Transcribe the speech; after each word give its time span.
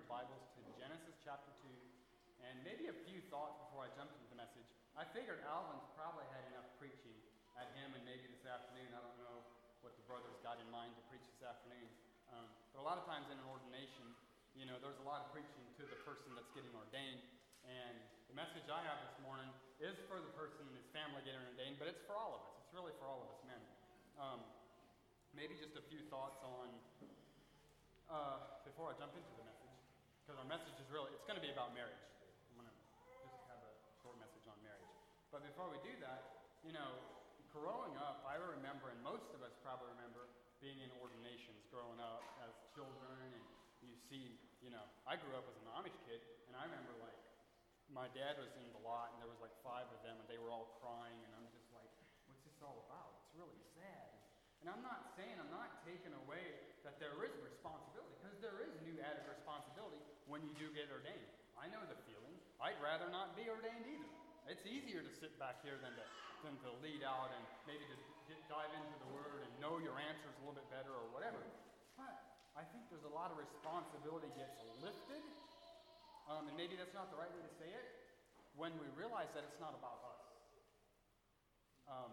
your 0.00 0.08
Bibles 0.08 0.48
to 0.56 0.64
Genesis 0.80 1.12
chapter 1.20 1.52
2 1.60 1.68
and 2.40 2.56
maybe 2.64 2.88
a 2.88 2.96
few 3.04 3.20
thoughts 3.28 3.60
before 3.68 3.84
I 3.84 3.92
jump 3.92 4.08
into 4.16 4.32
the 4.32 4.38
message. 4.40 4.64
I 4.96 5.04
figured 5.12 5.44
Alvin's 5.44 5.84
probably 5.92 6.24
had 6.32 6.40
enough 6.48 6.64
preaching 6.80 7.12
at 7.60 7.68
him 7.76 7.92
and 7.92 8.00
maybe 8.08 8.24
this 8.32 8.48
afternoon. 8.48 8.96
I 8.96 9.04
don't 9.04 9.20
know 9.20 9.44
what 9.84 9.92
the 10.00 10.04
brothers 10.08 10.40
got 10.40 10.56
in 10.56 10.64
mind 10.72 10.96
to 10.96 11.04
preach 11.12 11.20
this 11.36 11.44
afternoon. 11.44 11.84
Um, 12.32 12.48
but 12.72 12.80
a 12.80 12.86
lot 12.88 12.96
of 12.96 13.04
times 13.04 13.28
in 13.28 13.36
an 13.36 13.44
ordination, 13.44 14.16
you 14.56 14.64
know, 14.64 14.80
there's 14.80 14.96
a 15.04 15.04
lot 15.04 15.28
of 15.28 15.36
preaching 15.36 15.68
to 15.76 15.84
the 15.84 16.00
person 16.08 16.32
that's 16.32 16.48
getting 16.56 16.72
ordained. 16.72 17.20
And 17.68 18.00
the 18.32 18.36
message 18.40 18.72
I 18.72 18.80
have 18.80 19.04
this 19.04 19.20
morning 19.20 19.52
is 19.84 20.00
for 20.08 20.16
the 20.16 20.32
person 20.32 20.64
and 20.64 20.80
his 20.80 20.88
family 20.96 21.20
getting 21.28 21.44
ordained, 21.44 21.76
but 21.76 21.92
it's 21.92 22.00
for 22.08 22.16
all 22.16 22.40
of 22.40 22.48
us. 22.48 22.56
It's 22.64 22.72
really 22.72 22.96
for 22.96 23.04
all 23.04 23.28
of 23.28 23.36
us 23.36 23.40
men. 23.44 23.60
Um, 24.16 24.40
maybe 25.36 25.60
just 25.60 25.76
a 25.76 25.84
few 25.92 26.00
thoughts 26.08 26.40
on, 26.40 26.72
uh, 28.08 28.64
before 28.64 28.88
I 28.88 28.96
jump 28.96 29.12
into 29.12 29.28
the 29.28 29.44
message, 29.44 29.49
message 30.50 30.74
is 30.82 30.90
really, 30.90 31.14
it's 31.14 31.22
going 31.30 31.38
to 31.38 31.46
be 31.46 31.54
about 31.54 31.70
marriage. 31.78 32.02
I'm 32.50 32.58
going 32.58 32.66
to 32.66 32.74
just 33.22 33.38
have 33.46 33.62
a 33.62 33.70
short 34.02 34.18
message 34.18 34.42
on 34.50 34.58
marriage. 34.66 34.90
But 35.30 35.46
before 35.46 35.70
we 35.70 35.78
do 35.86 35.94
that, 36.02 36.50
you 36.66 36.74
know, 36.74 36.90
growing 37.54 37.94
up, 37.94 38.26
I 38.26 38.34
remember, 38.34 38.90
and 38.90 38.98
most 38.98 39.30
of 39.30 39.46
us 39.46 39.54
probably 39.62 39.94
remember, 39.94 40.26
being 40.58 40.82
in 40.82 40.90
ordinations 40.98 41.62
growing 41.70 42.02
up 42.02 42.26
as 42.42 42.50
children, 42.74 43.30
and 43.30 43.46
you 43.78 43.94
see, 44.10 44.42
you 44.58 44.74
know, 44.74 44.82
I 45.06 45.14
grew 45.22 45.38
up 45.38 45.46
as 45.46 45.54
an 45.62 45.70
Amish 45.70 45.94
kid, 46.10 46.18
and 46.50 46.58
I 46.58 46.66
remember 46.66 46.98
like 46.98 47.16
my 47.86 48.10
dad 48.10 48.34
was 48.42 48.50
in 48.58 48.66
the 48.74 48.82
lot, 48.82 49.14
and 49.14 49.22
there 49.22 49.30
was 49.30 49.38
like 49.38 49.54
five 49.62 49.86
of 49.94 50.02
them, 50.02 50.18
and 50.18 50.26
they 50.26 50.36
were 50.36 50.50
all 50.50 50.82
crying, 50.82 51.16
and 51.30 51.30
I'm 51.38 51.46
just 51.54 51.70
like, 51.70 51.88
what's 52.26 52.42
this 52.42 52.58
all 52.58 52.90
about? 52.90 53.22
It's 53.22 53.38
really 53.38 53.62
sad. 53.78 54.18
And 54.60 54.68
I'm 54.68 54.82
not 54.82 55.14
saying, 55.14 55.38
I'm 55.38 55.54
not 55.54 55.86
taking 55.86 56.12
away 56.26 56.58
that 56.82 56.98
there 56.98 57.16
is 57.22 57.32
responsibility, 57.38 58.18
because 58.18 58.36
there 58.42 58.60
is 58.66 58.74
new 58.82 58.98
added 59.00 59.24
responsibility 59.30 60.02
when 60.40 60.48
you 60.48 60.56
do 60.56 60.72
get 60.72 60.88
ordained. 60.88 61.28
I 61.60 61.68
know 61.68 61.84
the 61.84 62.00
feeling. 62.08 62.32
I'd 62.64 62.80
rather 62.80 63.12
not 63.12 63.36
be 63.36 63.44
ordained 63.52 63.84
either. 63.84 64.08
It's 64.48 64.64
easier 64.64 65.04
to 65.04 65.12
sit 65.20 65.36
back 65.36 65.60
here 65.60 65.76
than 65.84 65.92
to, 65.92 66.06
than 66.40 66.56
to 66.64 66.72
lead 66.80 67.04
out 67.04 67.28
and 67.36 67.44
maybe 67.68 67.84
to 67.84 67.96
get, 68.24 68.40
dive 68.48 68.72
into 68.72 68.96
the 69.04 69.10
Word 69.12 69.44
and 69.44 69.52
know 69.60 69.76
your 69.76 70.00
answers 70.00 70.32
a 70.32 70.40
little 70.40 70.56
bit 70.56 70.64
better 70.72 70.88
or 70.88 71.12
whatever. 71.12 71.44
But 72.00 72.16
I 72.56 72.64
think 72.72 72.88
there's 72.88 73.04
a 73.04 73.12
lot 73.12 73.28
of 73.28 73.36
responsibility 73.36 74.32
gets 74.32 74.56
lifted, 74.80 75.20
um, 76.32 76.48
and 76.48 76.56
maybe 76.56 76.72
that's 76.80 76.96
not 76.96 77.12
the 77.12 77.20
right 77.20 77.30
way 77.36 77.44
to 77.44 77.54
say 77.60 77.68
it, 77.68 77.86
when 78.56 78.72
we 78.80 78.88
realize 78.96 79.28
that 79.36 79.44
it's 79.44 79.60
not 79.60 79.76
about 79.76 80.00
us. 80.08 80.24
Um, 81.84 82.12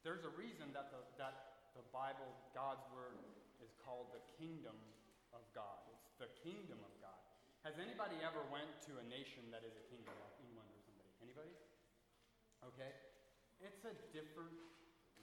there's 0.00 0.24
a 0.24 0.32
reason 0.32 0.72
that 0.72 0.88
the, 0.88 1.04
that 1.20 1.68
the 1.76 1.84
Bible, 1.92 2.32
God's 2.56 2.82
Word, 2.96 3.20
is 3.60 3.68
called 3.84 4.16
the 4.16 4.24
kingdom 4.40 4.74
of 5.36 5.44
God. 5.52 5.90
Kingdom 6.40 6.80
of 6.80 6.92
God. 7.04 7.20
Has 7.64 7.76
anybody 7.76 8.16
ever 8.24 8.40
went 8.48 8.72
to 8.88 8.96
a 8.96 9.04
nation 9.04 9.44
that 9.52 9.60
is 9.60 9.76
a 9.76 9.84
kingdom, 9.92 10.16
like 10.16 10.36
England 10.40 10.68
or 10.72 10.80
somebody? 10.88 11.12
Anybody? 11.20 11.52
Okay. 12.64 12.92
It's 13.60 13.84
a 13.84 13.92
different 14.16 14.56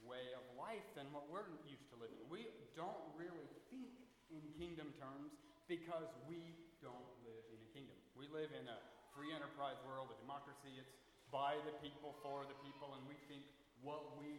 way 0.05 0.37
of 0.37 0.45
life 0.53 0.85
than 0.93 1.09
what 1.09 1.25
we're 1.27 1.49
used 1.65 1.89
to 1.89 1.97
living. 1.97 2.21
We 2.29 2.45
don't 2.77 3.01
really 3.17 3.49
think 3.73 3.97
in 4.29 4.45
kingdom 4.61 4.93
terms 5.01 5.33
because 5.65 6.07
we 6.29 6.53
don't 6.79 7.09
live 7.25 7.43
in 7.49 7.57
a 7.57 7.69
kingdom. 7.73 7.97
We 8.13 8.29
live 8.29 8.53
in 8.53 8.69
a 8.69 8.77
free 9.17 9.33
enterprise 9.33 9.81
world, 9.89 10.13
a 10.13 10.17
democracy. 10.21 10.77
It's 10.77 10.93
by 11.33 11.57
the 11.65 11.73
people, 11.81 12.13
for 12.21 12.45
the 12.45 12.55
people, 12.61 12.93
and 12.93 13.03
we 13.09 13.17
think 13.25 13.41
what 13.81 14.15
we 14.21 14.37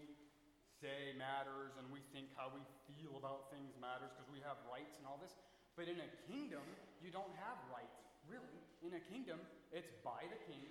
say 0.78 1.10
matters 1.18 1.74
and 1.74 1.90
we 1.90 1.98
think 2.14 2.30
how 2.38 2.54
we 2.54 2.62
feel 2.86 3.18
about 3.18 3.50
things 3.50 3.74
matters 3.82 4.14
because 4.14 4.30
we 4.30 4.38
have 4.46 4.54
rights 4.70 4.94
and 5.02 5.04
all 5.10 5.18
this. 5.18 5.34
But 5.78 5.86
in 5.86 6.02
a 6.02 6.10
kingdom, 6.26 6.66
you 6.98 7.14
don't 7.14 7.30
have 7.38 7.54
rights, 7.70 8.02
really. 8.26 8.58
In 8.82 8.98
a 8.98 9.02
kingdom, 9.06 9.38
it's 9.70 9.94
by 10.02 10.26
the 10.26 10.40
king, 10.50 10.66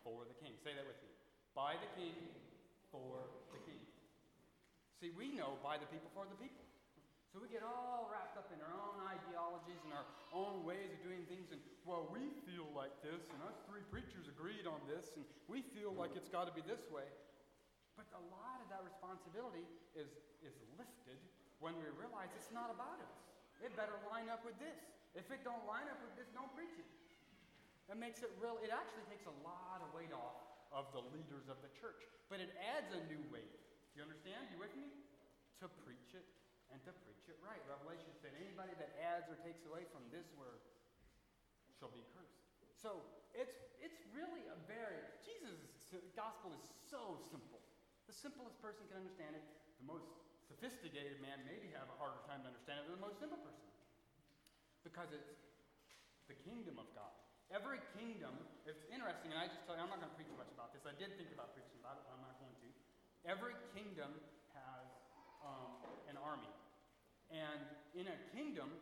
for 0.00 0.24
the 0.24 0.32
king. 0.40 0.56
Say 0.64 0.72
that 0.72 0.88
with 0.88 0.96
me. 1.04 1.12
By 1.52 1.76
the 1.76 1.90
king, 2.00 2.16
for 2.88 3.28
the 3.52 3.60
king. 3.68 3.84
See, 4.96 5.12
we 5.12 5.36
know 5.36 5.60
by 5.60 5.76
the 5.76 5.84
people, 5.92 6.08
for 6.16 6.24
the 6.24 6.38
people. 6.40 6.64
So 7.28 7.44
we 7.44 7.52
get 7.52 7.60
all 7.60 8.08
wrapped 8.08 8.40
up 8.40 8.48
in 8.48 8.56
our 8.64 8.72
own 8.72 9.04
ideologies 9.04 9.84
and 9.84 9.92
our 9.92 10.08
own 10.32 10.64
ways 10.64 10.96
of 10.96 11.04
doing 11.04 11.28
things, 11.28 11.52
and 11.52 11.60
well, 11.84 12.08
we 12.08 12.32
feel 12.48 12.64
like 12.72 12.96
this, 13.04 13.28
and 13.28 13.44
us 13.44 13.60
three 13.68 13.84
preachers 13.92 14.32
agreed 14.32 14.64
on 14.64 14.80
this, 14.88 15.12
and 15.20 15.28
we 15.44 15.60
feel 15.76 15.92
like 15.92 16.16
it's 16.16 16.32
got 16.32 16.48
to 16.48 16.54
be 16.56 16.64
this 16.64 16.88
way. 16.88 17.04
But 18.00 18.08
a 18.16 18.22
lot 18.32 18.64
of 18.64 18.72
that 18.72 18.80
responsibility 18.80 19.68
is, 19.92 20.08
is 20.40 20.56
lifted 20.80 21.20
when 21.60 21.76
we 21.76 21.84
realize 22.00 22.32
it's 22.32 22.48
not 22.56 22.72
about 22.72 22.96
us. 23.04 23.35
It 23.64 23.72
better 23.74 23.96
line 24.12 24.28
up 24.28 24.44
with 24.44 24.56
this. 24.60 24.76
If 25.16 25.32
it 25.32 25.40
don't 25.40 25.64
line 25.64 25.88
up 25.88 26.00
with 26.04 26.12
this, 26.16 26.28
don't 26.36 26.52
preach 26.52 26.76
it. 26.76 26.88
It 27.88 27.96
makes 27.96 28.20
it 28.20 28.32
real. 28.42 28.58
It 28.60 28.74
actually 28.74 29.06
takes 29.08 29.24
a 29.24 29.36
lot 29.46 29.80
of 29.80 29.88
weight 29.96 30.12
off 30.12 30.42
of 30.74 30.90
the 30.92 31.00
leaders 31.14 31.46
of 31.48 31.56
the 31.62 31.70
church, 31.78 32.04
but 32.28 32.42
it 32.42 32.50
adds 32.76 32.90
a 32.92 33.00
new 33.08 33.22
weight. 33.30 33.54
Do 33.94 34.02
you 34.02 34.04
understand? 34.04 34.50
You 34.52 34.60
with 34.60 34.74
me? 34.76 34.90
To 35.64 35.72
preach 35.86 36.12
it 36.12 36.26
and 36.68 36.82
to 36.84 36.92
preach 37.06 37.24
it 37.32 37.38
right. 37.40 37.62
Revelation 37.64 38.12
said, 38.20 38.36
anybody 38.36 38.76
that 38.76 38.92
adds 39.00 39.24
or 39.30 39.40
takes 39.40 39.64
away 39.64 39.88
from 39.88 40.04
this 40.12 40.28
word 40.36 40.60
shall 41.80 41.88
be 41.94 42.04
cursed. 42.12 42.44
So 42.76 43.00
it's 43.32 43.56
it's 43.80 44.00
really 44.12 44.44
a 44.52 44.58
very 44.68 45.00
Jesus' 45.24 46.12
gospel 46.12 46.52
is 46.56 46.64
so 46.92 47.20
simple. 47.32 47.60
The 48.04 48.16
simplest 48.16 48.60
person 48.60 48.84
can 48.88 49.00
understand 49.00 49.36
it. 49.36 49.44
The 49.80 49.88
most 49.88 50.08
sophisticated 50.56 51.20
man 51.20 51.36
maybe 51.44 51.68
have 51.76 51.84
a 51.92 51.96
harder 52.00 52.16
time 52.24 52.40
to 52.40 52.48
understand 52.48 52.80
it 52.80 52.88
than 52.88 52.96
the 52.96 53.04
most 53.04 53.20
simple 53.20 53.36
person. 53.44 53.68
Because 54.80 55.12
it's 55.12 55.36
the 56.32 56.36
kingdom 56.48 56.80
of 56.80 56.88
God. 56.96 57.12
Every 57.52 57.84
kingdom, 57.92 58.32
it's 58.64 58.80
interesting, 58.88 59.36
and 59.36 59.38
I 59.38 59.52
just 59.52 59.68
tell 59.68 59.76
you, 59.76 59.84
I'm 59.84 59.92
not 59.92 60.00
going 60.00 60.08
to 60.08 60.16
preach 60.16 60.32
much 60.32 60.48
about 60.56 60.72
this. 60.72 60.88
I 60.88 60.96
did 60.96 61.12
think 61.20 61.28
about 61.36 61.52
preaching 61.52 61.76
about 61.78 62.00
it, 62.00 62.08
but 62.08 62.16
I'm 62.16 62.24
not 62.24 62.40
going 62.40 62.56
to. 62.56 62.68
Every 63.28 63.52
kingdom 63.76 64.16
has 64.56 64.88
um, 65.44 65.76
an 66.08 66.16
army. 66.24 66.48
And 67.28 67.60
in 67.92 68.08
a 68.08 68.16
kingdom, 68.32 68.72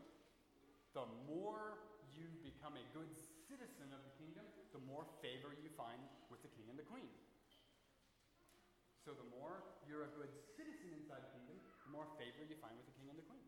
the 0.94 1.10
more 1.26 1.82
you 2.14 2.30
become 2.46 2.78
a 2.78 2.86
good 2.94 3.10
citizen 3.50 3.90
of 3.90 4.00
the 4.06 4.14
kingdom, 4.14 4.46
the 4.70 4.80
more 4.86 5.04
favor 5.18 5.50
you 5.58 5.74
find 5.74 5.98
with 6.30 6.38
the 6.46 6.52
king 6.54 6.70
and 6.70 6.78
the 6.78 6.86
queen. 6.86 7.10
So 9.04 9.12
the 9.12 9.28
more 9.36 9.60
you're 9.84 10.08
a 10.08 10.12
good 10.16 10.32
citizen 10.56 10.96
inside 10.96 11.20
the 11.20 11.32
kingdom, 11.36 11.60
the 11.60 11.76
more 11.94 12.10
favor 12.18 12.42
you 12.42 12.58
find 12.58 12.74
with 12.74 12.90
the 12.90 12.96
king 12.98 13.08
and 13.08 13.16
the 13.16 13.26
queen. 13.30 13.46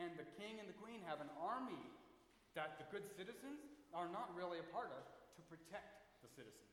And 0.00 0.16
the 0.16 0.28
king 0.40 0.56
and 0.56 0.66
the 0.66 0.78
queen 0.80 1.04
have 1.04 1.20
an 1.20 1.28
army 1.36 1.84
that 2.56 2.80
the 2.80 2.88
good 2.88 3.04
citizens 3.14 3.60
are 3.92 4.08
not 4.08 4.32
really 4.32 4.58
a 4.58 4.66
part 4.72 4.88
of 4.90 5.04
to 5.36 5.40
protect 5.52 6.24
the 6.24 6.30
citizens. 6.32 6.70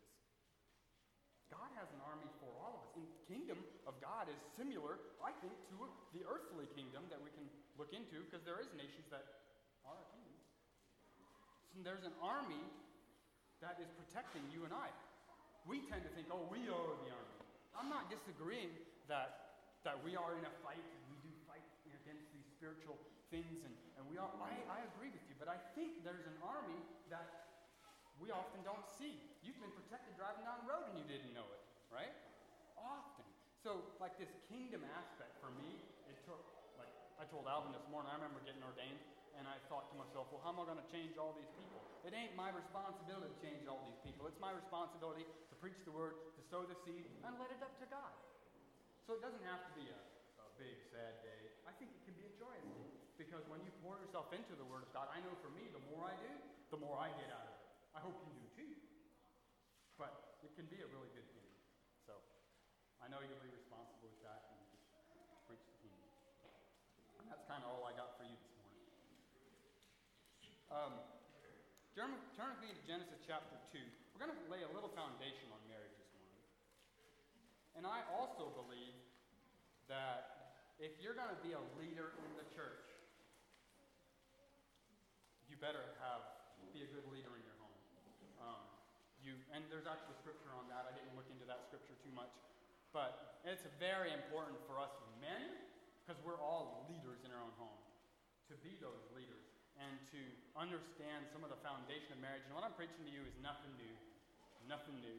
God 1.51 1.71
has 1.79 1.87
an 1.95 2.01
army 2.03 2.27
for 2.43 2.51
all 2.59 2.75
of 2.75 2.81
us. 2.87 2.91
And 2.99 3.07
the 3.07 3.19
kingdom 3.27 3.59
of 3.87 3.95
God 4.03 4.27
is 4.27 4.39
similar, 4.59 4.99
I 5.23 5.31
think, 5.39 5.55
to 5.71 5.87
the 6.11 6.23
earthly 6.27 6.67
kingdom 6.75 7.07
that 7.07 7.19
we 7.23 7.31
can 7.31 7.47
look 7.79 7.95
into 7.95 8.23
because 8.27 8.43
there 8.43 8.59
is 8.59 8.67
nations 8.75 9.07
that 9.11 9.23
are 9.87 9.95
a 9.95 10.07
kingdom. 10.11 10.35
So 11.71 11.85
there's 11.85 12.03
an 12.03 12.15
army 12.19 12.63
that 13.63 13.79
is 13.79 13.87
protecting 13.95 14.43
you 14.51 14.67
and 14.67 14.73
I. 14.75 14.91
We 15.63 15.83
tend 15.87 16.03
to 16.03 16.11
think, 16.15 16.27
oh, 16.31 16.47
we 16.51 16.67
are 16.67 16.93
the 17.03 17.11
army. 17.11 17.37
I'm 17.77 17.87
not 17.87 18.09
disagreeing 18.09 18.73
that, 19.07 19.46
that 19.85 19.97
we 20.01 20.17
are 20.17 20.33
in 20.37 20.45
a 20.45 20.53
fight 20.65 20.81
and 20.81 21.01
we 21.11 21.17
do 21.21 21.31
fight 21.45 21.65
against 21.85 22.29
these 22.33 22.47
spiritual 22.55 22.97
things, 23.29 23.61
and, 23.67 23.73
and 23.99 24.03
we 24.07 24.15
are, 24.15 24.29
I, 24.39 24.55
I 24.71 24.79
agree 24.95 25.11
with 25.11 25.23
you, 25.27 25.35
but 25.35 25.51
I 25.51 25.59
think 25.75 26.03
there's 26.07 26.25
an 26.25 26.39
army 26.39 26.79
that 27.11 27.47
we 28.17 28.33
often 28.33 28.63
don't 28.65 28.87
see. 28.97 29.13
You've 29.45 29.59
been 29.61 29.73
protected 29.75 30.15
driving 30.17 30.47
down 30.47 30.63
the 30.65 30.69
road 30.71 30.89
and 30.89 30.95
you 30.97 31.05
didn't 31.05 31.35
know 31.37 31.45
it, 31.45 31.61
right? 31.93 32.13
Often. 32.79 33.27
So, 33.61 33.83
like 33.99 34.15
this 34.15 34.31
kingdom 34.47 34.81
aspect 34.95 35.37
for 35.43 35.51
me, 35.59 35.83
it 36.07 36.17
took, 36.23 36.39
like 36.79 36.89
I 37.19 37.27
told 37.27 37.45
Alvin 37.45 37.75
this 37.75 37.85
morning, 37.91 38.09
I 38.09 38.15
remember 38.15 38.41
getting 38.47 38.63
ordained, 38.63 39.01
and 39.37 39.45
I 39.45 39.59
thought 39.69 39.91
to 39.93 39.95
myself, 39.99 40.31
well, 40.33 40.41
how 40.41 40.55
am 40.55 40.63
I 40.63 40.65
going 40.65 40.81
to 40.81 40.89
change 40.89 41.19
all 41.19 41.37
these 41.37 41.51
people? 41.53 41.77
It 42.07 42.15
ain't 42.15 42.33
my 42.33 42.49
responsibility 42.49 43.29
to 43.29 43.37
change 43.43 43.67
all 43.69 43.83
these 43.85 43.99
people. 44.01 44.25
It's 44.25 44.39
my 44.41 44.55
responsibility 44.55 45.27
to 45.27 45.53
preach 45.59 45.77
the 45.85 45.93
word, 45.93 46.17
to 46.39 46.41
sow 46.47 46.65
the 46.65 46.77
seed, 46.87 47.05
and 47.21 47.35
let 47.37 47.53
it 47.53 47.61
up 47.61 47.75
to 47.83 47.87
God. 47.91 48.13
So 49.07 49.15
it 49.15 49.23
doesn't 49.23 49.47
have 49.47 49.63
to 49.63 49.71
be 49.71 49.87
a, 49.87 49.99
a 50.43 50.47
big, 50.59 50.83
sad 50.91 51.23
day. 51.23 51.55
I 51.63 51.71
think 51.79 51.95
it 51.95 52.03
can 52.03 52.11
be 52.19 52.27
a 52.27 52.33
joyous 52.35 52.67
day. 52.67 52.91
Because 53.15 53.47
when 53.47 53.63
you 53.63 53.71
pour 53.79 53.95
yourself 54.03 54.35
into 54.35 54.51
the 54.59 54.67
word 54.67 54.83
of 54.83 54.91
God, 54.91 55.07
I 55.07 55.23
know 55.23 55.31
for 55.39 55.47
me, 55.55 55.71
the 55.71 55.79
more 55.87 56.11
I 56.11 56.15
do, 56.19 56.27
the 56.75 56.79
more 56.83 56.99
I 56.99 57.07
get 57.15 57.31
out 57.31 57.47
of 57.47 57.55
it. 57.55 57.63
I 57.95 58.03
hope 58.03 58.19
you 58.27 58.35
do 58.35 58.43
too. 58.51 58.75
But 59.95 60.43
it 60.43 60.51
can 60.59 60.67
be 60.67 60.83
a 60.83 60.89
really 60.91 61.07
good 61.15 61.23
thing. 61.31 61.47
So 62.03 62.19
I 62.99 63.07
know 63.07 63.23
you'll 63.23 63.39
be 63.39 63.47
responsible 63.47 64.11
with 64.11 64.19
that 64.27 64.43
and 64.51 64.59
preach 65.47 65.63
the 65.63 65.75
kingdom. 65.79 66.03
And 67.23 67.31
that's 67.31 67.47
kind 67.47 67.63
of 67.63 67.79
all 67.79 67.87
I 67.87 67.95
got 67.95 68.19
for 68.19 68.27
you 68.27 68.35
this 68.35 68.51
morning. 68.59 68.83
Um, 70.67 70.93
turn, 71.95 72.11
turn 72.35 72.59
with 72.59 72.61
me 72.61 72.75
to 72.75 72.83
Genesis 72.83 73.23
chapter 73.23 73.55
2. 73.71 73.79
We're 74.11 74.27
going 74.27 74.35
to 74.35 74.41
lay 74.51 74.67
a 74.67 74.71
little 74.75 74.91
foundation 74.91 75.47
on 75.55 75.63
marriage 75.71 75.95
this 75.95 76.11
morning. 76.11 76.43
And 77.79 77.87
I 77.87 78.03
also 78.11 78.51
believe 78.51 78.96
that 79.87 80.53
if 80.77 80.93
you're 81.01 81.17
going 81.17 81.31
to 81.31 81.41
be 81.41 81.55
a 81.57 81.63
leader 81.79 82.13
in 82.21 82.31
the 82.37 82.45
church, 82.53 82.85
you 85.49 85.57
better 85.57 85.81
have 86.03 86.37
be 86.77 86.85
a 86.85 86.93
good 86.93 87.09
leader 87.09 87.33
in 87.33 87.41
your 87.41 87.57
home. 87.57 87.79
Um, 88.37 88.63
you 89.25 89.33
and 89.49 89.65
there's 89.73 89.89
actually 89.89 90.13
scripture 90.21 90.53
on 90.53 90.69
that. 90.69 90.85
I 90.85 90.93
didn't 90.93 91.17
look 91.17 91.25
into 91.33 91.47
that 91.49 91.65
scripture 91.65 91.97
too 92.05 92.13
much, 92.13 92.29
but 92.93 93.41
it's 93.41 93.65
very 93.81 94.13
important 94.13 94.61
for 94.69 94.77
us 94.77 94.93
men 95.17 95.57
because 96.05 96.21
we're 96.21 96.37
all 96.37 96.85
leaders 96.85 97.17
in 97.25 97.33
our 97.33 97.41
own 97.41 97.55
home 97.57 97.81
to 98.51 98.53
be 98.61 98.77
those 98.77 99.01
leaders 99.17 99.41
and 99.81 99.97
to 100.13 100.21
understand 100.53 101.25
some 101.33 101.41
of 101.41 101.49
the 101.49 101.57
foundation 101.65 102.13
of 102.13 102.19
marriage. 102.21 102.45
And 102.45 102.53
what 102.53 102.61
I'm 102.61 102.77
preaching 102.77 103.01
to 103.05 103.11
you 103.11 103.25
is 103.25 103.33
nothing 103.41 103.73
new, 103.81 103.95
nothing 104.69 105.01
new. 105.01 105.17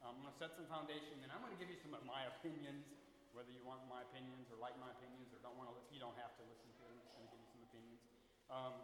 I'm 0.00 0.16
going 0.22 0.32
to 0.32 0.38
set 0.40 0.56
some 0.56 0.64
foundation, 0.70 1.20
and 1.20 1.28
I'm 1.28 1.44
going 1.44 1.52
to 1.52 1.60
give 1.60 1.68
you 1.68 1.76
some 1.84 1.92
of 1.92 2.00
my 2.08 2.24
opinions, 2.38 2.86
whether 3.32 3.50
you 3.50 3.62
want 3.62 3.82
my 3.86 4.02
opinions 4.02 4.50
or 4.50 4.58
like 4.58 4.74
my 4.78 4.90
opinions 4.90 5.30
or 5.30 5.38
don't 5.42 5.54
want 5.54 5.70
to 5.70 5.74
listen. 5.74 5.94
You 5.94 6.02
don't 6.02 6.18
have 6.18 6.34
to 6.38 6.44
listen 6.46 6.66
to 6.66 6.82
them. 6.86 6.96
I'm 6.98 7.06
just 7.06 7.14
going 7.14 7.26
to 7.26 7.32
give 7.34 7.42
you 7.42 7.50
some 7.50 7.62
opinions. 7.66 8.02
Um, 8.50 8.74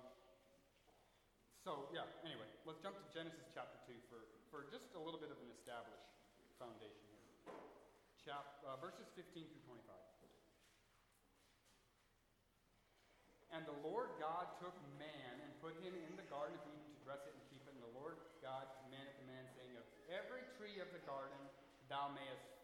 so, 1.67 1.91
yeah, 1.91 2.07
anyway, 2.23 2.47
let's 2.63 2.79
jump 2.79 2.95
to 2.95 3.07
Genesis 3.11 3.51
chapter 3.51 3.75
2 3.91 3.99
for, 4.07 4.23
for 4.55 4.71
just 4.71 4.87
a 4.95 5.03
little 5.03 5.19
bit 5.19 5.35
of 5.35 5.39
an 5.43 5.51
established 5.51 6.07
foundation 6.63 7.03
here. 7.11 7.27
Chap, 8.23 8.63
uh, 8.63 8.79
verses 8.79 9.11
15 9.19 9.47
through 9.51 9.83
25. 9.83 10.07
And 13.55 13.63
the 13.65 13.79
Lord 13.87 14.13
God 14.19 14.53
took 14.59 14.75
man 14.99 15.33
and 15.41 15.51
put 15.63 15.79
him 15.81 15.95
in 15.95 16.13
the 16.19 16.27
Garden 16.29 16.59
of 16.59 16.65
Eden 16.67 16.93
to 16.93 17.01
dress 17.07 17.23
it 17.25 17.33
and 17.33 17.43
keep 17.49 17.63
it. 17.65 17.73
And 17.73 17.81
the 17.81 17.95
Lord 17.97 18.19
God 18.45 18.69
commanded 18.85 19.17
the 19.23 19.27
man, 19.31 19.49
saying, 19.55 19.73
Of 19.79 19.87
every 20.13 20.45
tree 20.59 20.83
of 20.83 20.91
the 20.93 21.01
garden 21.09 21.39
thou 21.89 22.11
mayest. 22.13 22.56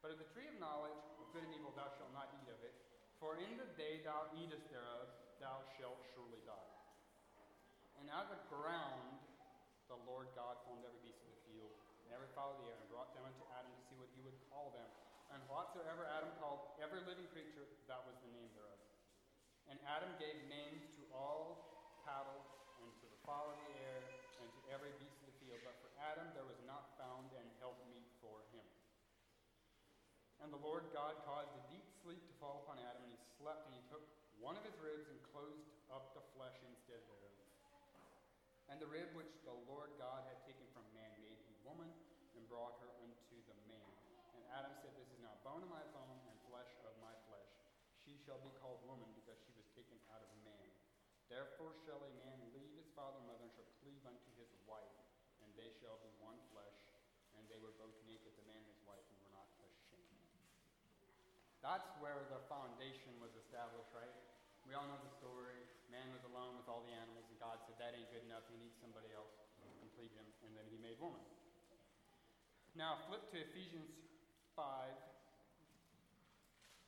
But 0.00 0.16
of 0.16 0.18
the 0.18 0.28
tree 0.32 0.48
of 0.48 0.56
knowledge 0.56 1.00
of 1.20 1.28
good 1.32 1.44
and 1.44 1.52
evil 1.52 1.76
thou 1.76 1.92
shalt 1.96 2.12
not 2.16 2.32
eat 2.40 2.48
of 2.48 2.60
it. 2.64 2.72
For 3.20 3.36
in 3.36 3.60
the 3.60 3.68
day 3.76 4.00
thou 4.00 4.32
eatest 4.32 4.68
thereof, 4.72 5.12
thou 5.36 5.60
shalt 5.76 6.00
surely 6.16 6.40
die. 6.48 6.72
And 8.00 8.08
out 8.08 8.32
of 8.32 8.32
the 8.32 8.42
ground 8.48 9.20
the 9.92 10.00
Lord 10.08 10.32
God 10.32 10.56
formed 10.64 10.88
every 10.88 11.04
beast 11.04 11.20
of 11.26 11.34
the 11.36 11.42
field 11.50 11.74
and 12.06 12.14
every 12.16 12.32
fowl 12.32 12.56
of 12.56 12.64
the 12.64 12.72
air, 12.72 12.78
and 12.80 12.88
brought 12.88 13.12
them 13.12 13.28
unto 13.28 13.44
Adam 13.54 13.70
to 13.70 13.82
see 13.86 13.94
what 14.00 14.10
he 14.16 14.24
would 14.24 14.34
call 14.48 14.72
them. 14.72 14.88
And 15.30 15.38
whatsoever 15.46 16.08
Adam 16.10 16.32
called 16.42 16.74
every 16.82 17.04
living 17.06 17.30
creature, 17.30 17.62
that 17.86 18.02
was 18.02 18.18
the 18.24 18.32
name 18.34 18.50
thereof. 18.56 18.82
And 19.70 19.78
Adam 19.86 20.10
gave 20.18 20.34
names 20.50 20.90
to 20.98 21.06
all 21.14 21.70
cattle, 22.02 22.42
and 22.82 22.90
to 22.98 23.06
the 23.06 23.20
fowl 23.22 23.54
of 23.54 23.58
the 23.62 23.70
air, 23.78 24.02
and 24.42 24.48
to 24.50 24.60
every 24.74 24.90
beast 24.98 25.22
of 25.22 25.30
the 25.30 25.36
field. 25.38 25.62
But 25.62 25.78
for 25.78 25.94
Adam 26.02 26.34
there 26.34 26.42
was 26.42 26.58
not 26.66 26.98
found 26.98 27.30
an 27.38 27.46
helpmeet 27.62 28.10
for 28.18 28.42
him. 28.50 28.66
And 30.42 30.50
the 30.50 30.58
Lord 30.70 30.86
God 30.94 31.18
caused 31.26 31.50
a 31.50 31.62
deep 31.66 31.82
sleep 31.98 32.22
to 32.22 32.34
fall 32.38 32.62
upon 32.62 32.78
Adam, 32.78 33.02
and 33.02 33.10
he 33.10 33.18
slept, 33.42 33.66
and 33.66 33.74
he 33.74 33.82
took 33.90 34.06
one 34.38 34.54
of 34.54 34.62
his 34.62 34.78
ribs 34.78 35.10
and 35.10 35.18
closed 35.34 35.66
up 35.90 36.14
the 36.14 36.22
flesh 36.38 36.54
instead 36.62 37.02
thereof. 37.10 37.34
And 38.70 38.78
the 38.78 38.86
rib 38.86 39.10
which 39.18 39.34
the 39.42 39.50
Lord 39.66 39.90
God 39.98 40.22
had 40.30 40.38
taken 40.46 40.62
from 40.70 40.86
man 40.94 41.10
made 41.26 41.42
he 41.42 41.58
woman, 41.66 41.90
and 42.38 42.46
brought 42.46 42.78
her 42.86 42.90
unto 43.02 43.36
the 43.50 43.58
man. 43.66 43.90
And 44.38 44.46
Adam 44.54 44.70
said, 44.78 44.94
This 44.94 45.10
is 45.10 45.18
now 45.18 45.34
bone 45.42 45.66
of 45.66 45.74
my 45.74 45.82
bone, 45.90 46.22
and 46.30 46.38
flesh 46.46 46.70
of 46.86 46.94
my 47.02 47.18
flesh. 47.26 47.50
She 48.06 48.14
shall 48.22 48.38
be 48.38 48.54
called 48.62 48.78
woman, 48.86 49.10
because 49.18 49.42
she 49.42 49.50
was 49.58 49.66
taken 49.74 49.98
out 50.14 50.22
of 50.22 50.30
man. 50.46 50.70
Therefore 51.26 51.74
shall 51.82 51.98
a 51.98 52.14
man 52.14 52.46
leave 52.54 52.78
his 52.78 52.86
father 52.94 53.18
and 53.18 53.26
mother, 53.26 53.42
and 53.42 53.54
shall 53.58 53.66
cleave 53.82 54.06
unto 54.06 54.30
his 54.38 54.54
wife, 54.70 54.94
and 55.42 55.50
they 55.58 55.74
shall 55.82 55.98
be 55.98 56.14
one 56.22 56.38
flesh. 56.54 56.78
And 57.34 57.42
they 57.50 57.58
were 57.58 57.74
both 57.74 57.98
naked, 58.06 58.38
the 58.38 58.46
man 58.46 58.62
and 58.62 58.70
his 58.70 58.86
wife, 58.86 59.02
and 59.10 59.18
were 59.18 59.34
not 59.34 59.50
ashamed. 59.50 59.80
That's 61.60 61.88
where 62.00 62.24
the 62.32 62.40
foundation 62.48 63.20
was 63.20 63.32
established, 63.36 63.92
right? 63.92 64.12
We 64.64 64.72
all 64.72 64.88
know 64.88 64.96
the 65.00 65.12
story. 65.20 65.60
Man 65.92 66.08
was 66.12 66.24
alone 66.24 66.56
with 66.56 66.68
all 66.72 66.80
the 66.84 66.92
animals, 66.92 67.28
and 67.28 67.36
God 67.36 67.60
said, 67.68 67.76
That 67.76 67.92
ain't 67.92 68.08
good 68.08 68.24
enough. 68.24 68.48
He 68.48 68.56
needs 68.56 68.76
somebody 68.80 69.12
else 69.12 69.32
to 69.60 69.68
complete 69.84 70.12
him. 70.16 70.24
And 70.44 70.56
then 70.56 70.64
he 70.72 70.80
made 70.80 70.96
woman. 70.96 71.20
Now, 72.72 73.02
flip 73.10 73.28
to 73.34 73.36
Ephesians 73.36 73.92
5, 74.54 74.62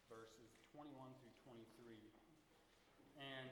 verses 0.09 0.49
21 0.73 0.95
through 1.21 1.37
23. 1.45 1.99
And 3.19 3.51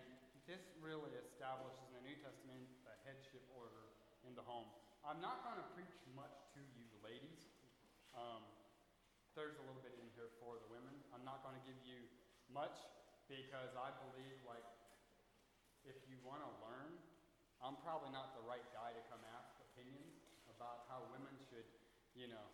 this 0.49 0.63
really 0.81 1.13
establishes 1.19 1.85
in 1.91 2.01
the 2.01 2.05
New 2.07 2.17
Testament 2.23 2.65
a 2.89 2.97
headship 3.05 3.45
order 3.53 3.93
in 4.25 4.33
the 4.39 4.47
home. 4.47 4.71
I'm 5.05 5.19
not 5.19 5.43
going 5.43 5.59
to 5.59 5.67
preach 5.75 5.95
much 6.17 6.33
to 6.57 6.61
you, 6.77 6.87
ladies. 7.03 7.51
Um, 8.15 8.47
there's 9.39 9.57
a 9.57 9.65
little 9.65 9.81
bit 9.81 9.97
in 9.97 10.11
here 10.19 10.29
for 10.43 10.59
the 10.59 10.69
women. 10.69 10.93
I'm 11.15 11.25
not 11.25 11.41
going 11.47 11.57
to 11.57 11.65
give 11.65 11.79
you 11.87 12.03
much 12.51 12.77
because 13.31 13.73
I 13.79 13.95
believe, 14.03 14.37
like, 14.47 14.67
if 15.87 15.97
you 16.11 16.19
want 16.27 16.43
to 16.43 16.51
learn, 16.61 16.99
I'm 17.63 17.79
probably 17.85 18.11
not 18.11 18.35
the 18.35 18.45
right 18.45 18.65
guy 18.75 18.93
to 18.93 19.03
come 19.13 19.23
ask 19.37 19.53
opinions 19.73 20.19
about 20.53 20.89
how 20.91 21.05
women 21.15 21.33
should, 21.49 21.67
you 22.17 22.27
know, 22.27 22.47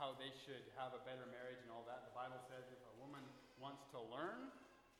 how 0.00 0.16
they 0.18 0.32
should 0.46 0.64
have 0.74 0.96
a 0.96 1.02
better 1.04 1.28
marriage 1.30 1.60
and 1.62 1.70
all 1.70 1.84
that. 1.86 2.08
The 2.08 2.16
Bible 2.16 2.40
says 2.50 2.64
if 2.72 2.80
a 2.90 2.94
woman 2.98 3.22
wants 3.60 3.84
to 3.94 4.00
learn, 4.10 4.50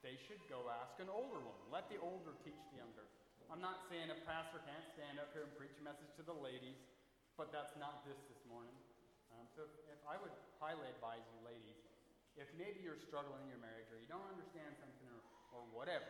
they 0.05 0.19
should 0.29 0.43
go 0.51 0.67
ask 0.69 0.99
an 0.99 1.11
older 1.11 1.39
woman. 1.39 1.65
Let 1.71 1.91
the 1.91 1.99
older 2.03 2.35
teach 2.43 2.59
the 2.75 2.83
younger. 2.83 3.07
I'm 3.51 3.63
not 3.63 3.85
saying 3.93 4.09
a 4.09 4.19
pastor 4.25 4.63
can't 4.65 4.87
stand 4.97 5.21
up 5.21 5.29
here 5.37 5.45
and 5.45 5.53
preach 5.61 5.75
a 5.77 5.85
message 5.85 6.09
to 6.17 6.25
the 6.25 6.35
ladies, 6.35 6.79
but 7.37 7.53
that's 7.53 7.75
not 7.77 8.07
this 8.09 8.17
this 8.31 8.41
morning. 8.49 8.75
Um, 9.35 9.45
so 9.53 9.65
if, 9.67 9.73
if 9.93 10.01
I 10.09 10.17
would 10.17 10.33
highly 10.57 10.89
advise 10.89 11.25
you, 11.35 11.39
ladies, 11.45 11.77
if 12.41 12.49
maybe 12.57 12.81
you're 12.81 13.01
struggling 13.01 13.45
in 13.45 13.49
your 13.53 13.61
marriage 13.61 13.89
or 13.93 14.01
you 14.01 14.09
don't 14.09 14.25
understand 14.33 14.73
something 14.81 15.09
or, 15.13 15.21
or 15.53 15.63
whatever, 15.73 16.09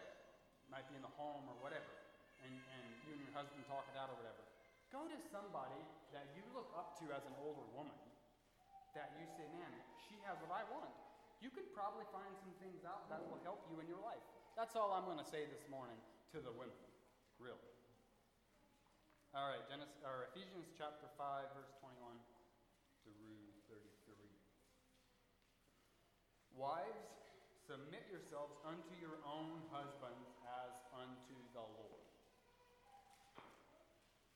might 0.70 0.86
be 0.88 0.94
in 0.94 1.04
the 1.04 1.14
home 1.18 1.44
or 1.50 1.56
whatever, 1.60 1.90
and, 2.46 2.52
and 2.52 2.84
you 3.06 3.10
and 3.14 3.20
your 3.22 3.34
husband 3.34 3.62
talk 3.66 3.84
it 3.90 3.96
out 3.98 4.10
or 4.10 4.16
whatever, 4.18 4.42
go 4.94 5.04
to 5.08 5.18
somebody 5.28 5.80
that 6.14 6.30
you 6.36 6.44
look 6.54 6.70
up 6.78 6.94
to 7.02 7.10
as 7.10 7.24
an 7.26 7.34
older 7.42 7.64
woman 7.74 7.96
that 8.92 9.12
you 9.16 9.24
say, 9.36 9.48
man, 9.56 9.72
she 10.04 10.20
has 10.28 10.36
what 10.44 10.52
I 10.52 10.62
want. 10.68 10.92
You 11.40 11.50
could 11.50 11.72
probably 11.72 12.06
find 12.12 12.30
some 12.38 12.52
things 12.62 12.84
out 12.86 13.08
that 13.10 13.24
will 13.26 13.40
help 13.42 13.66
you 13.72 13.80
in 13.80 13.88
your 13.88 13.98
life. 14.04 14.22
That's 14.54 14.76
all 14.76 14.92
I'm 14.92 15.08
going 15.08 15.18
to 15.18 15.26
say 15.26 15.48
this 15.48 15.64
morning 15.66 15.96
to 16.36 16.38
the 16.38 16.52
women, 16.52 16.76
really. 17.40 17.72
All 19.32 19.48
right, 19.48 19.64
Genesis, 19.64 19.96
or 20.04 20.28
Ephesians 20.30 20.68
chapter 20.76 21.08
5, 21.16 21.56
verse 21.56 21.72
21 21.80 22.20
through 23.00 23.41
Wives, 26.56 27.08
submit 27.64 28.04
yourselves 28.12 28.54
unto 28.62 28.92
your 29.00 29.16
own 29.24 29.64
husbands 29.72 30.28
as 30.44 30.72
unto 30.92 31.36
the 31.56 31.64
Lord. 31.64 32.06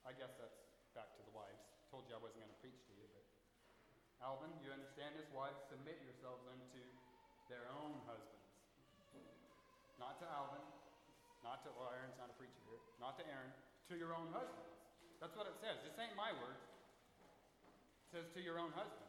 I 0.07 0.15
guess 0.15 0.33
that's 0.39 0.61
back 0.95 1.13
to 1.19 1.23
the 1.27 1.35
wives. 1.35 1.61
Told 1.91 2.07
you 2.09 2.15
I 2.15 2.23
wasn't 2.23 2.47
going 2.47 2.55
to 2.55 2.63
preach 2.63 2.79
to 2.89 2.93
you, 2.95 3.07
but 3.11 3.27
Alvin, 4.23 4.51
you 4.63 4.73
understand 4.73 5.19
this? 5.19 5.29
Wives, 5.35 5.59
submit 5.69 6.01
yourselves 6.01 6.47
unto 6.49 6.83
their 7.53 7.69
own 7.69 8.01
husbands. 8.07 8.47
Not 9.97 10.21
to 10.21 10.27
Alvin, 10.29 10.63
not 11.43 11.65
to, 11.65 11.73
well, 11.73 11.93
Aaron's 11.95 12.19
not 12.21 12.29
a 12.29 12.37
preacher 12.37 12.61
here, 12.69 12.83
not 13.01 13.17
to 13.17 13.25
Aaron, 13.27 13.53
to 13.89 13.95
your 13.97 14.13
own 14.13 14.29
husbands. 14.35 14.67
That's 15.21 15.33
what 15.37 15.49
it 15.49 15.57
says. 15.63 15.81
This 15.85 15.97
ain't 15.97 16.13
my 16.19 16.35
word. 16.37 16.59
It 16.59 18.09
says 18.13 18.27
to 18.37 18.41
your 18.45 18.61
own 18.61 18.73
husbands. 18.77 19.06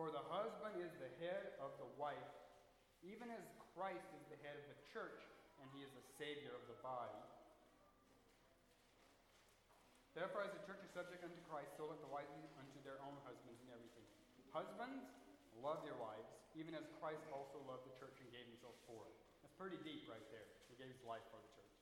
For 0.00 0.08
the 0.08 0.24
husband 0.32 0.80
is 0.80 0.88
the 0.96 1.12
head 1.20 1.60
of 1.60 1.76
the 1.76 1.84
wife, 2.00 2.32
even 3.04 3.28
as 3.28 3.44
Christ 3.76 4.08
is 4.16 4.24
the 4.32 4.40
head 4.40 4.56
of 4.56 4.64
the 4.72 4.80
church, 4.88 5.20
and 5.60 5.68
he 5.76 5.84
is 5.84 5.92
the 5.92 6.00
Savior 6.16 6.56
of 6.56 6.64
the 6.72 6.80
body. 6.80 7.20
Therefore, 10.16 10.48
as 10.48 10.56
the 10.56 10.64
church 10.64 10.80
is 10.80 10.88
subject 10.96 11.20
unto 11.20 11.36
Christ, 11.52 11.76
so 11.76 11.84
let 11.84 12.00
the 12.00 12.08
wives 12.08 12.32
be 12.32 12.48
unto 12.56 12.80
their 12.80 12.96
own 13.04 13.12
husbands 13.28 13.60
in 13.60 13.68
everything. 13.76 14.08
Husbands, 14.56 15.04
love 15.60 15.84
your 15.84 16.00
wives, 16.00 16.32
even 16.56 16.72
as 16.72 16.88
Christ 16.96 17.20
also 17.28 17.60
loved 17.68 17.84
the 17.84 17.92
church 18.00 18.16
and 18.24 18.32
gave 18.32 18.48
himself 18.48 18.80
for 18.88 19.04
it. 19.04 19.16
That's 19.44 19.52
pretty 19.60 19.76
deep 19.84 20.08
right 20.08 20.24
there. 20.32 20.48
He 20.72 20.80
gave 20.80 20.88
his 20.88 21.04
life 21.04 21.28
for 21.28 21.44
the 21.44 21.52
church. 21.60 21.76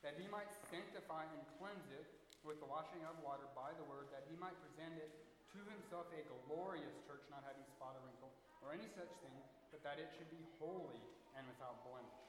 That 0.00 0.16
he 0.16 0.24
might 0.32 0.48
sanctify 0.72 1.28
and 1.28 1.44
cleanse 1.60 1.92
it 1.92 2.08
with 2.40 2.56
the 2.56 2.72
washing 2.72 3.04
of 3.04 3.20
water 3.20 3.52
by 3.52 3.76
the 3.76 3.84
word, 3.84 4.08
that 4.16 4.24
he 4.32 4.36
might 4.40 4.56
present 4.64 4.96
it 4.96 5.29
to 5.56 5.60
himself 5.66 6.06
a 6.14 6.22
glorious 6.46 6.94
church, 7.06 7.26
not 7.30 7.42
having 7.42 7.66
spot 7.74 7.98
or 7.98 8.02
wrinkle 8.06 8.30
or 8.62 8.70
any 8.70 8.86
such 8.94 9.10
thing, 9.24 9.34
but 9.74 9.82
that 9.82 9.98
it 9.98 10.12
should 10.14 10.30
be 10.30 10.42
holy 10.60 11.00
and 11.34 11.42
without 11.50 11.82
blemish. 11.86 12.22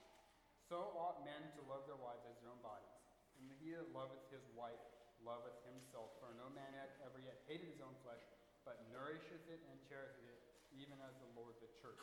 So 0.71 0.95
ought 0.95 1.21
men 1.27 1.51
to 1.59 1.61
love 1.67 1.83
their 1.85 1.99
wives 1.99 2.23
as 2.25 2.39
their 2.39 2.49
own 2.49 2.63
bodies. 2.63 2.95
And 3.37 3.51
he 3.59 3.75
that 3.75 3.91
loveth 3.91 4.23
his 4.31 4.45
wife 4.55 4.79
loveth 5.21 5.57
himself. 5.67 6.15
For 6.23 6.31
no 6.39 6.47
man 6.55 6.71
hath 6.77 6.93
ever 7.03 7.19
yet 7.21 7.37
hated 7.45 7.67
his 7.67 7.83
own 7.83 7.93
flesh, 8.01 8.23
but 8.63 8.79
nourisheth 8.93 9.45
it 9.51 9.61
and 9.67 9.77
cherisheth 9.89 10.25
it, 10.25 10.41
even 10.77 10.97
as 11.03 11.13
the 11.19 11.29
Lord 11.35 11.57
the 11.59 11.69
church. 11.81 11.99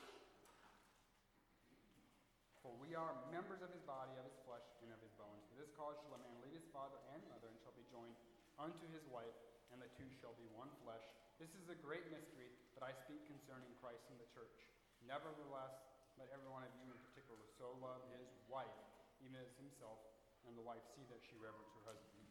For 2.60 2.74
we 2.76 2.92
are 2.92 3.16
members 3.32 3.64
of 3.64 3.72
his 3.72 3.80
body, 3.88 4.12
of 4.20 4.28
his 4.28 4.36
flesh, 4.44 4.66
and 4.84 4.92
of 4.92 5.00
his 5.00 5.14
bones. 5.16 5.40
For 5.48 5.56
this 5.56 5.72
cause 5.72 5.96
shall 6.04 6.18
a 6.18 6.20
man 6.20 6.36
leave 6.44 6.58
his 6.58 6.68
father 6.68 7.00
and 7.14 7.22
mother, 7.32 7.48
and 7.48 7.56
shall 7.64 7.72
be 7.72 7.86
joined 7.88 8.18
unto 8.60 8.84
his 8.92 9.06
wife, 9.08 9.32
and 9.78 9.86
the 9.86 9.94
two 9.94 10.10
shall 10.18 10.34
be 10.34 10.50
one 10.58 10.74
flesh. 10.82 11.06
This 11.38 11.54
is 11.54 11.70
a 11.70 11.78
great 11.86 12.02
mystery, 12.10 12.50
but 12.74 12.82
I 12.82 12.90
speak 13.06 13.22
concerning 13.30 13.70
Christ 13.78 14.02
and 14.10 14.18
the 14.18 14.26
church. 14.34 14.58
Nevertheless, 15.06 15.70
let 16.18 16.26
every 16.34 16.50
one 16.50 16.66
of 16.66 16.74
you 16.82 16.90
in 16.90 16.98
particular 17.06 17.38
so 17.54 17.78
love 17.78 18.02
his 18.18 18.26
wife 18.50 18.74
even 19.22 19.38
as 19.38 19.46
himself 19.54 20.02
and 20.50 20.58
the 20.58 20.66
wife 20.66 20.82
see 20.98 21.06
that 21.14 21.22
she 21.22 21.38
reverence 21.38 21.70
her 21.78 21.94
husband. 21.94 22.26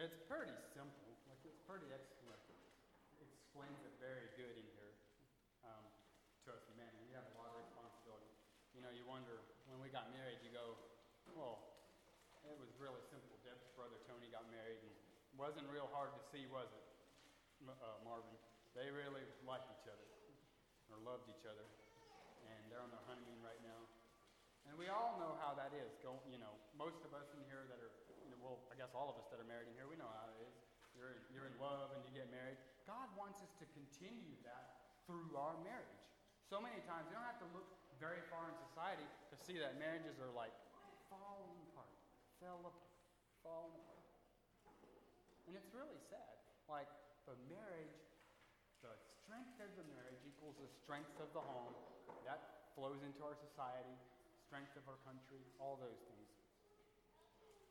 It's 0.00 0.16
pretty 0.24 0.56
simple. 0.72 1.04
Like 1.28 1.44
it's 1.44 1.60
pretty 1.68 1.92
excellent. 1.92 2.40
It 3.20 3.28
explains 3.28 3.76
it 3.84 3.92
very 4.00 4.32
good 4.40 4.56
in 4.56 4.64
here 4.72 4.94
um, 5.68 5.84
to 6.48 6.56
us 6.56 6.64
men. 6.80 6.96
We 7.04 7.12
have 7.12 7.28
a 7.28 7.34
lot 7.36 7.52
of 7.52 7.60
responsibility. 7.60 8.32
You 8.72 8.80
know, 8.80 8.94
you 8.94 9.04
wonder 9.04 9.44
when 9.68 9.76
we 9.88 9.96
got 9.96 10.12
married. 10.12 10.36
You 10.44 10.52
go, 10.52 10.76
well, 11.32 11.64
it 12.44 12.52
was 12.60 12.68
really 12.76 13.00
simple. 13.08 13.40
Deb's 13.40 13.64
brother 13.72 13.96
Tony 14.04 14.28
got 14.28 14.44
married, 14.52 14.84
and 14.84 14.92
it 14.92 15.00
wasn't 15.32 15.64
real 15.72 15.88
hard 15.96 16.12
to 16.12 16.20
see, 16.28 16.44
was 16.52 16.68
it, 16.76 16.84
uh, 17.64 17.96
Marvin? 18.04 18.36
They 18.76 18.92
really 18.92 19.24
liked 19.48 19.72
each 19.72 19.88
other 19.88 20.04
or 20.92 21.00
loved 21.08 21.24
each 21.32 21.48
other, 21.48 21.64
and 22.44 22.68
they're 22.68 22.84
on 22.84 22.92
their 22.92 23.00
honeymoon 23.08 23.40
right 23.40 23.56
now. 23.64 23.80
And 24.68 24.76
we 24.76 24.92
all 24.92 25.16
know 25.16 25.40
how 25.40 25.56
that 25.56 25.72
is. 25.72 25.96
Go, 26.04 26.20
you 26.28 26.36
know, 26.36 26.52
most 26.76 27.00
of 27.08 27.16
us 27.16 27.32
in 27.32 27.40
here 27.48 27.64
that 27.72 27.80
are 27.80 27.92
well, 28.44 28.60
I 28.68 28.76
guess 28.76 28.92
all 28.92 29.08
of 29.08 29.16
us 29.16 29.24
that 29.32 29.40
are 29.40 29.48
married 29.48 29.72
in 29.72 29.74
here, 29.74 29.88
we 29.88 29.96
know 29.96 30.12
how 30.20 30.28
it 30.30 30.38
is. 30.44 30.52
You're, 30.92 31.16
you're 31.32 31.48
in 31.48 31.56
love 31.56 31.96
and 31.96 32.04
you 32.04 32.12
get 32.12 32.28
married. 32.28 32.60
God 32.84 33.08
wants 33.16 33.40
us 33.40 33.50
to 33.56 33.66
continue 33.72 34.36
that 34.44 34.84
through 35.08 35.32
our 35.32 35.56
marriage. 35.64 36.04
So 36.46 36.60
many 36.60 36.78
times, 36.84 37.08
you 37.08 37.16
don't 37.16 37.26
have 37.26 37.40
to 37.40 37.50
look 37.56 37.66
very 37.98 38.22
far 38.30 38.46
in 38.46 38.54
society 38.70 39.04
see 39.48 39.56
that 39.56 39.80
marriages 39.80 40.20
are 40.20 40.28
like 40.36 40.52
falling 41.08 41.56
apart, 41.72 41.88
fell 42.36 42.60
apart, 42.68 42.92
falling 43.40 43.72
apart. 43.80 44.04
And 45.48 45.56
it's 45.56 45.72
really 45.72 45.96
sad. 46.12 46.36
Like 46.68 46.92
the 47.24 47.32
marriage, 47.48 47.96
the 48.84 48.92
strength 49.24 49.56
of 49.64 49.72
the 49.80 49.88
marriage 49.88 50.20
equals 50.28 50.60
the 50.60 50.68
strength 50.68 51.16
of 51.16 51.32
the 51.32 51.40
home. 51.40 51.72
That 52.28 52.68
flows 52.76 53.00
into 53.00 53.24
our 53.24 53.32
society, 53.40 53.96
strength 54.44 54.76
of 54.76 54.84
our 54.84 55.00
country, 55.08 55.40
all 55.56 55.80
those 55.80 55.96
things. 55.96 56.28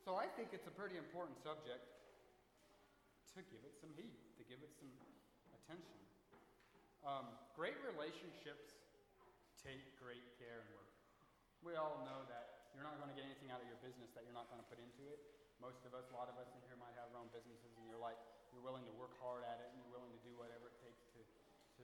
So 0.01 0.17
I 0.17 0.25
think 0.33 0.57
it's 0.57 0.65
a 0.65 0.73
pretty 0.73 0.97
important 0.97 1.37
subject 1.45 1.85
to 3.37 3.45
give 3.53 3.61
it 3.61 3.77
some 3.77 3.93
heat, 3.93 4.17
to 4.41 4.43
give 4.49 4.65
it 4.65 4.73
some 4.81 4.89
attention. 5.61 6.01
Um, 7.05 7.29
great 7.53 7.77
relationships 7.85 8.81
take 9.61 9.85
great 10.01 10.25
care 10.41 10.65
and 10.65 10.69
work. 10.73 10.86
We 11.67 11.75
all 11.75 11.99
know 12.07 12.23
that 12.31 12.71
you're 12.71 12.87
not 12.87 12.95
going 12.95 13.11
to 13.11 13.17
get 13.19 13.27
anything 13.27 13.51
out 13.51 13.59
of 13.59 13.67
your 13.67 13.75
business 13.83 14.07
that 14.15 14.23
you're 14.23 14.31
not 14.31 14.47
going 14.47 14.63
to 14.63 14.69
put 14.71 14.79
into 14.79 15.03
it. 15.11 15.19
Most 15.59 15.83
of 15.83 15.91
us, 15.91 16.07
a 16.07 16.15
lot 16.15 16.31
of 16.31 16.39
us 16.39 16.47
in 16.55 16.63
here 16.63 16.79
might 16.79 16.95
have 16.95 17.11
our 17.11 17.19
own 17.19 17.27
businesses, 17.35 17.75
and 17.75 17.83
you're 17.91 17.99
like, 17.99 18.15
you're 18.55 18.63
willing 18.63 18.87
to 18.87 18.95
work 18.95 19.11
hard 19.19 19.43
at 19.43 19.59
it, 19.59 19.67
and 19.75 19.83
you're 19.83 19.91
willing 19.91 20.15
to 20.15 20.21
do 20.23 20.31
whatever 20.39 20.71
it 20.71 20.79
takes 20.79 21.03
to, 21.11 21.19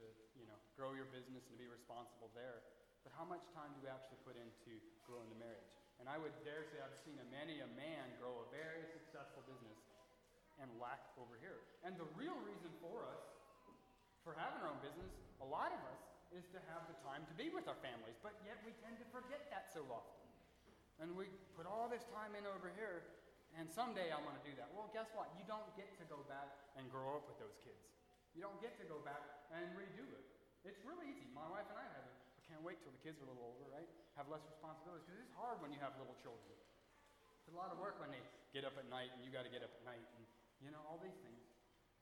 you 0.40 0.48
know, 0.48 0.56
grow 0.72 0.96
your 0.96 1.04
business 1.12 1.44
and 1.44 1.52
to 1.52 1.60
be 1.60 1.68
responsible 1.68 2.32
there. 2.32 2.64
But 3.04 3.12
how 3.12 3.28
much 3.28 3.44
time 3.52 3.76
do 3.76 3.84
we 3.84 3.92
actually 3.92 4.16
put 4.24 4.40
into 4.40 4.72
growing 5.04 5.28
the 5.28 5.36
marriage? 5.36 5.68
And 6.00 6.08
I 6.08 6.16
would 6.16 6.32
dare 6.48 6.64
say 6.72 6.80
I've 6.80 6.96
seen 7.04 7.20
a 7.20 7.28
many 7.28 7.60
a 7.60 7.68
man 7.76 8.08
grow 8.16 8.40
a 8.40 8.48
very 8.48 8.88
successful 8.88 9.44
business 9.44 9.76
and 10.64 10.72
lack 10.80 11.12
over 11.20 11.36
here. 11.44 11.60
And 11.84 11.92
the 12.00 12.08
real 12.16 12.40
reason 12.40 12.72
for 12.80 13.04
us, 13.04 13.20
for 14.24 14.32
having 14.32 14.64
our 14.64 14.72
own 14.72 14.80
business, 14.80 15.12
a 15.44 15.46
lot 15.46 15.76
of 15.76 15.80
us, 15.92 16.13
is 16.34 16.50
to 16.50 16.60
have 16.74 16.82
the 16.90 16.98
time 17.06 17.22
to 17.30 17.34
be 17.38 17.48
with 17.48 17.70
our 17.70 17.78
families. 17.78 18.18
But 18.18 18.34
yet 18.42 18.58
we 18.66 18.74
tend 18.82 18.98
to 18.98 19.06
forget 19.14 19.46
that 19.54 19.70
so 19.70 19.86
often. 19.86 20.26
And 20.98 21.14
we 21.14 21.30
put 21.54 21.66
all 21.66 21.86
this 21.86 22.02
time 22.10 22.34
in 22.34 22.46
over 22.46 22.70
here, 22.74 23.06
and 23.54 23.70
someday 23.70 24.10
I 24.10 24.18
want 24.22 24.38
to 24.38 24.44
do 24.46 24.54
that. 24.58 24.70
Well, 24.74 24.90
guess 24.90 25.10
what? 25.14 25.30
You 25.38 25.46
don't 25.46 25.66
get 25.78 25.90
to 26.02 26.06
go 26.10 26.22
back 26.26 26.54
and 26.74 26.90
grow 26.90 27.18
up 27.18 27.26
with 27.30 27.38
those 27.38 27.54
kids. 27.62 27.82
You 28.34 28.42
don't 28.42 28.58
get 28.58 28.74
to 28.82 28.86
go 28.86 28.98
back 29.02 29.22
and 29.54 29.74
redo 29.78 30.06
it. 30.10 30.26
It's 30.66 30.82
really 30.82 31.06
easy. 31.10 31.30
My 31.30 31.46
wife 31.46 31.66
and 31.70 31.78
I 31.78 31.86
have 31.86 32.06
it. 32.06 32.14
I 32.38 32.42
can't 32.50 32.62
wait 32.66 32.82
till 32.82 32.94
the 32.94 33.02
kids 33.02 33.22
are 33.22 33.26
a 33.26 33.30
little 33.30 33.54
older, 33.54 33.66
right? 33.70 33.86
have 34.14 34.30
less 34.30 34.42
responsibilities 34.46 35.02
because 35.10 35.18
it's 35.26 35.34
hard 35.34 35.58
when 35.58 35.74
you 35.74 35.80
have 35.82 35.90
little 35.98 36.14
children. 36.22 36.54
It's 37.42 37.50
a 37.50 37.56
lot 37.58 37.74
of 37.74 37.82
work 37.82 37.98
when 37.98 38.14
they 38.14 38.22
get 38.54 38.62
up 38.62 38.78
at 38.78 38.86
night 38.86 39.10
and 39.10 39.26
you 39.26 39.34
got 39.34 39.42
to 39.42 39.50
get 39.50 39.66
up 39.66 39.74
at 39.74 39.82
night 39.82 40.06
and, 40.14 40.22
you 40.62 40.70
know, 40.70 40.78
all 40.86 41.02
these 41.02 41.18
things. 41.26 41.42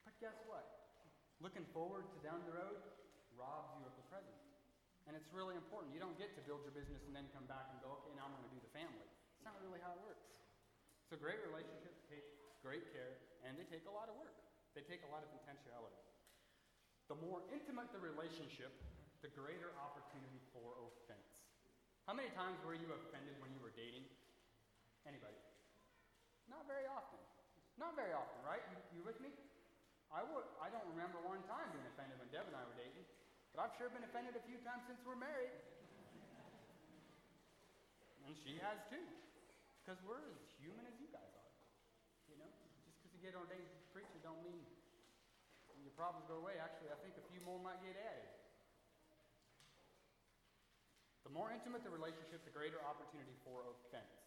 But 0.05 0.13
guess 0.21 0.37
what? 0.45 0.65
Looking 1.41 1.65
forward 1.73 2.05
to 2.13 2.17
down 2.21 2.45
the 2.45 2.53
road 2.53 2.79
robs 3.37 3.73
you 3.79 3.85
of 3.87 3.95
the 3.97 4.07
present. 4.09 4.37
And 5.07 5.19
it's 5.19 5.29
really 5.35 5.59
important. 5.59 5.91
You 5.91 5.99
don't 5.99 6.17
get 6.17 6.33
to 6.39 6.43
build 6.47 6.63
your 6.63 6.75
business 6.75 7.03
and 7.05 7.13
then 7.13 7.27
come 7.35 7.45
back 7.51 7.67
and 7.75 7.83
go, 7.83 7.99
okay, 8.03 8.15
now 8.15 8.31
I'm 8.31 8.35
going 8.39 8.47
to 8.47 8.55
do 8.55 8.63
the 8.63 8.71
family. 8.71 9.09
It's 9.35 9.45
not 9.45 9.59
really 9.61 9.83
how 9.83 9.99
it 9.99 10.01
works. 10.07 10.31
So 11.11 11.19
great 11.19 11.43
relationships 11.43 11.99
take 12.07 12.25
great 12.63 12.87
care 12.95 13.19
and 13.43 13.59
they 13.59 13.67
take 13.67 13.85
a 13.91 13.93
lot 13.93 14.07
of 14.07 14.15
work. 14.17 14.33
They 14.73 14.87
take 14.87 15.03
a 15.05 15.11
lot 15.11 15.27
of 15.27 15.31
intentionality. 15.35 15.99
The 17.11 17.19
more 17.19 17.45
intimate 17.53 17.91
the 17.93 18.01
relationship, 18.01 18.73
the 19.21 19.29
greater 19.35 19.75
opportunity 19.77 20.41
for 20.55 20.73
offense. 20.81 21.29
How 22.07 22.15
many 22.17 22.31
times 22.33 22.57
were 22.65 22.75
you 22.75 22.89
offended 22.91 23.37
when 23.43 23.53
you 23.53 23.61
were 23.61 23.75
dating? 23.75 24.07
Anybody? 25.05 25.37
Not 26.49 26.65
very 26.71 26.87
often. 26.89 27.21
Not 27.77 27.99
very 27.99 28.15
often, 28.15 28.39
right? 28.47 28.63
You, 28.71 28.79
you 28.99 29.03
with 29.05 29.19
me? 29.21 29.31
I, 30.13 30.21
would, 30.25 30.45
I 30.61 30.69
don't 30.69 30.85
remember 30.93 31.21
one 31.25 31.41
time 31.49 31.73
being 31.73 31.87
offended 31.89 32.21
when 32.21 32.29
Deb 32.29 32.45
and 32.45 32.57
I 32.57 32.63
were 32.69 32.77
dating, 32.77 33.05
but 33.53 33.69
I've 33.69 33.77
sure 33.77 33.93
been 33.93 34.05
offended 34.05 34.35
a 34.35 34.45
few 34.49 34.57
times 34.65 34.89
since 34.89 34.99
we're 35.05 35.21
married. 35.21 35.53
And 38.25 38.33
she 38.41 38.57
has 38.65 38.81
too, 38.89 39.05
because 39.85 40.01
we're 40.09 40.25
as 40.25 40.41
human 40.57 40.89
as 40.89 40.97
you 40.97 41.09
guys 41.13 41.29
are. 41.29 41.53
You 42.33 42.41
know, 42.41 42.49
just 42.89 42.97
because 42.99 43.13
you 43.13 43.21
get 43.21 43.37
ordained 43.37 43.69
as 43.69 43.77
a 43.77 43.91
preacher 43.93 44.17
don't 44.25 44.41
mean 44.41 44.65
your 45.83 45.93
problems 45.99 46.25
go 46.31 46.39
away. 46.39 46.57
Actually, 46.63 46.95
I 46.95 46.99
think 47.03 47.19
a 47.19 47.25
few 47.29 47.43
more 47.43 47.59
might 47.59 47.83
get 47.83 47.99
added. 47.99 48.31
The 51.27 51.33
more 51.35 51.51
intimate 51.51 51.83
the 51.83 51.91
relationship, 51.91 52.47
the 52.47 52.55
greater 52.55 52.79
opportunity 52.87 53.35
for 53.45 53.67
offense. 53.67 54.23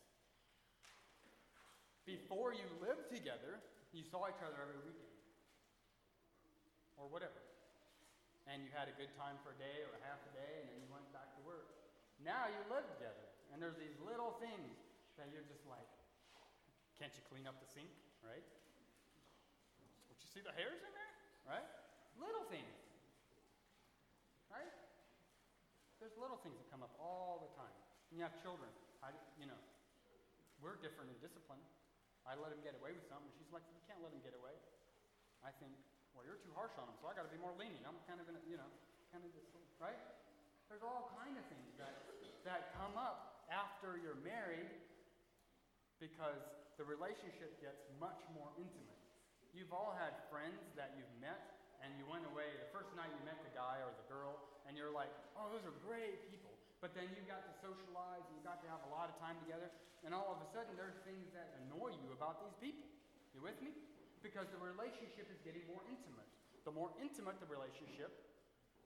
Before 2.06 2.54
you 2.54 2.68
lived 2.84 3.10
together, 3.10 3.58
you 3.90 4.04
saw 4.06 4.30
each 4.30 4.42
other 4.44 4.60
every 4.62 4.78
weekend. 4.86 5.10
Or 7.00 7.10
whatever. 7.10 7.45
And 8.46 8.62
you 8.62 8.70
had 8.78 8.86
a 8.86 8.96
good 8.96 9.10
time 9.18 9.42
for 9.42 9.54
a 9.54 9.58
day 9.58 9.82
or 9.90 9.98
half 10.06 10.22
a 10.30 10.34
day, 10.38 10.62
and 10.62 10.70
then 10.70 10.78
you 10.78 10.90
went 10.94 11.06
back 11.10 11.34
to 11.34 11.42
work. 11.42 11.66
Now 12.22 12.46
you 12.46 12.62
live 12.70 12.86
together, 12.96 13.26
and 13.52 13.58
there's 13.58 13.78
these 13.78 13.98
little 14.06 14.38
things 14.38 14.78
that 15.18 15.34
you're 15.34 15.46
just 15.50 15.66
like, 15.66 15.90
can't 17.02 17.12
you 17.12 17.24
clean 17.28 17.50
up 17.50 17.58
the 17.60 17.68
sink, 17.68 17.92
right? 18.22 18.46
Don't 20.08 20.20
you 20.22 20.30
see 20.30 20.46
the 20.46 20.54
hairs 20.56 20.80
in 20.80 20.92
there? 20.94 21.14
Right? 21.44 21.68
Little 22.22 22.46
things. 22.48 22.72
Right? 24.48 24.72
There's 26.00 26.16
little 26.16 26.40
things 26.40 26.56
that 26.62 26.70
come 26.70 26.86
up 26.86 26.94
all 27.02 27.44
the 27.44 27.52
time. 27.58 27.76
And 28.12 28.22
you 28.22 28.24
have 28.24 28.38
children. 28.40 28.70
I, 29.04 29.12
you 29.42 29.50
know, 29.50 29.60
we're 30.64 30.80
different 30.80 31.12
in 31.12 31.18
discipline. 31.20 31.60
I 32.24 32.38
let 32.40 32.56
him 32.56 32.62
get 32.64 32.78
away 32.80 32.96
with 32.96 33.06
something. 33.12 33.30
She's 33.36 33.52
like, 33.52 33.66
you 33.70 33.82
can't 33.86 34.00
let 34.02 34.10
him 34.16 34.22
get 34.24 34.34
away. 34.38 34.56
I 35.46 35.52
think, 35.62 35.76
well, 36.16 36.24
you're 36.24 36.40
too 36.40 36.56
harsh 36.56 36.74
on 36.80 36.88
them, 36.88 36.98
so 37.04 37.12
I 37.12 37.14
got 37.14 37.28
to 37.28 37.34
be 37.34 37.38
more 37.38 37.54
lenient. 37.60 37.84
I'm 37.84 38.00
kind 38.08 38.18
of 38.18 38.26
gonna, 38.26 38.42
you 38.48 38.56
know, 38.56 38.72
kind 39.12 39.22
of 39.22 39.30
this, 39.36 39.46
right? 39.78 40.00
There's 40.72 40.82
all 40.82 41.12
kind 41.20 41.36
of 41.36 41.44
things 41.52 41.76
that 41.78 42.08
that 42.48 42.74
come 42.80 42.96
up 42.96 43.46
after 43.52 44.00
you're 44.00 44.18
married 44.24 44.70
because 46.00 46.42
the 46.78 46.86
relationship 46.86 47.58
gets 47.60 47.84
much 48.00 48.20
more 48.34 48.50
intimate. 48.58 49.02
You've 49.56 49.72
all 49.72 49.96
had 49.96 50.14
friends 50.28 50.60
that 50.76 50.94
you've 51.00 51.16
met 51.24 51.56
and 51.84 51.94
you 52.02 52.06
went 52.10 52.26
away 52.32 52.50
the 52.58 52.70
first 52.72 52.90
night 52.98 53.12
you 53.14 53.22
met 53.28 53.38
the 53.46 53.54
guy 53.54 53.78
or 53.84 53.94
the 53.94 54.08
girl, 54.10 54.42
and 54.66 54.74
you're 54.74 54.90
like, 54.90 55.12
oh, 55.38 55.52
those 55.54 55.62
are 55.70 55.76
great 55.86 56.26
people. 56.34 56.50
But 56.82 56.98
then 56.98 57.06
you've 57.14 57.30
got 57.30 57.46
to 57.46 57.54
socialize 57.62 58.26
and 58.26 58.34
you've 58.34 58.48
got 58.48 58.58
to 58.66 58.70
have 58.74 58.82
a 58.88 58.92
lot 58.92 59.12
of 59.12 59.16
time 59.22 59.38
together, 59.46 59.70
and 60.02 60.14
all 60.14 60.34
of 60.34 60.40
a 60.42 60.48
sudden 60.50 60.74
there's 60.74 60.98
things 61.06 61.30
that 61.38 61.54
annoy 61.62 61.94
you 61.94 62.10
about 62.10 62.42
these 62.42 62.58
people. 62.58 62.90
You 63.38 63.44
with 63.46 63.60
me? 63.62 63.76
Because 64.26 64.50
the 64.50 64.58
relationship 64.58 65.30
is 65.30 65.38
getting 65.46 65.62
more 65.70 65.86
intimate. 65.86 66.26
The 66.66 66.74
more 66.74 66.90
intimate 66.98 67.38
the 67.38 67.46
relationship, 67.46 68.10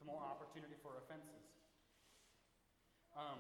the 0.03 0.07
more 0.07 0.19
opportunity 0.19 0.75
for 0.83 0.99
offenses. 0.99 1.47
Um, 3.15 3.39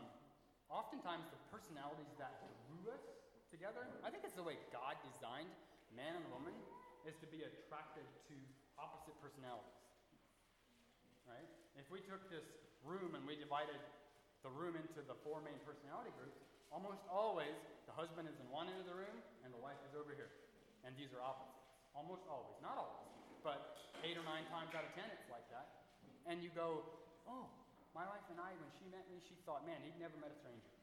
oftentimes, 0.71 1.27
the 1.27 1.41
personalities 1.51 2.07
that 2.15 2.39
drew 2.71 2.95
us 2.95 3.03
together, 3.51 3.83
I 3.99 4.07
think 4.15 4.23
it's 4.23 4.39
the 4.39 4.47
way 4.47 4.55
God 4.71 4.95
designed 5.11 5.51
man 5.91 6.15
and 6.15 6.23
woman, 6.31 6.55
is 7.03 7.19
to 7.19 7.27
be 7.27 7.43
attracted 7.43 8.07
to 8.31 8.35
opposite 8.79 9.19
personalities. 9.19 9.83
Right? 11.27 11.51
If 11.75 11.91
we 11.91 11.99
took 12.07 12.23
this 12.31 12.47
room 12.87 13.11
and 13.19 13.27
we 13.27 13.35
divided 13.35 13.79
the 14.47 14.51
room 14.55 14.79
into 14.79 15.03
the 15.03 15.19
four 15.27 15.43
main 15.43 15.59
personality 15.67 16.15
groups, 16.15 16.39
almost 16.71 17.03
always 17.11 17.59
the 17.91 17.95
husband 17.95 18.31
is 18.31 18.39
in 18.39 18.47
one 18.47 18.71
end 18.71 18.79
of 18.79 18.87
the 18.87 18.95
room 18.95 19.19
and 19.43 19.51
the 19.51 19.59
wife 19.59 19.83
is 19.83 19.99
over 19.99 20.15
here. 20.15 20.31
And 20.87 20.95
these 20.95 21.11
are 21.11 21.19
opposites. 21.19 21.58
Almost 21.97 22.25
always. 22.29 22.57
Not 22.61 22.77
always. 22.77 23.09
But 23.41 23.77
eight 24.03 24.15
or 24.15 24.25
nine 24.27 24.45
times 24.51 24.71
out 24.75 24.85
of 24.85 24.91
ten, 24.93 25.07
it's 25.11 25.29
like 25.31 25.45
that. 25.53 25.89
And 26.27 26.43
you 26.43 26.53
go, 26.53 26.85
oh, 27.25 27.49
my 27.95 28.05
wife 28.05 28.25
and 28.29 28.37
I, 28.37 28.53
when 28.59 28.69
she 28.77 28.85
met 28.93 29.05
me, 29.09 29.17
she 29.25 29.33
thought, 29.47 29.65
man, 29.65 29.81
he'd 29.81 29.97
never 29.97 30.15
met 30.21 30.29
a 30.29 30.37
stranger. 30.37 30.73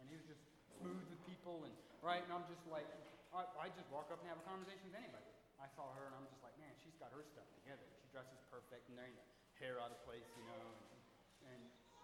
And 0.00 0.08
he 0.08 0.16
was 0.16 0.24
just 0.24 0.40
smooth 0.80 1.04
with 1.08 1.20
people, 1.28 1.64
and 1.64 1.72
right, 2.04 2.20
and 2.20 2.32
I'm 2.32 2.44
just 2.48 2.64
like, 2.68 2.88
I, 3.36 3.44
I 3.60 3.66
just 3.76 3.88
walk 3.92 4.08
up 4.08 4.20
and 4.24 4.28
have 4.32 4.40
a 4.40 4.46
conversation 4.48 4.88
with 4.88 4.96
anybody. 4.96 5.28
I 5.60 5.68
saw 5.72 5.88
her 5.96 6.04
and 6.08 6.14
I'm 6.16 6.28
just 6.28 6.40
like, 6.44 6.56
man, 6.60 6.72
she's 6.84 6.96
got 7.00 7.12
her 7.16 7.24
stuff 7.32 7.48
together. 7.64 7.84
She 8.00 8.08
dresses 8.12 8.40
perfect 8.52 8.88
and 8.92 8.96
there 8.96 9.08
you 9.08 9.20
hair 9.56 9.80
out 9.80 9.88
of 9.88 10.00
place, 10.04 10.28
you 10.36 10.44
know, 10.44 10.60
and, 10.60 11.00
and 11.48 11.60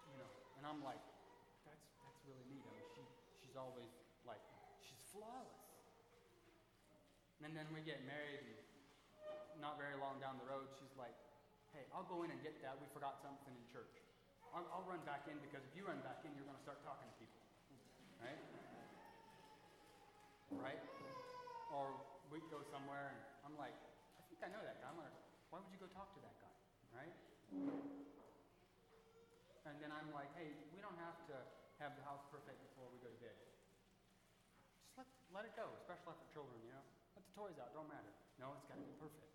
you 0.09 0.17
know, 0.17 0.29
and 0.57 0.63
I'm 0.65 0.81
like, 0.81 1.01
that's 1.65 1.85
that's 2.01 2.21
really 2.25 2.45
neat. 2.49 2.65
I 2.65 2.73
mean, 2.73 2.89
she 2.97 3.03
she's 3.41 3.53
always 3.53 3.89
like, 4.25 4.41
she's 4.81 5.01
flawless. 5.13 5.62
And 7.43 7.51
then 7.51 7.67
we 7.75 7.83
get 7.83 7.99
married, 8.07 8.39
and 8.39 9.59
not 9.59 9.75
very 9.75 9.99
long 9.99 10.15
down 10.23 10.39
the 10.39 10.47
road, 10.47 10.71
she's 10.79 10.95
like, 10.95 11.11
hey, 11.75 11.83
I'll 11.91 12.07
go 12.07 12.23
in 12.23 12.31
and 12.31 12.39
get 12.39 12.55
that. 12.63 12.79
We 12.79 12.87
forgot 12.95 13.19
something 13.19 13.51
in 13.51 13.65
church. 13.67 13.91
I'll, 14.55 14.63
I'll 14.71 14.87
run 14.87 15.03
back 15.03 15.27
in 15.27 15.35
because 15.43 15.59
if 15.67 15.73
you 15.75 15.83
run 15.83 15.99
back 16.07 16.23
in, 16.23 16.31
you're 16.39 16.47
going 16.47 16.55
to 16.55 16.63
start 16.63 16.79
talking 16.87 17.03
to 17.03 17.15
people, 17.19 17.43
right? 18.23 18.39
Right? 20.55 20.81
Or 21.75 21.91
we 22.31 22.39
go 22.47 22.63
somewhere, 22.71 23.11
and 23.11 23.19
I'm 23.43 23.55
like, 23.59 23.75
I 24.15 24.23
think 24.31 24.39
I 24.39 24.49
know 24.53 24.63
that 24.63 24.79
guy. 24.79 24.87
I'm 24.87 25.01
like, 25.01 25.11
why 25.51 25.59
would 25.59 25.71
you 25.73 25.81
go 25.83 25.89
talk 25.91 26.15
to 26.15 26.21
that 26.23 26.35
guy, 26.39 26.55
right? 26.95 27.15
And 29.67 29.75
then 29.83 29.91
I'm 29.91 30.09
like, 30.15 30.31
hey, 30.39 30.53
we 30.71 30.79
don't 30.79 30.97
have 31.01 31.17
to 31.27 31.35
have 31.83 31.97
the 31.99 32.03
house 32.07 32.23
perfect 32.31 32.61
before 32.71 32.87
we 32.87 33.03
go 33.03 33.11
to 33.11 33.19
bed. 33.19 33.35
Just 33.35 34.95
let, 34.95 35.07
let 35.33 35.43
it 35.43 35.53
go, 35.57 35.67
especially 35.81 36.13
for 36.13 36.29
children, 36.31 36.61
you 36.63 36.71
know? 36.71 36.82
Toys 37.33 37.57
out, 37.57 37.73
don't 37.73 37.89
matter. 37.89 38.13
No, 38.37 38.53
it's 38.57 38.65
got 38.69 38.77
to 38.77 38.85
be 38.85 38.93
perfect, 39.01 39.25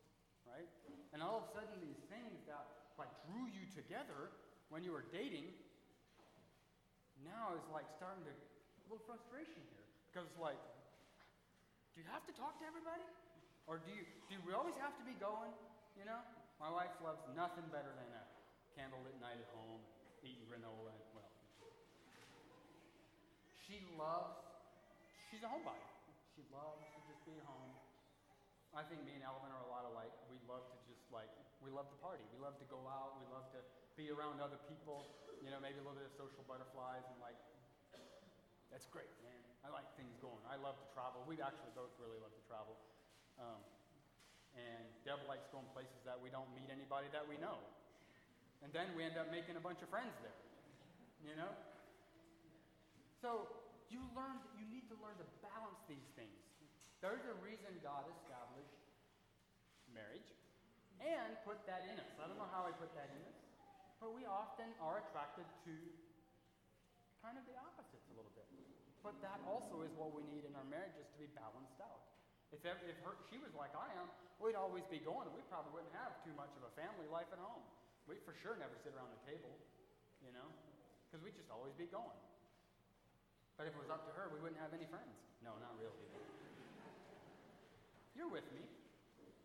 right? 0.46 0.70
And 1.10 1.18
all 1.22 1.42
of 1.42 1.50
a 1.50 1.50
sudden, 1.54 1.82
these 1.82 1.98
things 2.06 2.46
that 2.46 2.94
like 2.94 3.10
drew 3.26 3.46
you 3.50 3.66
together 3.74 4.34
when 4.70 4.86
you 4.86 4.94
were 4.94 5.06
dating, 5.10 5.50
now 7.26 7.54
is 7.58 7.66
like 7.74 7.86
starting 7.98 8.22
to 8.22 8.30
a 8.30 8.86
little 8.86 9.02
frustration 9.04 9.58
here 9.74 9.86
because 10.08 10.30
like, 10.38 10.58
do 11.92 12.00
you 12.00 12.08
have 12.14 12.22
to 12.30 12.34
talk 12.38 12.56
to 12.62 12.66
everybody, 12.66 13.02
or 13.66 13.82
do 13.82 13.90
you 13.90 14.06
do 14.30 14.38
we 14.46 14.54
always 14.54 14.78
have 14.78 14.94
to 14.96 15.04
be 15.04 15.18
going? 15.18 15.50
You 15.98 16.06
know, 16.06 16.22
my 16.62 16.70
wife 16.70 16.94
loves 17.02 17.20
nothing 17.34 17.66
better 17.74 17.90
than 17.90 18.10
a 18.14 18.24
candlelit 18.78 19.18
night 19.18 19.42
at 19.42 19.50
home, 19.50 19.82
eating 20.22 20.46
granola 20.46 20.94
and 20.94 21.02
well. 21.12 21.30
She 23.66 23.82
loves. 23.98 24.38
She's 25.28 25.42
a 25.44 25.50
homebody. 25.50 25.84
She 26.32 26.46
loves 26.54 26.80
to 26.94 26.98
just 27.04 27.20
be 27.26 27.36
home. 27.44 27.67
I 28.78 28.86
think 28.86 29.02
me 29.02 29.18
and 29.18 29.26
Elvin 29.26 29.50
are 29.50 29.64
a 29.66 29.70
lot 29.74 29.90
alike. 29.90 30.14
We 30.30 30.38
love 30.46 30.62
to 30.70 30.78
just 30.86 31.02
like 31.10 31.26
we 31.58 31.74
love 31.74 31.90
to 31.90 31.98
party. 31.98 32.22
We 32.30 32.38
love 32.38 32.54
to 32.62 32.68
go 32.70 32.78
out. 32.86 33.18
We 33.18 33.26
love 33.26 33.50
to 33.50 33.60
be 33.98 34.06
around 34.14 34.38
other 34.38 34.62
people. 34.70 35.10
You 35.42 35.50
know, 35.50 35.58
maybe 35.58 35.82
a 35.82 35.84
little 35.84 35.98
bit 35.98 36.06
of 36.06 36.14
social 36.14 36.46
butterflies 36.46 37.02
and 37.10 37.18
like. 37.18 37.34
That's 38.70 38.86
great, 38.94 39.10
man. 39.24 39.34
I 39.66 39.72
like 39.74 39.88
things 39.98 40.14
going. 40.22 40.38
I 40.46 40.60
love 40.60 40.78
to 40.78 40.86
travel. 40.94 41.24
We 41.26 41.40
actually 41.42 41.72
both 41.74 41.90
really 41.98 42.20
love 42.22 42.30
to 42.30 42.44
travel. 42.46 42.76
Um, 43.40 43.58
and 44.54 44.86
Deb 45.02 45.24
likes 45.26 45.48
going 45.50 45.66
places 45.72 45.98
that 46.04 46.20
we 46.20 46.28
don't 46.30 46.46
meet 46.54 46.68
anybody 46.70 47.08
that 47.10 47.24
we 47.26 47.40
know. 47.40 47.58
And 48.62 48.70
then 48.70 48.92
we 48.94 49.02
end 49.08 49.16
up 49.18 49.32
making 49.34 49.56
a 49.56 49.64
bunch 49.64 49.82
of 49.82 49.88
friends 49.88 50.14
there. 50.22 50.38
You 51.24 51.34
know? 51.34 51.50
So 53.24 53.50
you 53.90 54.04
learn 54.14 54.38
you 54.54 54.68
need 54.70 54.86
to 54.92 54.96
learn 55.02 55.16
to 55.18 55.26
balance 55.42 55.80
these 55.90 56.06
things. 56.14 56.38
There's 56.98 57.22
a 57.30 57.36
reason 57.38 57.70
God 57.78 58.04
established 58.10 58.47
marriage 59.98 60.30
and 61.02 61.34
put 61.42 61.58
that 61.66 61.82
in 61.90 61.98
us. 61.98 62.14
I 62.22 62.30
don't 62.30 62.38
know 62.38 62.50
how 62.54 62.66
I 62.66 62.72
put 62.78 62.94
that 62.94 63.10
in 63.10 63.22
us, 63.26 63.38
but 63.98 64.14
we 64.14 64.22
often 64.30 64.70
are 64.78 65.02
attracted 65.02 65.46
to 65.66 65.74
kind 67.22 67.34
of 67.34 67.42
the 67.50 67.58
opposites 67.58 68.06
a 68.10 68.14
little 68.14 68.30
bit. 68.38 68.46
But 69.02 69.18
that 69.22 69.38
also 69.46 69.82
is 69.86 69.90
what 69.94 70.14
we 70.14 70.26
need 70.30 70.46
in 70.46 70.54
our 70.58 70.66
marriages 70.66 71.06
to 71.06 71.18
be 71.18 71.30
balanced 71.34 71.78
out. 71.82 72.02
If, 72.50 72.64
ever, 72.64 72.80
if 72.88 72.96
her, 73.04 73.14
she 73.28 73.38
was 73.38 73.52
like 73.54 73.74
I 73.76 73.92
am, 74.00 74.08
we'd 74.40 74.58
always 74.58 74.86
be 74.88 74.98
going, 75.02 75.28
and 75.28 75.34
we 75.36 75.44
probably 75.52 75.70
wouldn't 75.74 75.94
have 75.94 76.16
too 76.24 76.32
much 76.34 76.50
of 76.58 76.64
a 76.66 76.72
family 76.74 77.06
life 77.10 77.28
at 77.30 77.38
home. 77.38 77.62
We'd 78.08 78.24
for 78.24 78.32
sure 78.40 78.56
never 78.56 78.72
sit 78.80 78.96
around 78.96 79.12
the 79.12 79.22
table, 79.28 79.52
you 80.24 80.32
know, 80.32 80.48
because 81.06 81.20
we'd 81.20 81.36
just 81.36 81.52
always 81.52 81.76
be 81.76 81.86
going. 81.92 82.16
But 83.60 83.68
if 83.68 83.76
it 83.76 83.80
was 83.82 83.92
up 83.92 84.06
to 84.08 84.12
her, 84.16 84.32
we 84.32 84.40
wouldn't 84.40 84.62
have 84.62 84.72
any 84.72 84.88
friends. 84.88 85.12
No, 85.44 85.52
not 85.60 85.76
really. 85.76 85.98
You're 88.16 88.32
with 88.32 88.46
me, 88.54 88.64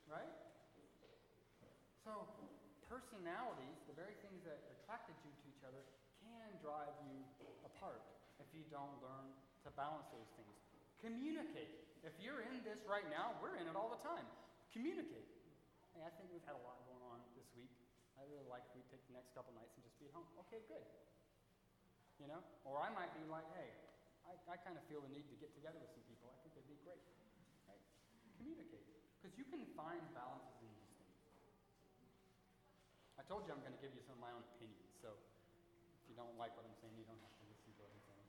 right? 0.08 0.42
So, 2.04 2.28
personalities, 2.92 3.80
the 3.88 3.96
very 3.96 4.20
things 4.20 4.44
that 4.44 4.60
attracted 4.76 5.16
you 5.24 5.32
to 5.32 5.46
each 5.48 5.63
other, 5.63 5.80
can 6.20 6.52
drive 6.60 6.92
you 7.08 7.24
apart 7.63 8.04
if 8.44 8.48
you 8.52 8.68
don't 8.68 8.92
learn 9.00 9.32
to 9.63 9.72
balance 9.80 10.12
those 10.12 10.28
things. 10.36 10.52
Communicate. 11.00 11.72
If 12.04 12.12
you're 12.20 12.44
in 12.44 12.60
this 12.68 12.84
right 12.84 13.08
now, 13.08 13.39
we're 13.39 13.56
in 13.56 13.72
it 13.72 13.76
all 13.80 13.88
the 13.88 14.04
time. 14.04 14.28
Communicate. 14.76 15.24
Hey, 15.96 16.04
I 16.04 16.12
think 16.20 16.28
we've 16.36 16.44
had 16.44 16.60
a 16.60 16.63
lot 16.68 16.84
going 16.84 17.00
on 17.08 17.24
this 17.39 17.48
week. 17.56 17.72
I 18.20 18.28
really 18.28 18.48
like 18.52 18.68
if 18.68 18.76
we 18.76 18.84
take 18.92 19.04
the 19.08 19.16
next 19.16 19.32
couple 19.32 19.56
nights 19.56 19.72
and 19.80 19.88
just 19.88 19.96
be 19.96 20.12
at 20.12 20.13
home. 20.16 20.28
Okay, 20.48 20.60
good. 20.68 20.84
You 22.20 22.28
know? 22.28 22.44
Or 22.68 22.84
I 22.84 22.92
might 22.92 23.16
be 23.16 23.24
like, 23.32 23.48
hey, 23.56 23.72
I, 24.28 24.36
I 24.52 24.56
kind 24.60 24.76
of 24.76 24.84
feel 24.92 25.00
the 25.00 25.12
need 25.12 25.28
to 25.32 25.38
get 25.39 25.56
together 25.56 25.80
with 25.80 25.92
some 25.96 26.04
people. 26.08 26.28
I 26.32 26.36
think 26.44 26.60
it'd 26.60 26.68
be 26.68 26.80
great. 26.84 27.00
Right? 27.63 27.80
Communicate. 28.39 28.84
Because 29.20 29.39
you 29.39 29.48
can 29.48 29.63
find 29.80 30.04
balances. 30.12 30.62
I 33.24 33.32
told 33.32 33.48
you 33.48 33.56
I'm 33.56 33.64
going 33.64 33.72
to 33.72 33.80
give 33.80 33.96
you 33.96 34.04
some 34.04 34.20
of 34.20 34.28
my 34.28 34.36
own 34.36 34.44
opinions. 34.60 35.00
So 35.00 35.16
if 35.16 36.12
you 36.12 36.16
don't 36.20 36.36
like 36.36 36.52
what 36.60 36.68
I'm 36.68 36.76
saying, 36.84 36.92
you 37.00 37.08
don't 37.08 37.24
have 37.24 37.32
to 37.40 37.46
listen 37.48 37.72
to 37.72 37.80
what 37.80 37.88
I'm 37.96 38.04
saying. 38.04 38.28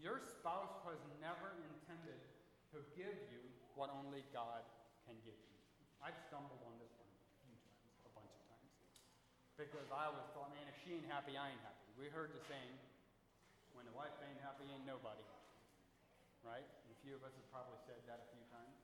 Your 0.00 0.24
spouse 0.24 0.72
was 0.88 0.96
never 1.20 1.52
intended 1.60 2.16
to 2.72 2.80
give 2.96 3.12
you 3.28 3.44
what 3.76 3.92
only 3.92 4.24
God 4.32 4.64
can 5.04 5.20
give 5.20 5.36
you. 5.36 5.52
I've 6.00 6.16
stumbled 6.32 6.64
on 6.64 6.80
this 6.80 6.96
one 6.96 7.12
a 8.08 8.10
bunch 8.16 8.32
of 8.32 8.44
times. 8.48 8.72
Because 9.60 9.92
I 9.92 10.08
always 10.08 10.24
thought, 10.32 10.48
man, 10.48 10.64
if 10.64 10.80
she 10.80 10.96
ain't 10.96 11.08
happy, 11.12 11.36
I 11.36 11.52
ain't 11.52 11.60
happy. 11.60 11.92
We 12.00 12.08
heard 12.08 12.32
the 12.32 12.40
saying, 12.48 12.72
when 13.76 13.84
the 13.84 13.92
wife 13.92 14.16
ain't 14.24 14.40
happy, 14.40 14.64
ain't 14.72 14.88
nobody. 14.88 15.28
Right? 16.40 16.64
And 16.64 16.88
a 16.88 16.98
few 17.04 17.20
of 17.20 17.20
us 17.20 17.36
have 17.36 17.48
probably 17.52 17.76
said 17.84 18.00
that 18.08 18.24
a 18.24 18.28
few 18.32 18.44
times. 18.48 18.80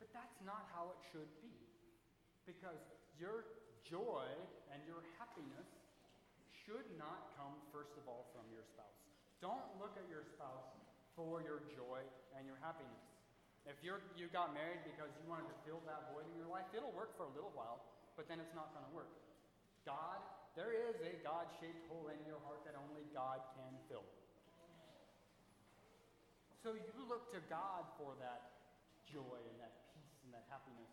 But 0.00 0.08
that's 0.16 0.40
not 0.40 0.68
how 0.72 0.92
it 0.96 1.00
should 1.12 1.28
be. 1.44 1.65
Because 2.46 2.78
your 3.18 3.44
joy 3.82 4.30
and 4.70 4.78
your 4.86 5.02
happiness 5.18 5.66
should 6.66 6.86
not 6.98 7.34
come, 7.34 7.58
first 7.74 7.94
of 7.98 8.06
all, 8.06 8.30
from 8.30 8.46
your 8.54 8.62
spouse. 8.62 8.98
Don't 9.42 9.66
look 9.82 9.94
at 9.98 10.06
your 10.06 10.22
spouse 10.22 10.70
for 11.18 11.42
your 11.42 11.62
joy 11.74 12.02
and 12.38 12.46
your 12.46 12.58
happiness. 12.62 13.02
If 13.66 13.82
you're, 13.82 13.98
you 14.14 14.30
got 14.30 14.54
married 14.54 14.86
because 14.86 15.10
you 15.18 15.26
wanted 15.26 15.50
to 15.50 15.58
fill 15.66 15.82
that 15.90 16.14
void 16.14 16.26
in 16.30 16.38
your 16.38 16.46
life, 16.46 16.70
it'll 16.70 16.94
work 16.94 17.18
for 17.18 17.26
a 17.26 17.32
little 17.34 17.50
while, 17.58 17.82
but 18.14 18.30
then 18.30 18.38
it's 18.38 18.54
not 18.54 18.70
going 18.70 18.86
to 18.86 18.94
work. 18.94 19.10
God, 19.82 20.22
there 20.54 20.70
is 20.70 20.94
a 21.02 21.18
God 21.26 21.50
shaped 21.58 21.82
hole 21.90 22.06
in 22.10 22.18
your 22.26 22.38
heart 22.46 22.62
that 22.62 22.78
only 22.78 23.02
God 23.10 23.42
can 23.58 23.74
fill. 23.90 24.06
So 26.62 26.74
you 26.74 26.98
look 27.06 27.30
to 27.30 27.38
God 27.46 27.86
for 27.94 28.18
that 28.18 28.58
joy 29.06 29.38
and 29.38 29.56
that 29.62 29.94
peace 29.94 30.18
and 30.26 30.34
that 30.34 30.46
happiness, 30.50 30.90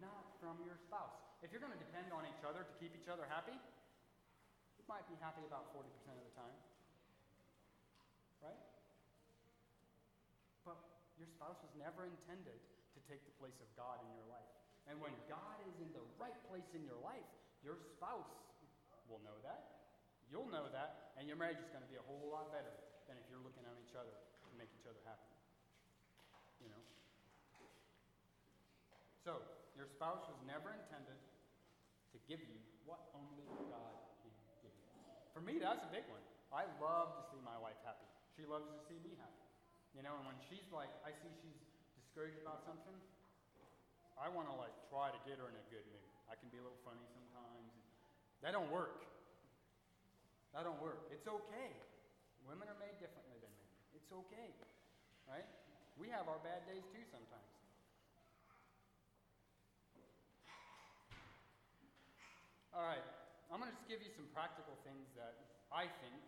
not 0.00 0.36
from 0.40 0.60
your 0.64 0.76
spouse. 0.76 1.14
If 1.44 1.52
you're 1.52 1.62
going 1.62 1.74
to 1.74 1.82
depend 1.82 2.12
on 2.12 2.24
each 2.26 2.42
other 2.42 2.64
to 2.64 2.72
keep 2.80 2.96
each 2.96 3.08
other 3.08 3.28
happy, 3.28 3.54
you 3.54 4.84
might 4.88 5.04
be 5.08 5.16
happy 5.20 5.44
about 5.44 5.72
40% 5.74 5.84
of 6.16 6.24
the 6.24 6.34
time. 6.36 6.56
Right? 8.40 8.62
But 10.64 10.78
your 11.20 11.28
spouse 11.32 11.60
was 11.60 11.72
never 11.76 12.08
intended 12.08 12.58
to 12.96 12.98
take 13.08 13.24
the 13.24 13.34
place 13.36 13.56
of 13.60 13.68
God 13.76 14.00
in 14.04 14.10
your 14.16 14.28
life. 14.28 14.50
And 14.86 15.02
when 15.02 15.14
God 15.26 15.58
is 15.66 15.76
in 15.82 15.90
the 15.90 16.04
right 16.16 16.36
place 16.46 16.66
in 16.72 16.86
your 16.86 16.98
life, 17.02 17.26
your 17.66 17.76
spouse 17.98 18.30
will 19.10 19.18
know 19.26 19.34
that. 19.42 19.90
You'll 20.30 20.50
know 20.50 20.70
that. 20.70 21.14
And 21.18 21.26
your 21.26 21.38
marriage 21.38 21.58
is 21.58 21.70
going 21.70 21.82
to 21.82 21.90
be 21.90 21.98
a 21.98 22.06
whole 22.06 22.30
lot 22.30 22.54
better 22.54 22.70
than 23.10 23.18
if 23.18 23.26
you're 23.30 23.42
looking 23.42 23.66
on 23.66 23.74
each 23.82 23.94
other 23.94 24.14
to 24.14 24.54
make 24.58 24.70
each 24.74 24.86
other 24.86 24.98
happy. 25.06 25.30
You 26.62 26.70
know? 26.70 26.82
So, 29.26 29.42
spouse 29.96 30.28
was 30.28 30.36
never 30.44 30.76
intended 30.76 31.16
to 32.12 32.20
give 32.28 32.44
you 32.44 32.60
what 32.84 33.00
only 33.16 33.48
God 33.72 33.96
can 34.20 34.28
give 34.60 34.76
you. 34.76 34.92
For 35.32 35.40
me, 35.40 35.56
that's 35.56 35.80
a 35.80 35.88
big 35.88 36.04
one. 36.12 36.20
I 36.52 36.68
love 36.76 37.16
to 37.16 37.22
see 37.32 37.40
my 37.40 37.56
wife 37.56 37.80
happy. 37.80 38.04
She 38.36 38.44
loves 38.44 38.68
to 38.68 38.78
see 38.84 39.00
me 39.00 39.16
happy. 39.16 39.48
You 39.96 40.04
know, 40.04 40.20
and 40.20 40.28
when 40.28 40.36
she's 40.52 40.68
like, 40.68 40.92
I 41.00 41.16
see 41.16 41.32
she's 41.40 41.56
discouraged 41.96 42.44
about 42.44 42.60
something, 42.68 42.92
I 44.20 44.28
want 44.28 44.52
to 44.52 44.56
like 44.60 44.76
try 44.92 45.08
to 45.08 45.20
get 45.24 45.40
her 45.40 45.48
in 45.48 45.56
a 45.56 45.66
good 45.72 45.88
mood. 45.88 46.04
I 46.28 46.36
can 46.36 46.52
be 46.52 46.60
a 46.60 46.64
little 46.64 46.80
funny 46.84 47.04
sometimes. 47.16 47.72
That 48.44 48.52
don't 48.52 48.68
work. 48.68 49.08
That 50.52 50.68
don't 50.68 50.80
work. 50.84 51.08
It's 51.08 51.24
okay. 51.24 51.72
Women 52.44 52.68
are 52.68 52.76
made 52.76 53.00
differently 53.00 53.40
than 53.40 53.52
men. 53.56 53.72
It's 53.96 54.12
okay. 54.12 54.52
Right? 55.24 55.48
We 55.96 56.12
have 56.12 56.28
our 56.28 56.40
bad 56.44 56.68
days 56.68 56.84
too 56.92 57.04
sometimes. 57.08 57.55
All 62.76 62.84
right. 62.84 63.00
I'm 63.48 63.56
going 63.56 63.72
to 63.72 63.76
just 63.80 63.88
give 63.88 64.04
you 64.04 64.12
some 64.12 64.28
practical 64.36 64.76
things 64.84 65.08
that 65.16 65.32
I 65.72 65.88
think 66.04 66.20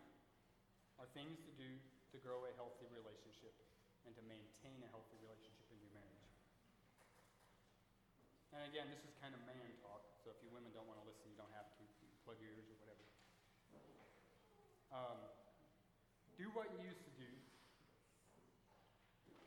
are 0.97 1.05
things 1.13 1.37
to 1.45 1.53
do 1.53 1.69
to 2.09 2.17
grow 2.25 2.41
a 2.41 2.51
healthy 2.57 2.89
relationship 2.89 3.53
and 4.09 4.17
to 4.17 4.23
maintain 4.25 4.81
a 4.81 4.89
healthy 4.89 5.13
relationship 5.21 5.69
in 5.69 5.77
your 5.77 5.93
marriage. 5.93 6.25
And 8.49 8.65
again, 8.65 8.89
this 8.89 8.97
is 9.05 9.13
kind 9.21 9.37
of 9.37 9.45
man 9.45 9.61
talk, 9.85 10.01
so 10.25 10.33
if 10.33 10.41
you 10.41 10.49
women 10.49 10.73
don't 10.73 10.89
want 10.89 10.97
to 10.97 11.05
listen, 11.05 11.29
you 11.29 11.37
don't 11.37 11.53
have 11.53 11.69
to. 11.77 11.85
You 11.85 12.17
plug 12.25 12.41
your 12.41 12.49
ears 12.49 12.65
or 12.65 12.81
whatever. 12.81 13.05
Um, 14.89 15.21
do 16.33 16.49
what 16.57 16.73
you 16.73 16.81
used 16.81 17.05
to 17.05 17.13
do. 17.13 17.29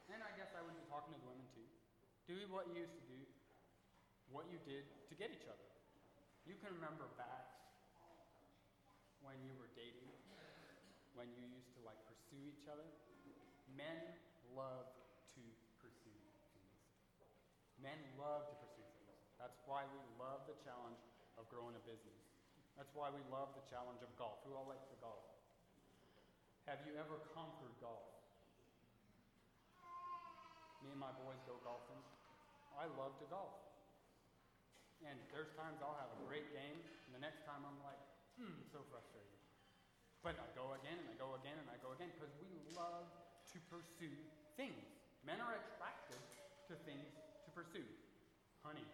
And 0.06 0.22
I 0.22 0.30
guess 0.38 0.54
I 0.54 0.62
would 0.62 0.78
be 0.78 0.86
talking 0.86 1.10
to 1.10 1.18
the 1.18 1.26
women 1.26 1.50
too. 1.50 1.66
Do 2.30 2.38
what 2.46 2.70
you 2.70 2.78
used 2.78 2.94
to 2.94 3.04
do, 3.10 3.18
what 4.30 4.46
you 4.54 4.62
did 4.62 4.86
to 5.10 5.18
get 5.18 5.34
each 5.34 5.50
other. 5.50 5.71
You 6.52 6.60
can 6.60 6.76
remember 6.76 7.08
back 7.16 7.48
when 9.24 9.40
you 9.40 9.56
were 9.56 9.72
dating, 9.72 10.12
when 11.16 11.32
you 11.32 11.48
used 11.48 11.72
to 11.72 11.80
like 11.80 11.96
pursue 12.04 12.44
each 12.44 12.68
other. 12.68 12.84
Men 13.72 13.96
love 14.52 14.84
to 15.32 15.40
pursue 15.80 16.12
things. 16.52 16.76
Men 17.80 17.96
love 18.20 18.52
to 18.52 18.54
pursue 18.60 18.84
things. 19.00 19.16
That's 19.40 19.56
why 19.64 19.88
we 19.96 19.96
love 20.20 20.44
the 20.44 20.52
challenge 20.60 21.00
of 21.40 21.48
growing 21.48 21.72
a 21.72 21.80
business. 21.88 22.20
That's 22.76 22.92
why 22.92 23.08
we 23.08 23.24
love 23.32 23.56
the 23.56 23.64
challenge 23.72 24.04
of 24.04 24.12
golf. 24.20 24.44
Who 24.44 24.52
all 24.52 24.68
likes 24.68 24.84
to 24.92 24.98
golf? 25.00 25.24
Have 26.68 26.84
you 26.84 27.00
ever 27.00 27.16
conquered 27.32 27.72
golf? 27.80 28.12
Me 30.84 30.92
and 30.92 31.00
my 31.00 31.16
boys 31.16 31.40
go 31.48 31.56
golfing. 31.64 32.04
I 32.76 32.92
love 33.00 33.16
to 33.24 33.26
golf. 33.32 33.71
And 35.02 35.18
there's 35.34 35.50
times 35.58 35.82
I'll 35.82 35.98
have 35.98 36.12
a 36.14 36.20
great 36.30 36.46
game, 36.54 36.78
and 37.06 37.10
the 37.10 37.22
next 37.22 37.42
time 37.42 37.62
I'm 37.66 37.78
like, 37.82 37.98
hmm, 38.38 38.54
so 38.70 38.80
frustrated. 38.88 39.38
But 40.22 40.38
I 40.38 40.46
go 40.54 40.78
again, 40.78 40.94
and 40.94 41.08
I 41.10 41.16
go 41.18 41.34
again, 41.34 41.58
and 41.58 41.66
I 41.66 41.76
go 41.82 41.90
again, 41.90 42.14
because 42.14 42.30
we 42.38 42.54
love 42.78 43.10
to 43.50 43.58
pursue 43.66 44.14
things. 44.54 44.86
Men 45.26 45.42
are 45.42 45.58
attracted 45.58 46.22
to 46.70 46.78
things 46.86 47.10
to 47.42 47.50
pursue. 47.50 47.86
Honey, 48.62 48.86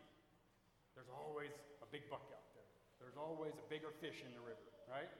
there's 0.96 1.12
always 1.12 1.52
a 1.84 1.88
big 1.92 2.08
buck 2.08 2.24
out 2.32 2.48
there. 2.56 2.68
There's 2.96 3.20
always 3.20 3.52
a 3.60 3.66
bigger 3.68 3.92
fish 4.00 4.24
in 4.24 4.32
the 4.32 4.40
river, 4.40 4.64
right? 4.88 5.12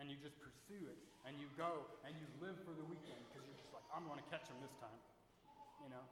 And 0.00 0.08
you 0.08 0.16
just 0.16 0.40
pursue 0.40 0.88
it, 0.88 0.98
and 1.28 1.36
you 1.36 1.52
go, 1.60 1.84
and 2.08 2.16
you 2.16 2.24
live 2.40 2.56
for 2.64 2.72
the 2.72 2.86
weekend 2.88 3.20
because 3.28 3.44
you're 3.44 3.60
just 3.60 3.70
like, 3.76 3.84
I'm 3.92 4.08
going 4.08 4.16
to 4.16 4.28
catch 4.32 4.48
him 4.48 4.56
this 4.64 4.72
time. 4.80 4.96
You 5.84 5.92
know? 5.92 6.04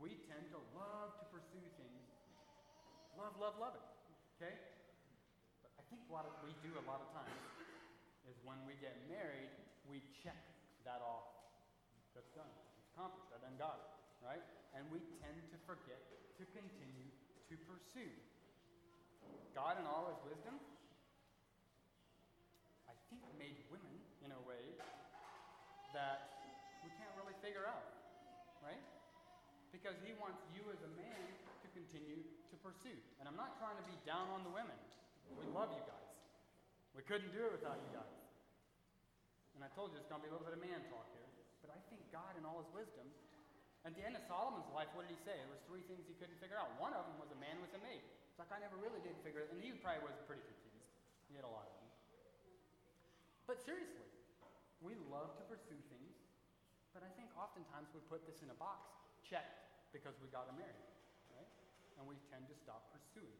We 0.00 0.16
tend 0.24 0.48
to 0.56 0.60
love 0.72 1.20
to 1.20 1.24
pursue 1.28 1.62
things. 1.76 2.13
Love, 3.14 3.38
love, 3.38 3.54
love 3.62 3.74
it. 3.78 3.86
Okay? 4.34 4.54
But 5.62 5.70
I 5.78 5.82
think 5.86 6.02
what 6.10 6.26
we 6.42 6.50
do 6.66 6.74
a 6.74 6.84
lot 6.90 6.98
of 6.98 7.08
times 7.14 7.38
is 8.26 8.34
when 8.42 8.58
we 8.66 8.74
get 8.82 8.98
married, 9.06 9.54
we 9.86 10.02
check 10.24 10.38
that 10.82 10.98
off. 10.98 11.30
That's 12.18 12.30
done. 12.34 12.50
It's 12.74 12.90
accomplished. 12.90 13.30
I 13.30 13.38
done 13.38 13.54
got 13.54 13.78
it. 13.78 13.90
Right? 14.24 14.42
And 14.74 14.88
we 14.90 14.98
tend 15.22 15.38
to 15.52 15.58
forget 15.62 16.00
to 16.40 16.44
continue 16.50 17.06
to 17.50 17.54
pursue. 17.70 18.10
God, 19.54 19.78
in 19.78 19.86
all 19.86 20.10
his 20.10 20.18
wisdom, 20.26 20.58
I 22.90 22.94
think 23.06 23.22
made 23.38 23.62
women 23.70 23.94
in 24.26 24.34
a 24.34 24.42
way 24.42 24.74
that 25.94 26.42
we 26.82 26.90
can't 26.98 27.14
really 27.14 27.36
figure 27.38 27.68
out. 27.68 27.86
Right? 28.64 28.82
Because 29.70 29.94
he 30.02 30.16
wants 30.18 30.42
you 30.50 30.66
as 30.74 30.80
a 30.82 30.90
man 30.98 31.22
to 31.62 31.66
continue 31.70 32.23
to 32.64 32.72
pursue. 32.72 32.96
And 33.20 33.28
I'm 33.28 33.36
not 33.36 33.60
trying 33.60 33.76
to 33.76 33.84
be 33.84 33.92
down 34.08 34.32
on 34.32 34.40
the 34.40 34.52
women. 34.52 34.76
We 35.36 35.44
love 35.52 35.68
you 35.76 35.84
guys. 35.84 36.08
We 36.96 37.04
couldn't 37.04 37.28
do 37.36 37.44
it 37.44 37.52
without 37.52 37.76
you 37.76 37.92
guys. 37.92 38.16
And 39.52 39.60
I 39.60 39.68
told 39.76 39.92
you 39.92 40.00
it's 40.00 40.08
going 40.08 40.24
to 40.24 40.26
be 40.26 40.32
a 40.32 40.34
little 40.34 40.48
bit 40.48 40.56
of 40.56 40.64
man 40.64 40.80
talk 40.88 41.04
here. 41.12 41.28
But 41.60 41.76
I 41.76 41.78
think 41.92 42.00
God, 42.08 42.32
in 42.40 42.48
all 42.48 42.64
his 42.64 42.72
wisdom, 42.72 43.04
at 43.84 43.92
the 43.92 44.00
end 44.00 44.16
of 44.16 44.24
Solomon's 44.24 44.66
life, 44.72 44.88
what 44.96 45.04
did 45.04 45.12
he 45.12 45.20
say? 45.28 45.36
There 45.36 45.52
was 45.52 45.60
three 45.68 45.84
things 45.84 46.08
he 46.08 46.16
couldn't 46.16 46.40
figure 46.40 46.56
out. 46.56 46.72
One 46.80 46.96
of 46.96 47.04
them 47.04 47.20
was 47.20 47.28
a 47.36 47.38
man 47.38 47.60
with 47.60 47.76
a 47.76 47.82
maid. 47.84 48.00
It's 48.32 48.40
like 48.40 48.50
I 48.50 48.58
never 48.58 48.80
really 48.80 48.98
did 49.04 49.14
figure 49.20 49.44
it, 49.44 49.52
and 49.52 49.60
he 49.60 49.76
probably 49.78 50.00
was 50.08 50.16
pretty 50.24 50.42
confused. 50.42 50.88
He 51.28 51.36
had 51.36 51.44
a 51.44 51.52
lot 51.52 51.68
of 51.68 51.74
them. 51.76 51.88
But 53.44 53.60
seriously, 53.60 54.08
we 54.80 54.96
love 55.12 55.36
to 55.36 55.44
pursue 55.44 55.78
things, 55.92 56.16
but 56.96 57.04
I 57.04 57.12
think 57.14 57.28
oftentimes 57.36 57.92
we 57.92 58.00
put 58.08 58.24
this 58.24 58.40
in 58.40 58.48
a 58.48 58.56
box, 58.56 58.88
checked 59.22 59.68
because 59.92 60.16
we 60.18 60.32
got 60.32 60.48
married? 60.56 60.80
And 61.98 62.04
we 62.10 62.18
tend 62.30 62.46
to 62.50 62.56
stop 62.58 62.90
pursuing. 62.90 63.38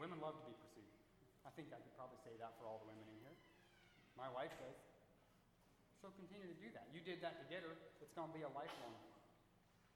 Women 0.00 0.18
love 0.18 0.38
to 0.40 0.46
be 0.48 0.56
pursued. 0.58 0.90
I 1.44 1.50
think 1.54 1.70
I 1.70 1.78
could 1.80 1.94
probably 1.96 2.18
say 2.24 2.34
that 2.40 2.56
for 2.60 2.68
all 2.68 2.82
the 2.82 2.88
women 2.88 3.04
in 3.06 3.18
here. 3.22 3.36
My 4.16 4.28
wife 4.32 4.52
does. 4.60 4.76
So 6.00 6.08
continue 6.16 6.48
to 6.48 6.58
do 6.58 6.72
that. 6.72 6.88
You 6.96 7.04
did 7.04 7.20
that 7.20 7.36
to 7.40 7.44
get 7.52 7.60
her. 7.60 7.76
It's 8.00 8.12
going 8.16 8.32
to 8.32 8.36
be 8.36 8.44
a 8.44 8.52
lifelong. 8.56 8.96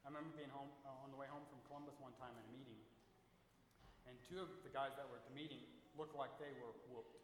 I 0.05 0.13
remember 0.13 0.37
being 0.37 0.53
home 0.53 0.69
uh, 0.85 1.05
on 1.05 1.09
the 1.09 1.17
way 1.17 1.25
home 1.33 1.49
from 1.49 1.65
Columbus 1.65 1.97
one 1.97 2.13
time 2.21 2.37
in 2.37 2.45
a 2.45 2.53
meeting, 2.53 2.77
and 4.05 4.13
two 4.29 4.37
of 4.37 4.53
the 4.61 4.69
guys 4.69 4.93
that 5.01 5.09
were 5.09 5.17
at 5.17 5.25
the 5.25 5.33
meeting 5.33 5.65
looked 5.97 6.13
like 6.13 6.29
they 6.37 6.53
were 6.61 6.77
whooped. 6.93 7.17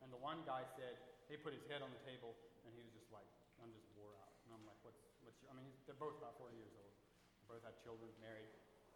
And 0.00 0.08
the 0.08 0.16
one 0.16 0.40
guy 0.48 0.64
said 0.80 0.96
he 1.28 1.36
put 1.36 1.52
his 1.52 1.60
head 1.68 1.84
on 1.84 1.92
the 1.92 2.00
table, 2.08 2.32
and 2.64 2.72
he 2.72 2.80
was 2.80 2.96
just 2.96 3.12
like, 3.12 3.28
"I'm 3.60 3.68
just 3.76 3.84
wore 3.92 4.16
out." 4.16 4.32
And 4.48 4.56
I'm 4.56 4.64
like, 4.64 4.80
"What's 4.80 5.04
what's 5.20 5.36
your?" 5.44 5.52
I 5.52 5.60
mean, 5.60 5.68
they're 5.84 6.00
both 6.00 6.16
about 6.16 6.40
40 6.40 6.56
years 6.56 6.72
old. 6.80 6.96
They 6.96 7.44
both 7.44 7.60
had 7.60 7.76
children, 7.84 8.08
married. 8.24 8.48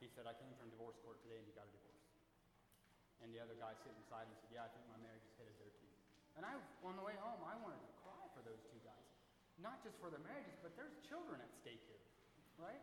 He 0.02 0.10
said, 0.10 0.26
"I 0.26 0.34
came 0.34 0.50
from 0.58 0.66
divorce 0.74 0.98
court 1.06 1.22
today, 1.22 1.38
and 1.38 1.46
he 1.46 1.54
got 1.54 1.70
a 1.70 1.72
divorce." 1.78 2.02
And 3.22 3.30
the 3.30 3.38
other 3.38 3.54
guy 3.54 3.70
sitting 3.86 3.94
beside 4.02 4.26
him 4.26 4.34
said, 4.42 4.50
"Yeah, 4.50 4.66
I 4.66 4.70
think 4.74 4.82
my 4.90 4.98
marriage 4.98 5.22
is 5.22 5.30
headed 5.38 5.54
there 5.62 5.70
too." 5.78 5.86
And 6.34 6.42
I, 6.42 6.58
on 6.82 6.98
the 6.98 7.06
way 7.06 7.14
home, 7.22 7.38
I 7.46 7.54
wanted 7.62 7.78
to 7.86 7.92
cry 8.02 8.24
for 8.34 8.42
those 8.42 8.58
two 8.66 8.82
guys, 8.82 9.06
not 9.62 9.78
just 9.86 9.94
for 10.02 10.10
their 10.10 10.18
marriages, 10.26 10.58
but 10.58 10.74
there's 10.74 10.98
children 11.06 11.38
at 11.38 11.54
stake 11.54 11.86
here, 11.86 12.02
right? 12.58 12.82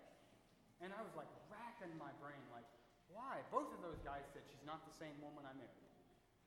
And 0.80 0.96
I 0.96 1.04
was 1.04 1.12
like 1.20 1.28
racking 1.52 1.92
my 2.00 2.16
brain, 2.24 2.40
like, 2.56 2.64
why? 3.12 3.44
Both 3.52 3.74
of 3.76 3.84
those 3.84 4.00
guys 4.00 4.24
said 4.32 4.48
she's 4.48 4.64
not 4.64 4.88
the 4.88 4.96
same 4.96 5.20
woman 5.20 5.44
I 5.44 5.52
married. 5.60 5.92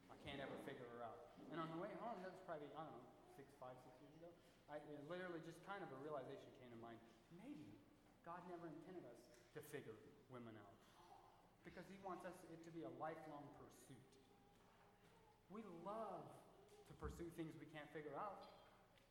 I 0.09 0.17
can't 0.25 0.41
ever 0.41 0.57
figure 0.65 0.89
her 0.97 1.05
out. 1.05 1.37
And 1.53 1.61
on 1.61 1.69
the 1.69 1.77
way 1.77 1.93
home, 2.01 2.23
that 2.25 2.33
was 2.33 2.41
probably, 2.49 2.71
I 2.73 2.87
don't 2.87 2.97
know, 2.97 3.07
six, 3.37 3.53
five, 3.61 3.77
six 3.85 3.93
years 4.01 4.15
ago, 4.17 4.31
I 4.73 4.81
literally 5.11 5.45
just 5.45 5.61
kind 5.69 5.85
of 5.85 5.93
a 5.93 5.99
realization 6.01 6.49
came 6.57 6.73
to 6.73 6.81
mind. 6.81 6.97
Maybe 7.37 7.77
God 8.25 8.41
never 8.49 8.71
intended 8.73 9.05
us 9.05 9.21
to 9.53 9.61
figure 9.69 9.99
women 10.33 10.57
out. 10.57 10.77
Because 11.63 11.87
he 11.87 12.01
wants 12.03 12.27
us 12.27 12.35
it 12.51 12.59
to 12.67 12.73
be 12.75 12.83
a 12.83 12.93
lifelong 12.99 13.47
pursuit. 13.61 14.03
We 15.53 15.63
love 15.85 16.25
to 16.89 16.93
pursue 16.97 17.29
things 17.39 17.55
we 17.61 17.69
can't 17.71 17.87
figure 17.93 18.17
out. 18.17 18.49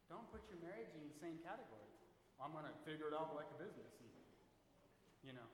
Don't 0.09 0.27
put 0.33 0.43
your 0.51 0.59
marriage 0.59 0.91
in 0.97 1.05
the 1.07 1.15
same 1.21 1.39
category. 1.45 1.87
I'm 2.41 2.51
going 2.51 2.65
to 2.67 2.75
figure 2.83 3.07
it 3.07 3.15
out 3.15 3.37
like 3.37 3.47
a 3.53 3.57
business. 3.61 3.93
And, 4.01 4.11
you 5.23 5.33
know. 5.37 5.47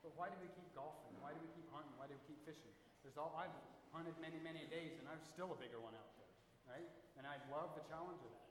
But 0.00 0.16
why 0.16 0.32
do 0.32 0.36
we 0.40 0.48
keep 0.56 0.66
golfing? 0.72 1.12
Why 1.20 1.36
do 1.36 1.38
we 1.44 1.50
keep 1.52 1.68
hunting? 1.70 1.92
Why 2.00 2.08
do 2.08 2.16
we 2.16 2.24
keep 2.24 2.40
fishing? 2.48 2.72
There's 3.04 3.20
all 3.20 3.36
I've 3.36 3.52
hunted 3.94 4.16
many, 4.18 4.40
many 4.42 4.66
days, 4.66 4.98
and 4.98 5.06
I'm 5.06 5.22
still 5.22 5.52
a 5.54 5.58
bigger 5.60 5.78
one 5.78 5.94
out 5.94 6.10
there, 6.18 6.32
right? 6.66 6.88
And 7.20 7.28
I 7.28 7.38
love 7.52 7.76
the 7.78 7.84
challenge 7.86 8.18
of 8.18 8.32
that. 8.32 8.50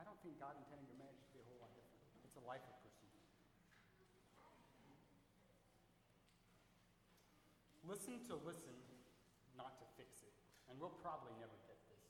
I 0.00 0.04
don't 0.04 0.16
think 0.20 0.40
God 0.40 0.56
intended 0.56 0.88
your 0.88 1.00
marriage 1.00 1.20
to 1.20 1.30
be 1.32 1.40
a 1.40 1.46
whole 1.48 1.60
lot 1.60 1.72
different. 1.76 2.02
It's 2.24 2.36
a 2.36 2.44
life 2.44 2.64
of 2.64 2.76
pursuit. 2.84 3.14
Listen 7.86 8.18
to 8.26 8.34
listen, 8.42 8.74
not 9.54 9.78
to 9.78 9.86
fix 9.94 10.26
it. 10.26 10.34
And 10.66 10.74
we'll 10.82 10.98
probably 11.06 11.30
never 11.38 11.54
get 11.70 11.78
this. 11.86 12.02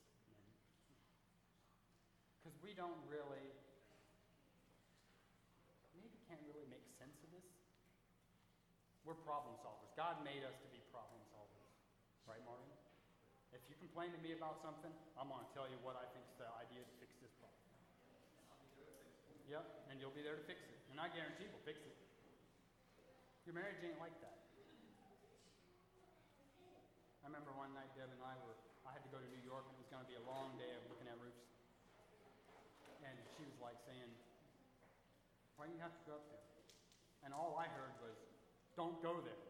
Because 2.41 2.57
we 2.65 2.73
don't 2.73 2.97
really, 3.05 3.45
maybe 5.93 6.17
can't 6.25 6.41
really 6.49 6.65
make 6.65 6.81
sense 6.97 7.21
of 7.21 7.29
this. 7.29 7.45
We're 9.05 9.21
problem 9.21 9.53
solvers. 9.61 9.93
God 9.93 10.17
made 10.25 10.41
us 10.41 10.57
to 10.65 10.67
be 10.73 10.81
problem 10.89 11.21
solvers. 11.29 11.69
Right, 12.25 12.41
Martin? 12.41 12.73
If 13.53 13.61
you 13.69 13.77
complain 13.77 14.09
to 14.17 14.19
me 14.19 14.33
about 14.33 14.57
something, 14.65 14.91
I'm 15.13 15.29
going 15.29 15.45
to 15.45 15.51
tell 15.53 15.69
you 15.69 15.77
what 15.85 15.93
I 15.93 16.09
think 16.09 16.25
is 16.25 16.41
the 16.41 16.49
idea 16.57 16.81
to 16.81 16.93
fix 16.97 17.13
this 17.21 17.31
problem. 17.37 17.61
Yep, 19.47 19.63
and 19.93 20.01
you'll 20.01 20.11
be 20.11 20.25
there 20.25 20.35
to 20.35 20.43
fix 20.43 20.59
it. 20.65 20.75
And 20.91 20.99
I 20.99 21.07
guarantee 21.07 21.47
we'll 21.47 21.63
fix 21.63 21.79
it. 21.85 21.95
Your 23.47 23.55
marriage 23.55 23.79
ain't 23.79 24.01
like 24.01 24.17
that. 24.25 24.43
I 27.27 27.31
remember 27.31 27.51
one 27.59 27.75
night 27.75 27.91
Deb 27.91 28.07
and 28.07 28.23
I 28.23 28.39
were, 28.43 28.55
I 28.87 28.95
had 28.95 29.03
to 29.03 29.11
go 29.11 29.19
to 29.19 29.27
New 29.27 29.43
York 29.43 29.67
and 29.67 29.75
it 29.75 29.83
was 29.83 29.91
going 29.91 29.99
to 29.99 30.07
be 30.07 30.15
a 30.15 30.23
long 30.23 30.55
day 30.55 30.71
of 30.79 30.83
looking 30.87 31.11
at 31.11 31.19
roofs. 31.19 31.43
And 33.03 33.19
she 33.35 33.43
was 33.43 33.59
like 33.59 33.75
saying, 33.83 34.07
why 35.59 35.66
do 35.66 35.66
you 35.77 35.85
have 35.85 35.93
to 35.93 36.05
go 36.09 36.17
up 36.17 36.25
there? 36.33 36.41
And 37.21 37.29
all 37.37 37.53
I 37.61 37.69
heard 37.69 37.93
was, 38.01 38.17
don't 38.73 38.97
go 39.05 39.21
there. 39.21 39.45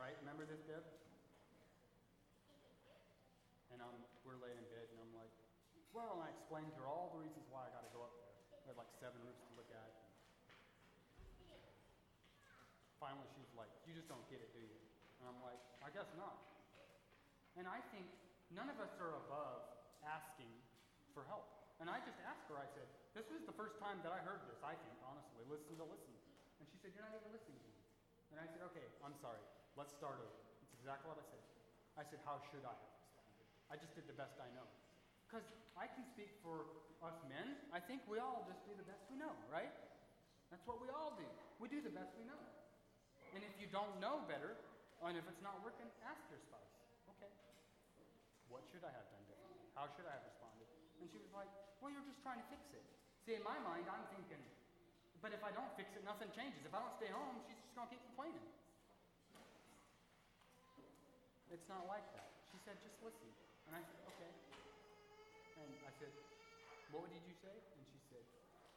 Right? 0.00 0.16
Remember 0.24 0.48
this, 0.48 0.64
Deb? 0.64 0.80
And 3.76 3.84
I'm, 3.84 4.00
we're 4.24 4.40
laying 4.40 4.56
in 4.56 4.64
bed 4.72 4.88
and 4.88 5.04
I'm 5.04 5.12
like, 5.12 5.28
well, 5.92 6.16
and 6.16 6.24
I 6.24 6.32
explained 6.32 6.72
to 6.72 6.80
her 6.80 6.88
all 6.88 7.12
the 7.12 7.20
reasons 7.20 7.44
why 7.52 7.68
I 7.68 7.70
got 7.76 7.84
to 7.84 7.92
go 7.92 8.00
up 8.08 8.16
there. 8.16 8.32
We 8.64 8.72
had 8.72 8.80
like 8.80 8.88
seven 8.96 9.20
roofs 9.20 9.44
to 9.44 9.52
look 9.52 9.68
at. 9.68 9.90
Finally, 12.96 13.28
she's 13.36 13.52
like, 13.52 13.68
you 13.84 13.92
just 13.92 14.08
don't 14.08 14.24
get 14.32 14.40
it, 14.40 14.48
do 14.56 14.64
you? 14.64 14.80
And 15.20 15.28
I'm 15.28 15.44
like, 15.44 15.60
I 15.84 15.92
guess 15.92 16.08
not. 16.16 16.40
And 17.60 17.68
I 17.68 17.84
think 17.92 18.08
none 18.48 18.72
of 18.72 18.80
us 18.80 18.96
are 18.96 19.12
above 19.28 19.60
asking 20.08 20.48
for 21.12 21.28
help. 21.28 21.44
And 21.84 21.92
I 21.92 22.00
just 22.00 22.16
asked 22.24 22.48
her, 22.48 22.56
I 22.56 22.64
said, 22.72 22.88
this 23.14 23.30
was 23.30 23.46
the 23.46 23.54
first 23.54 23.78
time 23.78 24.02
that 24.02 24.10
I 24.10 24.20
heard 24.26 24.42
this, 24.50 24.58
I 24.60 24.74
think, 24.74 24.98
honestly. 25.06 25.46
Listen 25.46 25.78
to 25.78 25.86
listen. 25.86 26.14
And 26.58 26.66
she 26.66 26.76
said, 26.82 26.90
You're 26.92 27.06
not 27.06 27.14
even 27.14 27.30
listening 27.30 27.62
to 27.62 27.70
me. 27.70 27.74
And 28.34 28.42
I 28.42 28.50
said, 28.50 28.66
okay, 28.74 28.82
I'm 29.06 29.14
sorry. 29.22 29.38
Let's 29.78 29.94
start 29.94 30.18
over. 30.18 30.42
That's 30.58 30.74
exactly 30.74 31.06
what 31.06 31.22
I 31.22 31.26
said. 31.30 31.44
I 31.94 32.02
said, 32.02 32.18
how 32.26 32.42
should 32.50 32.66
I 32.66 32.74
have 32.74 32.82
responded? 32.82 33.46
I 33.70 33.78
just 33.78 33.94
did 33.94 34.10
the 34.10 34.18
best 34.18 34.34
I 34.42 34.50
know. 34.58 34.66
Because 35.30 35.46
I 35.78 35.86
can 35.86 36.02
speak 36.10 36.34
for 36.42 36.66
us 36.98 37.14
men. 37.30 37.54
I 37.70 37.78
think 37.78 38.02
we 38.10 38.18
all 38.18 38.42
just 38.50 38.58
do 38.66 38.74
the 38.74 38.82
best 38.82 39.06
we 39.06 39.14
know, 39.14 39.30
right? 39.46 39.70
That's 40.50 40.66
what 40.66 40.82
we 40.82 40.90
all 40.90 41.14
do. 41.14 41.26
We 41.62 41.70
do 41.70 41.78
the 41.78 41.94
best 41.94 42.10
we 42.18 42.26
know. 42.26 42.42
And 43.38 43.46
if 43.46 43.54
you 43.62 43.70
don't 43.70 44.02
know 44.02 44.26
better, 44.26 44.58
and 45.06 45.14
if 45.14 45.22
it's 45.30 45.42
not 45.46 45.62
working, 45.62 45.86
ask 46.02 46.18
your 46.26 46.42
spouse, 46.42 46.74
okay, 47.14 47.30
what 48.50 48.66
should 48.66 48.82
I 48.82 48.90
have 48.90 49.06
done 49.14 49.22
differently? 49.30 49.62
How 49.78 49.86
should 49.94 50.10
I 50.10 50.14
have 50.18 50.26
responded? 50.26 50.66
And 50.98 51.06
she 51.06 51.22
was 51.22 51.30
like, 51.30 51.50
well, 51.78 51.94
you're 51.94 52.06
just 52.06 52.18
trying 52.26 52.42
to 52.42 52.48
fix 52.50 52.66
it. 52.74 52.82
See, 53.24 53.32
in 53.32 53.40
my 53.40 53.56
mind, 53.64 53.88
I'm 53.88 54.04
thinking, 54.12 54.40
but 55.24 55.32
if 55.32 55.40
I 55.40 55.48
don't 55.56 55.72
fix 55.80 55.88
it, 55.96 56.04
nothing 56.04 56.28
changes. 56.36 56.60
If 56.60 56.76
I 56.76 56.84
don't 56.84 56.92
stay 57.00 57.08
home, 57.08 57.40
she's 57.48 57.56
just 57.56 57.72
going 57.72 57.88
to 57.88 57.92
keep 57.96 58.04
complaining. 58.12 58.44
It's 61.48 61.64
not 61.64 61.88
like 61.88 62.04
that. 62.12 62.28
She 62.52 62.60
said, 62.68 62.76
just 62.84 63.00
listen. 63.00 63.32
And 63.64 63.72
I 63.72 63.80
said, 63.80 63.96
okay. 64.12 64.32
And 65.56 65.72
I 65.88 65.92
said, 65.96 66.12
what 66.92 67.08
did 67.08 67.24
you 67.24 67.32
say? 67.40 67.56
And 67.56 67.82
she 67.88 67.96
said, 68.12 68.20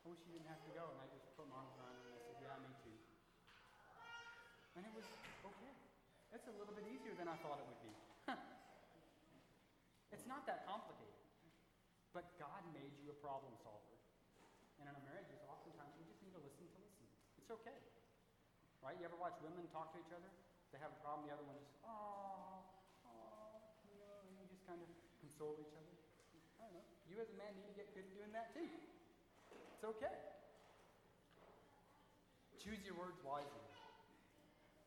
I 0.07 0.15
wish 0.15 0.23
you 0.23 0.39
didn't 0.39 0.47
have 0.47 0.63
to 0.63 0.71
go. 0.71 0.95
And 0.95 0.99
I 1.03 1.11
just 1.11 1.27
put 1.35 1.51
my 1.51 1.59
arms 1.59 1.75
around 1.75 1.99
her 1.99 2.07
and 2.07 2.15
I 2.15 2.21
said, 2.23 2.37
yeah, 2.39 2.55
me 2.63 2.71
too. 2.87 2.95
And 4.79 4.87
it 4.87 4.93
was 4.95 5.03
okay. 5.43 5.73
It's 6.31 6.47
a 6.47 6.55
little 6.55 6.71
bit 6.71 6.87
easier 6.87 7.11
than 7.19 7.27
I 7.27 7.35
thought 7.43 7.59
it 7.59 7.67
would 7.67 7.83
be. 7.83 7.91
it's 10.15 10.27
not 10.29 10.47
that 10.47 10.63
complicated. 10.63 11.19
But 12.15 12.31
God 12.39 12.63
made 12.71 12.95
you 13.03 13.11
a 13.11 13.17
problem 13.19 13.51
solver. 13.65 13.97
And 14.77 14.85
in 14.85 14.93
our 14.93 15.05
marriages, 15.09 15.41
oftentimes 15.49 15.97
we 15.97 16.05
just 16.05 16.21
need 16.21 16.33
to 16.37 16.41
listen 16.45 16.69
to 16.69 16.77
listen. 16.77 17.05
It's 17.47 17.55
okay. 17.63 17.79
Right? 18.83 18.99
You 18.99 19.07
ever 19.07 19.15
watch 19.15 19.39
women 19.39 19.63
talk 19.71 19.95
to 19.95 19.97
each 20.03 20.11
other? 20.11 20.27
They 20.75 20.83
have 20.83 20.91
a 20.91 20.99
problem, 20.99 21.31
the 21.31 21.31
other 21.31 21.47
one 21.47 21.55
just, 21.55 21.79
oh, 21.87 22.59
oh, 23.07 23.55
you 23.87 23.95
know, 24.03 24.19
and 24.27 24.35
you 24.35 24.43
just 24.51 24.67
kind 24.67 24.83
of 24.83 24.91
console 25.23 25.55
each 25.55 25.71
other. 25.71 25.95
I 26.59 26.67
don't 26.67 26.75
know. 26.75 26.83
You 27.07 27.23
as 27.23 27.31
a 27.31 27.39
man 27.39 27.55
need 27.55 27.71
to 27.71 27.77
get 27.79 27.87
good 27.95 28.03
at 28.03 28.11
doing 28.19 28.35
that 28.35 28.51
too. 28.51 28.67
It's 28.67 29.79
okay. 29.79 30.11
Choose 32.59 32.83
your 32.83 32.99
words 32.99 33.15
wisely. 33.23 33.63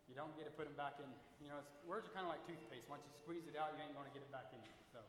You 0.05 0.13
don't 0.13 0.37
get 0.37 0.45
to 0.45 0.53
put 0.53 0.69
them 0.69 0.77
back 0.77 1.01
in. 1.01 1.09
You 1.41 1.49
know, 1.49 1.65
words 1.89 2.05
are 2.05 2.13
kind 2.13 2.29
of 2.29 2.33
like 2.37 2.45
toothpaste. 2.45 2.93
Once 2.93 3.09
you 3.09 3.13
squeeze 3.25 3.49
it 3.49 3.57
out, 3.57 3.73
you 3.73 3.81
ain't 3.81 3.97
going 3.97 4.05
to 4.05 4.13
get 4.13 4.21
it 4.21 4.29
back 4.29 4.53
in. 4.53 4.61
So 4.93 5.01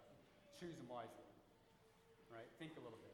choose 0.55 0.79
them 0.79 0.87
wisely. 0.87 1.27
Right? 2.31 2.47
Think 2.63 2.79
a 2.79 2.83
little 2.87 3.03
bit. 3.03 3.11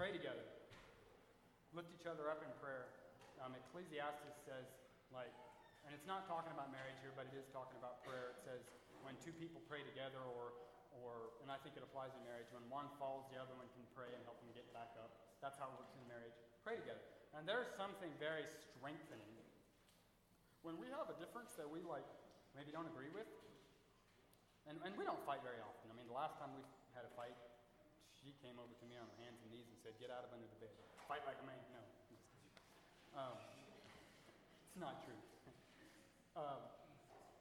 Pray 0.00 0.08
together. 0.16 0.57
Lift 1.76 1.92
each 1.92 2.08
other 2.08 2.32
up 2.32 2.40
in 2.40 2.52
prayer. 2.62 2.88
Um, 3.44 3.52
Ecclesiastes 3.54 4.40
says, 4.44 4.66
like, 5.12 5.32
and 5.86 5.92
it's 5.94 6.08
not 6.08 6.26
talking 6.26 6.50
about 6.52 6.72
marriage 6.74 6.98
here, 7.04 7.12
but 7.14 7.28
it 7.28 7.36
is 7.36 7.48
talking 7.54 7.76
about 7.78 8.04
prayer. 8.04 8.34
It 8.36 8.40
says, 8.42 8.62
when 9.04 9.14
two 9.22 9.32
people 9.36 9.62
pray 9.70 9.84
together, 9.86 10.20
or, 10.20 10.52
or, 10.90 11.38
and 11.44 11.52
I 11.52 11.60
think 11.62 11.78
it 11.78 11.84
applies 11.84 12.12
in 12.18 12.22
marriage, 12.26 12.50
when 12.50 12.66
one 12.72 12.90
falls, 12.98 13.28
the 13.30 13.38
other 13.38 13.54
one 13.54 13.70
can 13.76 13.84
pray 13.94 14.10
and 14.10 14.20
help 14.26 14.40
them 14.42 14.50
get 14.56 14.66
back 14.74 14.90
up. 14.98 15.12
That's 15.38 15.56
how 15.56 15.70
it 15.70 15.76
works 15.78 15.94
in 15.94 16.02
marriage. 16.10 16.34
Pray 16.66 16.76
together. 16.76 17.04
And 17.36 17.46
there's 17.46 17.70
something 17.78 18.10
very 18.18 18.48
strengthening 18.48 19.38
when 20.62 20.74
we 20.80 20.90
have 20.90 21.06
a 21.06 21.16
difference 21.22 21.54
that 21.54 21.68
we 21.68 21.80
like 21.86 22.06
maybe 22.56 22.74
don't 22.74 22.88
agree 22.90 23.10
with, 23.14 23.28
and, 24.66 24.76
and 24.82 24.92
we 24.98 25.06
don't 25.06 25.22
fight 25.22 25.40
very 25.46 25.62
often. 25.62 25.88
I 25.88 25.94
mean, 25.94 26.10
the 26.10 26.18
last 26.18 26.36
time 26.36 26.52
we 26.52 26.64
had 26.92 27.06
a 27.06 27.12
fight, 27.14 27.36
she 28.18 28.34
came 28.42 28.58
over 28.58 28.74
to 28.74 28.84
me 28.90 28.98
on 28.98 29.06
her 29.06 29.18
hands 29.22 29.38
and 29.40 29.48
knees 29.54 29.70
and 29.70 29.78
said, 29.78 29.94
Get 30.02 30.10
out 30.10 30.26
of 30.26 30.34
under 30.34 30.44
the 30.44 30.58
bed. 30.58 30.74
Fight 31.08 31.24
like 31.24 31.40
a 31.40 31.46
man. 31.48 31.56
No. 31.72 31.82
Um, 33.16 33.34
it's 34.68 34.76
not 34.76 35.00
true. 35.08 35.16
um, 36.36 36.60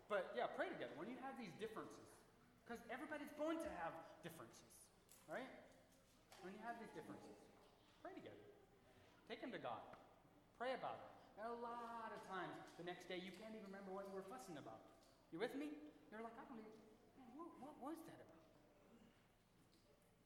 but 0.08 0.32
yeah, 0.34 0.47
pray 0.56 0.71
together. 0.71 0.95
When 0.95 1.12
you 1.12 1.19
have 1.19 1.36
these 1.36 1.51
differences, 1.60 2.08
because 2.63 2.80
everybody's 2.88 3.30
going 3.36 3.60
to 3.60 3.71
have 3.84 3.91
differences, 4.23 4.71
right? 5.27 5.51
When 6.39 6.56
you 6.56 6.62
have 6.63 6.80
these 6.80 6.89
differences, 6.95 7.36
pray 7.99 8.15
together. 8.15 8.39
Take 9.27 9.43
them 9.43 9.51
to 9.51 9.60
God. 9.60 9.84
Pray 10.56 10.71
about 10.71 11.03
it. 11.03 11.12
And 11.38 11.51
a 11.51 11.60
lot 11.60 12.10
of 12.15 12.23
times, 12.32 12.56
the 12.80 12.88
next 12.88 13.06
day, 13.12 13.19
you 13.19 13.36
can't 13.36 13.53
even 13.53 13.67
remember 13.67 13.91
what 13.93 14.08
you 14.10 14.15
were 14.15 14.25
fussing 14.25 14.58
about. 14.58 14.82
You 15.30 15.38
with 15.43 15.53
me? 15.53 15.75
You're 16.10 16.23
like, 16.23 16.34
I 16.39 16.47
don't 16.47 16.58
even, 16.58 16.71
man, 17.19 17.30
what, 17.36 17.51
what 17.60 17.75
was 17.84 17.99
that 18.10 18.17
about? 18.17 18.41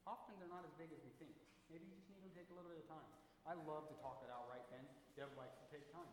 Often 0.08 0.40
they're 0.40 0.54
not 0.54 0.64
as 0.64 0.72
big 0.78 0.94
as 0.94 1.02
we 1.04 1.12
think. 1.18 1.36
Maybe 1.68 1.90
you 1.90 1.98
just 1.98 2.08
need 2.14 2.24
to 2.24 2.34
take 2.38 2.48
a 2.48 2.56
little 2.56 2.70
bit 2.70 2.80
of 2.80 2.88
time. 2.88 3.21
I 3.46 3.58
love 3.66 3.90
to 3.90 3.96
talk 4.00 4.22
it 4.22 4.30
out 4.30 4.46
right 4.48 4.64
then. 4.70 4.86
Deb 5.18 5.32
likes 5.36 5.58
to 5.58 5.68
take 5.74 5.86
time. 5.90 6.08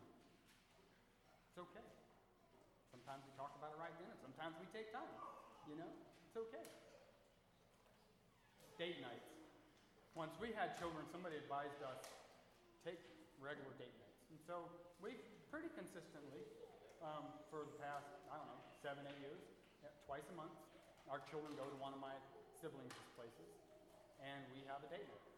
It's 1.50 1.60
okay. 1.60 1.84
Sometimes 2.90 3.24
we 3.28 3.32
talk 3.36 3.52
about 3.56 3.76
it 3.76 3.80
right 3.80 3.94
then, 4.00 4.08
and 4.08 4.20
sometimes 4.20 4.56
we 4.58 4.66
take 4.72 4.90
time. 4.90 5.12
You 5.68 5.76
know? 5.76 5.90
It's 6.28 6.36
okay. 6.36 6.66
Date 8.80 9.00
nights. 9.04 9.28
Once 10.14 10.34
we 10.40 10.50
had 10.56 10.78
children, 10.80 11.04
somebody 11.12 11.36
advised 11.36 11.78
us 11.84 12.00
take 12.86 12.98
regular 13.42 13.74
date 13.76 13.92
nights. 13.98 14.22
And 14.32 14.40
so 14.42 14.70
we've 15.02 15.20
pretty 15.50 15.68
consistently, 15.74 16.42
um, 17.02 17.28
for 17.52 17.66
the 17.66 17.76
past, 17.82 18.08
I 18.32 18.38
don't 18.38 18.48
know, 18.48 18.62
seven, 18.80 19.04
eight 19.08 19.20
years, 19.20 19.42
twice 20.06 20.24
a 20.32 20.36
month, 20.36 20.54
our 21.08 21.20
children 21.28 21.52
go 21.56 21.64
to 21.64 21.78
one 21.80 21.92
of 21.92 22.00
my 22.00 22.16
siblings' 22.60 22.96
places, 23.16 23.50
and 24.20 24.40
we 24.52 24.64
have 24.68 24.80
a 24.84 24.88
date 24.92 25.08
night. 25.08 25.28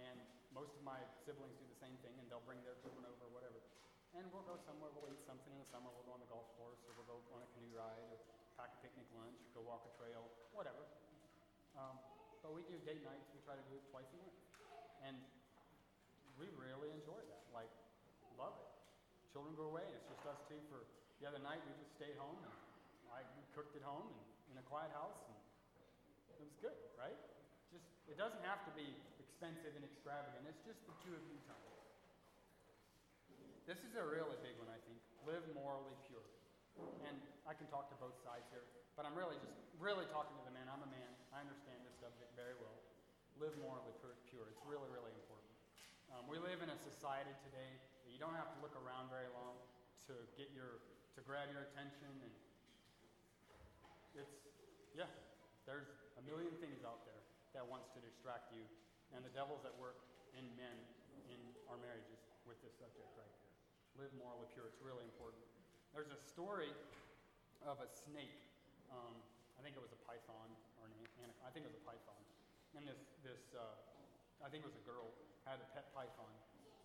And 0.00 0.18
most 0.50 0.74
of 0.74 0.82
my 0.82 0.98
siblings 1.22 1.54
do 1.58 1.66
the 1.66 1.80
same 1.80 1.94
thing, 2.02 2.14
and 2.18 2.26
they'll 2.26 2.44
bring 2.44 2.60
their 2.66 2.76
children 2.82 3.06
over 3.06 3.26
or 3.26 3.32
whatever. 3.34 3.58
And 4.18 4.26
we'll 4.34 4.46
go 4.46 4.58
somewhere, 4.66 4.90
we'll 4.90 5.10
eat 5.14 5.22
something 5.22 5.50
in 5.54 5.60
the 5.62 5.70
summer, 5.70 5.86
we'll 5.94 6.06
go 6.06 6.14
on 6.18 6.22
the 6.22 6.30
golf 6.30 6.50
course, 6.58 6.82
or 6.86 6.94
we'll 6.98 7.06
go 7.06 7.22
on 7.30 7.46
a 7.46 7.48
canoe 7.54 7.70
ride, 7.78 8.06
or 8.10 8.18
pack 8.58 8.74
a 8.74 8.78
picnic 8.82 9.06
lunch, 9.14 9.38
or 9.54 9.62
go 9.62 9.70
walk 9.70 9.86
a 9.86 9.92
trail, 9.94 10.26
whatever. 10.50 10.82
Um, 11.78 11.94
but 12.42 12.50
we 12.50 12.66
do 12.66 12.74
date 12.82 13.06
nights, 13.06 13.30
we 13.30 13.38
try 13.46 13.54
to 13.54 13.66
do 13.70 13.78
it 13.78 13.84
twice 13.94 14.10
a 14.10 14.18
month. 14.18 14.34
And 15.06 15.16
we 16.34 16.50
really 16.58 16.90
enjoy 16.90 17.22
that. 17.30 17.44
Like, 17.54 17.70
love 18.34 18.58
it. 18.58 18.70
Children 19.30 19.54
go 19.54 19.70
away, 19.70 19.86
it's 19.94 20.08
just 20.10 20.26
us 20.26 20.42
two 20.50 20.58
for 20.66 20.82
the 21.22 21.30
other 21.30 21.38
night. 21.38 21.62
We 21.62 21.72
just 21.78 21.94
stayed 21.94 22.18
home, 22.18 22.40
and 22.42 22.52
I 23.14 23.22
cooked 23.54 23.78
at 23.78 23.84
home 23.86 24.10
and 24.10 24.18
in 24.50 24.58
a 24.58 24.66
quiet 24.66 24.90
house, 24.90 25.14
and 25.30 25.36
it 26.34 26.42
was 26.42 26.56
good, 26.58 26.74
right? 26.98 27.14
Just 27.70 27.86
it 28.10 28.18
doesn't 28.18 28.42
have 28.42 28.66
to 28.66 28.72
be 28.74 28.90
expensive 29.40 29.72
and 29.72 29.88
extravagant. 29.88 30.44
It's 30.52 30.60
just 30.68 30.84
the 30.84 30.92
two 31.00 31.16
of 31.16 31.24
you 31.24 31.40
time. 31.48 31.64
This 33.64 33.80
is 33.88 33.96
a 33.96 34.04
really 34.04 34.36
big 34.44 34.52
one, 34.60 34.68
I 34.68 34.76
think. 34.84 35.00
Live 35.24 35.40
morally 35.56 35.96
pure. 36.04 36.28
And 37.08 37.16
I 37.48 37.56
can 37.56 37.64
talk 37.72 37.88
to 37.88 37.96
both 37.96 38.20
sides 38.20 38.44
here, 38.52 38.68
but 39.00 39.08
I'm 39.08 39.16
really 39.16 39.40
just 39.40 39.56
really 39.80 40.04
talking 40.12 40.36
to 40.36 40.44
the 40.44 40.52
man. 40.52 40.68
I'm 40.68 40.84
a 40.84 40.92
man. 40.92 41.08
I 41.32 41.40
understand 41.40 41.80
this 41.88 41.96
subject 42.04 42.28
very 42.36 42.52
well. 42.60 42.84
Live 43.40 43.56
morally 43.64 43.96
pure. 44.28 44.44
It's 44.44 44.60
really, 44.68 44.92
really 44.92 45.08
important. 45.16 45.48
Um, 46.12 46.28
we 46.28 46.36
live 46.36 46.60
in 46.60 46.68
a 46.68 46.76
society 46.76 47.32
today 47.40 47.80
that 48.04 48.12
you 48.12 48.20
don't 48.20 48.36
have 48.36 48.52
to 48.52 48.58
look 48.60 48.76
around 48.76 49.08
very 49.08 49.32
long 49.32 49.56
to 50.12 50.20
get 50.36 50.52
your 50.52 50.84
to 51.16 51.24
grab 51.24 51.48
your 51.48 51.64
attention 51.72 52.12
and 52.12 52.32
it's 54.20 54.36
yeah, 54.92 55.08
there's 55.64 55.88
a 56.20 56.22
million 56.28 56.52
things 56.60 56.84
out 56.84 57.08
there 57.08 57.24
that 57.56 57.64
wants 57.64 57.88
to 57.96 58.04
distract 58.04 58.52
you, 58.52 58.68
and 59.14 59.26
the 59.26 59.32
devil's 59.34 59.66
at 59.66 59.74
work 59.78 59.98
in 60.34 60.46
men 60.54 60.76
in 61.30 61.40
our 61.66 61.78
marriages 61.78 62.18
with 62.46 62.58
this 62.62 62.74
subject 62.78 63.06
right 63.18 63.30
here. 63.30 63.54
Live 63.98 64.12
morally 64.18 64.46
pure. 64.54 64.70
It's 64.70 64.82
really 64.82 65.02
important. 65.06 65.42
There's 65.90 66.10
a 66.14 66.20
story 66.22 66.70
of 67.66 67.82
a 67.82 67.88
snake. 67.90 68.38
Um, 68.90 69.18
I 69.58 69.66
think 69.66 69.74
it 69.74 69.82
was 69.82 69.92
a 69.92 70.00
python 70.06 70.48
or 70.80 70.86
an 70.88 70.94
anaconda. 70.96 71.34
I 71.42 71.50
think 71.50 71.66
it 71.66 71.70
was 71.70 71.78
a 71.78 71.86
python. 71.86 72.20
And 72.78 72.86
this 72.86 73.02
this 73.26 73.42
uh, 73.52 74.46
I 74.46 74.48
think 74.48 74.62
it 74.62 74.68
was 74.70 74.78
a 74.78 74.86
girl 74.86 75.10
had 75.42 75.58
a 75.58 75.68
pet 75.74 75.90
python, 75.90 76.30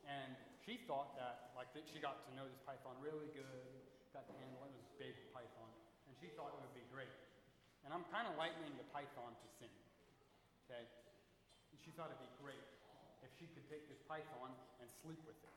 and 0.10 0.34
she 0.66 0.82
thought 0.90 1.14
that 1.14 1.54
like 1.54 1.70
that 1.78 1.86
she 1.86 2.02
got 2.02 2.26
to 2.26 2.32
know 2.34 2.50
this 2.50 2.60
python 2.66 2.98
really 2.98 3.30
good, 3.38 3.70
got 4.12 4.26
to 4.26 4.36
handle 4.42 4.66
it. 4.66 4.74
It 4.74 4.82
was 4.82 4.90
a 4.90 4.98
big 4.98 5.16
python, 5.30 5.70
and 6.10 6.18
she 6.18 6.34
thought 6.34 6.58
it 6.58 6.60
would 6.60 6.74
be 6.74 6.86
great. 6.90 7.14
And 7.86 7.94
I'm 7.94 8.04
kind 8.10 8.26
of 8.26 8.34
likening 8.34 8.74
the 8.82 8.88
python 8.90 9.38
to 9.38 9.48
sin. 9.62 9.70
Okay? 10.66 10.90
She 11.86 11.94
thought 11.94 12.10
it'd 12.10 12.18
be 12.18 12.34
great 12.42 12.66
if 13.22 13.30
she 13.38 13.46
could 13.54 13.62
take 13.70 13.86
this 13.86 14.02
python 14.10 14.50
and 14.82 14.90
sleep 15.06 15.22
with 15.22 15.38
it. 15.38 15.54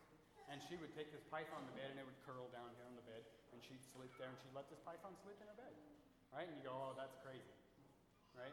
And 0.52 0.60
she 0.60 0.76
would 0.76 0.92
take 0.92 1.08
this 1.08 1.24
python 1.32 1.64
to 1.64 1.72
bed 1.72 1.88
and 1.88 1.96
it 1.96 2.04
would 2.04 2.20
curl 2.28 2.52
down 2.52 2.68
here 2.76 2.84
on 2.84 2.92
the 2.92 3.04
bed 3.08 3.24
and 3.52 3.64
she'd 3.64 3.80
sleep 3.96 4.12
there 4.20 4.28
and 4.28 4.36
she'd 4.44 4.52
let 4.52 4.68
this 4.68 4.80
python 4.84 5.16
sleep 5.24 5.40
in 5.40 5.48
her 5.48 5.56
bed. 5.56 5.72
Right? 6.28 6.44
And 6.44 6.52
you 6.60 6.64
go, 6.68 6.76
oh, 6.76 6.92
that's 7.00 7.16
crazy. 7.24 7.56
Right? 8.36 8.52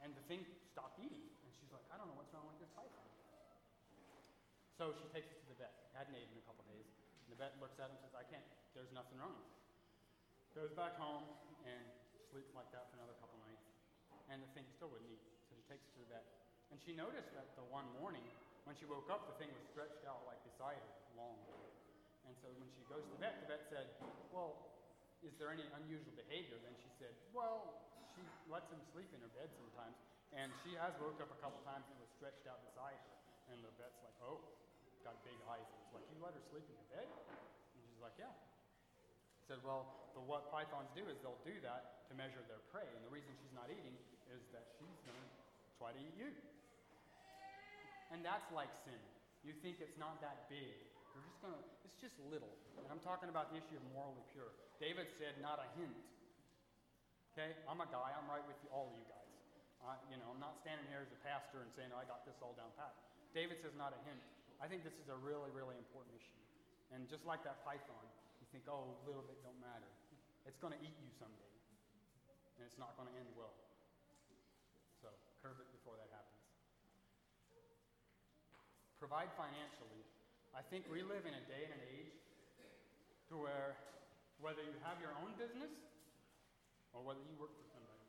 And 0.00 0.16
the 0.16 0.24
thing 0.24 0.40
stopped 0.72 0.96
eating. 1.04 1.20
And 1.44 1.52
she's 1.60 1.68
like, 1.68 1.84
I 1.92 2.00
don't 2.00 2.08
know 2.08 2.16
what's 2.16 2.32
wrong 2.32 2.48
with 2.48 2.56
this 2.64 2.72
python. 2.72 3.08
So 4.80 4.96
she 4.96 5.04
takes 5.12 5.28
it 5.28 5.36
to 5.44 5.46
the 5.52 5.58
vet. 5.60 5.92
Hadn't 5.92 6.16
eaten 6.16 6.32
in 6.32 6.40
a 6.40 6.46
couple 6.48 6.64
days. 6.64 6.88
And 7.28 7.36
the 7.36 7.38
vet 7.38 7.60
looks 7.60 7.76
at 7.76 7.92
him 7.92 7.96
and 7.96 8.00
says, 8.08 8.16
I 8.16 8.24
can't, 8.24 8.44
there's 8.72 8.92
nothing 8.96 9.20
wrong 9.20 9.36
with 9.36 9.52
it. 9.52 9.60
Goes 10.56 10.72
back 10.72 10.96
home 10.96 11.28
and 11.68 11.84
sleeps 12.32 12.56
like 12.56 12.72
that 12.72 12.88
for 12.88 12.96
another 12.96 13.16
couple 13.20 13.36
nights. 13.44 13.68
And 14.32 14.40
the 14.40 14.48
thing 14.56 14.64
still 14.72 14.88
wouldn't 14.88 15.12
eat. 15.12 15.20
So 15.48 15.60
she 15.60 15.64
takes 15.68 15.84
it 15.84 15.92
to 15.96 16.08
the 16.08 16.12
vet. 16.16 16.24
And 16.72 16.80
she 16.80 16.96
noticed 16.96 17.28
that 17.36 17.52
the 17.60 17.68
one 17.68 17.84
morning, 18.00 18.24
when 18.64 18.72
she 18.72 18.88
woke 18.88 19.12
up, 19.12 19.28
the 19.28 19.36
thing 19.36 19.52
was 19.52 19.60
stretched 19.68 20.08
out 20.08 20.24
like 20.24 20.40
beside 20.48 20.80
her, 20.80 20.92
long. 21.20 21.36
And 22.24 22.32
so 22.40 22.48
when 22.56 22.64
she 22.72 22.80
goes 22.88 23.04
to 23.04 23.12
the 23.12 23.20
vet, 23.20 23.44
the 23.44 23.48
vet 23.52 23.62
said, 23.68 23.86
Well, 24.32 24.56
is 25.20 25.36
there 25.36 25.52
any 25.52 25.68
unusual 25.76 26.16
behavior? 26.16 26.56
Then 26.64 26.72
she 26.80 26.88
said, 26.96 27.12
Well, 27.36 27.76
she 28.16 28.24
lets 28.48 28.72
him 28.72 28.80
sleep 28.96 29.12
in 29.12 29.20
her 29.20 29.32
bed 29.36 29.52
sometimes. 29.52 30.00
And 30.32 30.48
she 30.64 30.72
has 30.80 30.96
woke 30.96 31.20
up 31.20 31.28
a 31.28 31.38
couple 31.44 31.60
times 31.68 31.84
and 31.92 32.00
was 32.00 32.08
stretched 32.16 32.48
out 32.48 32.64
beside 32.64 32.96
her. 32.96 33.14
And 33.52 33.60
the 33.60 33.72
vet's 33.76 34.00
like, 34.00 34.16
Oh, 34.24 34.40
got 35.04 35.20
big 35.28 35.36
eyes. 35.52 35.68
And 35.68 35.76
he's 35.76 35.92
like, 35.92 36.08
You 36.08 36.24
let 36.24 36.32
her 36.32 36.44
sleep 36.48 36.64
in 36.64 36.72
your 36.72 36.88
bed? 36.88 37.08
And 37.76 37.84
she's 37.84 38.00
like, 38.00 38.16
Yeah. 38.16 38.32
He 38.32 39.44
said, 39.44 39.60
Well, 39.60 40.08
the, 40.16 40.24
what 40.24 40.48
pythons 40.48 40.88
do 40.96 41.04
is 41.04 41.20
they'll 41.20 41.44
do 41.44 41.60
that 41.68 42.08
to 42.08 42.16
measure 42.16 42.40
their 42.48 42.64
prey. 42.72 42.88
And 42.96 43.04
the 43.04 43.12
reason 43.12 43.28
she's 43.44 43.52
not 43.52 43.68
eating 43.68 43.92
is 44.32 44.40
that 44.56 44.72
she's 44.80 44.98
going 45.04 45.20
to 45.20 45.28
try 45.76 45.92
to 45.92 46.00
eat 46.00 46.16
you. 46.16 46.32
And 48.12 48.20
that's 48.20 48.46
like 48.52 48.70
sin. 48.84 49.00
You 49.42 49.56
think 49.64 49.80
it's 49.80 49.96
not 49.96 50.20
that 50.20 50.46
big. 50.52 50.76
You're 51.16 51.26
just 51.26 51.40
going 51.40 51.56
to, 51.56 51.60
it's 51.82 51.98
just 51.98 52.14
little. 52.28 52.52
And 52.78 52.86
I'm 52.92 53.02
talking 53.02 53.32
about 53.32 53.50
the 53.50 53.58
issue 53.58 53.76
of 53.76 53.84
morally 53.92 54.22
pure. 54.36 54.52
David 54.78 55.08
said, 55.16 55.40
Not 55.40 55.58
a 55.58 55.68
hint. 55.80 55.96
Okay? 57.32 57.56
I'm 57.64 57.80
a 57.80 57.88
guy, 57.88 58.12
I'm 58.12 58.28
right 58.28 58.44
with 58.44 58.60
you, 58.60 58.68
all 58.68 58.92
of 58.92 58.96
you 59.00 59.08
guys. 59.08 59.22
You 60.12 60.20
know, 60.20 60.30
I'm 60.30 60.38
not 60.38 60.54
standing 60.62 60.86
here 60.86 61.02
as 61.02 61.10
a 61.10 61.20
pastor 61.26 61.58
and 61.58 61.70
saying, 61.74 61.90
oh, 61.90 61.98
I 61.98 62.06
got 62.06 62.22
this 62.22 62.38
all 62.38 62.54
down 62.54 62.70
pat. 62.78 62.94
David 63.34 63.58
says, 63.58 63.74
not 63.74 63.90
a 63.90 64.00
hint. 64.06 64.20
I 64.62 64.70
think 64.70 64.86
this 64.86 64.94
is 64.94 65.10
a 65.10 65.18
really, 65.18 65.50
really 65.50 65.74
important 65.74 66.14
issue. 66.14 66.38
And 66.94 67.10
just 67.10 67.26
like 67.26 67.42
that 67.42 67.66
python, 67.66 68.06
you 68.38 68.46
think, 68.54 68.70
oh, 68.70 68.94
a 68.94 69.04
little 69.08 69.26
bit 69.26 69.42
don't 69.42 69.58
matter. 69.58 69.90
It's 70.46 70.60
going 70.62 70.70
to 70.70 70.78
eat 70.86 70.94
you 71.02 71.10
someday. 71.18 71.50
And 72.54 72.62
it's 72.62 72.78
not 72.78 72.94
going 72.94 73.10
to 73.10 73.16
end 73.18 73.26
well. 73.34 73.58
So 75.02 75.10
curb 75.42 75.58
it 75.58 75.66
before 75.74 75.98
that 75.98 76.06
happens. 76.14 76.42
Provide 79.02 79.34
financially. 79.34 80.06
I 80.54 80.62
think 80.62 80.86
we 80.86 81.02
live 81.02 81.26
in 81.26 81.34
a 81.34 81.42
day 81.50 81.66
and 81.66 81.74
an 81.74 81.82
age 81.90 82.14
to 83.26 83.34
where 83.34 83.74
whether 84.38 84.62
you 84.62 84.78
have 84.86 85.02
your 85.02 85.10
own 85.18 85.34
business 85.34 85.74
or 86.94 87.02
whether 87.02 87.18
you 87.26 87.34
work 87.34 87.50
for 87.50 87.66
somebody, 87.66 88.06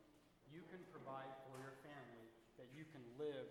you 0.53 0.61
can 0.69 0.77
provide 0.93 1.33
for 1.49 1.57
your 1.57 1.73
family 1.81 2.29
that 2.61 2.69
you 2.77 2.85
can 2.93 3.01
live 3.17 3.49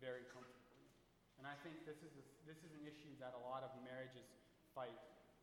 very 0.00 0.24
comfortably. 0.32 0.88
And 1.36 1.44
I 1.44 1.60
think 1.60 1.84
this 1.84 2.00
is, 2.00 2.16
a, 2.16 2.24
this 2.48 2.64
is 2.64 2.72
an 2.72 2.88
issue 2.88 3.20
that 3.20 3.36
a 3.36 3.42
lot 3.44 3.60
of 3.60 3.68
marriages 3.84 4.24
fight 4.72 4.96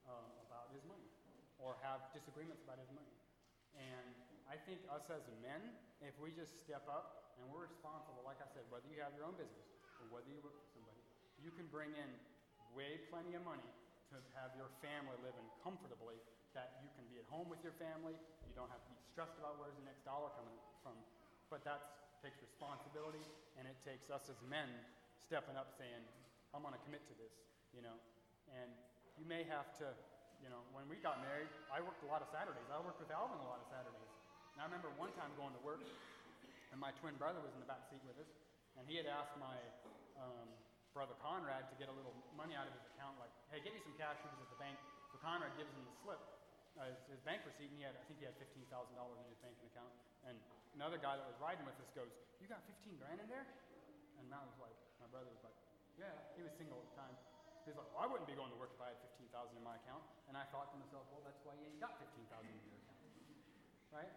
um, 0.10 0.34
about 0.50 0.74
is 0.74 0.82
money 0.90 1.14
or 1.62 1.78
have 1.86 2.10
disagreements 2.10 2.66
about 2.66 2.82
is 2.82 2.90
money. 2.90 3.14
And 3.78 4.18
I 4.50 4.58
think 4.58 4.82
us 4.90 5.06
as 5.14 5.30
men, 5.46 5.78
if 6.02 6.18
we 6.18 6.34
just 6.34 6.58
step 6.66 6.90
up 6.90 7.38
and 7.38 7.46
we're 7.54 7.70
responsible, 7.70 8.26
like 8.26 8.42
I 8.42 8.50
said, 8.50 8.66
whether 8.74 8.90
you 8.90 8.98
have 9.06 9.14
your 9.14 9.30
own 9.30 9.38
business 9.38 9.70
or 10.02 10.10
whether 10.10 10.26
you 10.26 10.42
work 10.42 10.58
for 10.58 10.70
somebody, 10.74 10.89
you 11.44 11.52
can 11.56 11.68
bring 11.72 11.92
in 11.96 12.10
way 12.76 13.00
plenty 13.10 13.36
of 13.36 13.44
money 13.44 13.66
to 14.12 14.18
have 14.38 14.54
your 14.58 14.70
family 14.82 15.16
living 15.22 15.46
comfortably, 15.62 16.18
that 16.58 16.82
you 16.82 16.90
can 16.98 17.06
be 17.14 17.22
at 17.22 17.28
home 17.30 17.46
with 17.46 17.62
your 17.62 17.76
family, 17.78 18.18
you 18.50 18.54
don't 18.58 18.72
have 18.74 18.82
to 18.82 18.92
be 18.92 19.00
stressed 19.06 19.38
about 19.38 19.62
where's 19.62 19.78
the 19.78 19.86
next 19.86 20.02
dollar 20.02 20.34
coming 20.34 20.58
from. 20.82 20.98
But 21.54 21.62
that 21.66 22.18
takes 22.26 22.42
responsibility, 22.42 23.22
and 23.56 23.70
it 23.70 23.78
takes 23.86 24.10
us 24.10 24.28
as 24.28 24.40
men 24.50 24.68
stepping 25.30 25.56
up 25.56 25.70
saying, 25.78 26.02
I'm 26.52 26.66
going 26.66 26.74
to 26.74 26.84
commit 26.90 27.06
to 27.06 27.16
this, 27.22 27.34
you 27.72 27.86
know. 27.86 27.94
And 28.58 28.70
you 29.22 29.30
may 29.30 29.46
have 29.46 29.70
to, 29.78 29.94
you 30.42 30.50
know, 30.50 30.66
when 30.74 30.90
we 30.90 30.98
got 30.98 31.22
married, 31.22 31.50
I 31.70 31.86
worked 31.86 32.02
a 32.02 32.10
lot 32.10 32.26
of 32.26 32.30
Saturdays. 32.34 32.66
I 32.74 32.82
worked 32.82 32.98
with 32.98 33.14
Alvin 33.14 33.38
a 33.38 33.46
lot 33.46 33.62
of 33.62 33.70
Saturdays. 33.70 34.14
And 34.58 34.60
I 34.62 34.66
remember 34.66 34.90
one 34.98 35.14
time 35.14 35.30
going 35.38 35.54
to 35.54 35.62
work, 35.62 35.86
and 36.74 36.82
my 36.82 36.90
twin 36.98 37.14
brother 37.22 37.38
was 37.46 37.54
in 37.54 37.62
the 37.62 37.70
back 37.70 37.86
seat 37.88 38.02
with 38.04 38.18
us, 38.18 38.30
and 38.74 38.90
he 38.90 38.98
had 38.98 39.06
asked 39.06 39.38
my 39.38 39.58
um, 40.18 40.50
brother 41.00 41.16
Conrad 41.24 41.72
to 41.72 41.76
get 41.80 41.88
a 41.88 41.96
little 41.96 42.12
money 42.36 42.60
out 42.60 42.68
of 42.68 42.76
his 42.76 42.84
account, 42.92 43.16
like, 43.24 43.32
hey, 43.56 43.64
get 43.64 43.72
me 43.72 43.80
some 43.80 43.96
cash, 43.96 44.20
he 44.20 44.28
was 44.28 44.44
at 44.44 44.52
the 44.52 44.60
bank. 44.60 44.76
So 45.16 45.24
Conrad 45.24 45.56
gives 45.56 45.72
him 45.72 45.88
the 45.88 45.96
slip 46.04 46.20
uh, 46.76 46.92
his, 46.92 47.00
his 47.16 47.22
bank 47.28 47.44
receipt, 47.44 47.72
and 47.72 47.80
he 47.80 47.84
had, 47.84 47.96
I 47.96 48.04
think 48.08 48.24
he 48.24 48.28
had 48.28 48.36
$15,000 48.40 48.68
in 48.68 49.26
his 49.32 49.40
banking 49.40 49.68
account. 49.72 49.92
And 50.28 50.36
another 50.76 51.00
guy 51.00 51.16
that 51.16 51.24
was 51.24 51.40
riding 51.40 51.64
with 51.64 51.76
us 51.80 51.88
goes, 51.96 52.12
You 52.44 52.48
got 52.52 52.64
15 52.68 53.00
grand 53.00 53.20
in 53.24 53.28
there? 53.28 53.48
And 54.20 54.28
Matt 54.28 54.48
was 54.48 54.60
like, 54.60 54.76
My 55.00 55.08
brother 55.12 55.32
was 55.32 55.44
like, 55.44 55.56
Yeah, 55.96 56.12
he 56.36 56.44
was 56.44 56.52
single 56.56 56.84
at 56.84 56.88
the 56.92 56.96
time. 57.00 57.16
He's 57.68 57.76
like, 57.76 57.86
well, 57.94 58.02
I 58.02 58.08
wouldn't 58.10 58.26
be 58.26 58.34
going 58.34 58.50
to 58.50 58.58
work 58.58 58.74
if 58.74 58.82
I 58.82 58.96
had 58.96 58.98
15,000 59.20 59.30
in 59.54 59.62
my 59.62 59.78
account. 59.78 60.02
And 60.26 60.34
I 60.34 60.48
thought 60.50 60.74
to 60.74 60.78
myself, 60.80 61.06
well, 61.14 61.22
that's 61.22 61.38
why 61.46 61.54
you 61.60 61.70
ain't 61.70 61.78
got 61.78 62.02
15,000 62.02 62.18
in 62.50 62.56
your 62.66 62.82
account. 62.82 62.98
Right? 63.94 64.14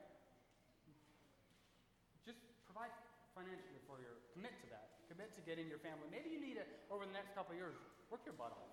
Just 2.24 2.40
provide 2.64 2.94
financially 3.36 3.82
for 3.84 4.00
your, 4.00 4.24
commit 4.32 4.56
to 4.64 4.68
that. 4.72 4.91
Commit 5.12 5.36
to 5.36 5.44
getting 5.44 5.68
your 5.68 5.76
family. 5.84 6.08
Maybe 6.08 6.32
you 6.32 6.40
need 6.40 6.56
it 6.56 6.88
over 6.88 7.04
the 7.04 7.12
next 7.12 7.36
couple 7.36 7.52
years. 7.52 7.76
Work 8.08 8.24
your 8.24 8.32
butt 8.32 8.56
off. 8.56 8.72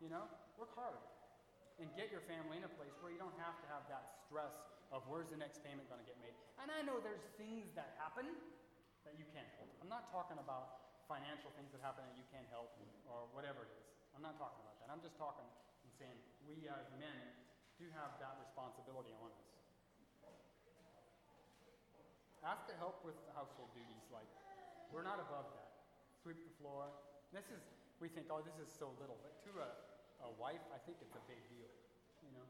You 0.00 0.08
know? 0.08 0.24
Work 0.56 0.72
hard 0.72 0.96
and 1.76 1.92
get 1.92 2.08
your 2.08 2.24
family 2.24 2.56
in 2.56 2.64
a 2.64 2.72
place 2.80 2.96
where 3.04 3.12
you 3.12 3.20
don't 3.20 3.36
have 3.36 3.60
to 3.60 3.66
have 3.68 3.84
that 3.92 4.16
stress 4.24 4.56
of 4.94 5.04
where's 5.12 5.28
the 5.28 5.36
next 5.36 5.60
payment 5.60 5.84
going 5.92 6.00
to 6.00 6.08
get 6.08 6.16
made. 6.24 6.32
And 6.56 6.72
I 6.72 6.80
know 6.86 7.04
there's 7.04 7.28
things 7.36 7.68
that 7.76 8.00
happen 8.00 8.24
that 9.04 9.12
you 9.20 9.28
can't 9.36 9.50
help. 9.60 9.68
I'm 9.84 9.92
not 9.92 10.08
talking 10.08 10.40
about 10.40 11.04
financial 11.04 11.52
things 11.52 11.68
that 11.76 11.84
happen 11.84 12.06
that 12.08 12.16
you 12.16 12.24
can't 12.32 12.48
help 12.48 12.72
or 13.04 13.28
whatever 13.36 13.68
it 13.68 13.72
is. 13.76 13.84
I'm 14.16 14.24
not 14.24 14.40
talking 14.40 14.64
about 14.64 14.80
that. 14.80 14.88
I'm 14.88 15.04
just 15.04 15.20
talking 15.20 15.44
and 15.44 15.92
saying 16.00 16.16
we 16.48 16.64
as 16.64 16.88
men 16.96 17.18
do 17.76 17.92
have 17.92 18.16
that 18.24 18.40
responsibility 18.40 19.12
on 19.20 19.28
us. 19.28 19.44
Ask 22.40 22.64
to 22.72 22.76
help 22.80 23.04
with 23.04 23.20
household 23.36 23.68
duties, 23.76 24.08
like 24.08 24.28
we're 24.88 25.04
not 25.04 25.20
above 25.20 25.48
that. 25.58 25.63
Sweep 26.24 26.40
the 26.40 26.56
floor. 26.56 26.88
This 27.36 27.44
is 27.52 27.60
we 28.00 28.08
think, 28.08 28.32
oh, 28.32 28.40
this 28.40 28.56
is 28.56 28.72
so 28.72 28.88
little, 28.96 29.20
but 29.20 29.36
to 29.44 29.52
a 29.60 29.68
a 30.24 30.30
wife, 30.40 30.64
I 30.72 30.80
think 30.88 30.96
it's 31.04 31.12
a 31.12 31.24
big 31.28 31.36
deal. 31.52 31.68
You 32.24 32.32
know, 32.32 32.46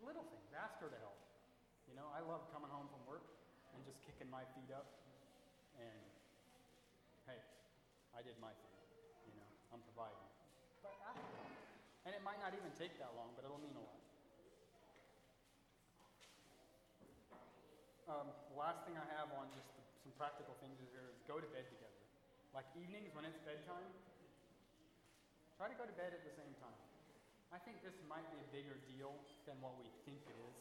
little 0.00 0.24
things. 0.32 0.48
Ask 0.56 0.80
her 0.80 0.88
to 0.88 1.00
help. 1.04 1.20
You 1.84 1.92
know, 1.92 2.08
I 2.16 2.24
love 2.24 2.48
coming 2.48 2.72
home 2.72 2.88
from 2.88 3.04
work 3.04 3.28
and 3.76 3.84
just 3.84 4.00
kicking 4.08 4.32
my 4.32 4.48
feet 4.56 4.72
up 4.72 4.88
and, 5.76 6.00
hey, 7.28 7.40
I 8.16 8.24
did 8.24 8.40
my 8.40 8.56
thing. 8.56 8.76
You 9.28 9.36
know, 9.36 9.48
I'm 9.76 9.84
providing. 9.84 10.24
But. 10.80 10.96
And 12.08 12.16
it 12.16 12.24
might 12.24 12.40
not 12.40 12.56
even 12.56 12.72
take 12.80 12.96
that 12.96 13.12
long, 13.12 13.36
but 13.36 13.44
it'll 13.44 13.60
mean 13.60 13.76
a 13.76 13.84
lot. 13.84 14.00
Um, 18.10 18.26
last 18.56 18.82
thing 18.88 18.96
I 18.96 19.06
have 19.20 19.28
on 19.36 19.52
just 19.54 19.70
the, 19.76 19.84
some 20.02 20.10
practical 20.16 20.56
things 20.58 20.80
is 20.82 20.90
go 21.28 21.38
to 21.38 21.46
bed 21.52 21.68
together. 21.68 21.89
Like 22.50 22.66
evenings 22.74 23.14
when 23.14 23.22
it's 23.22 23.38
bedtime, 23.46 23.86
try 25.54 25.70
to 25.70 25.76
go 25.78 25.86
to 25.86 25.94
bed 25.94 26.10
at 26.10 26.26
the 26.26 26.34
same 26.34 26.50
time. 26.58 26.74
I 27.54 27.58
think 27.62 27.82
this 27.82 27.94
might 28.06 28.26
be 28.30 28.38
a 28.38 28.48
bigger 28.50 28.78
deal 28.90 29.14
than 29.46 29.58
what 29.62 29.74
we 29.78 29.86
think 30.06 30.22
it 30.26 30.38
is. 30.38 30.56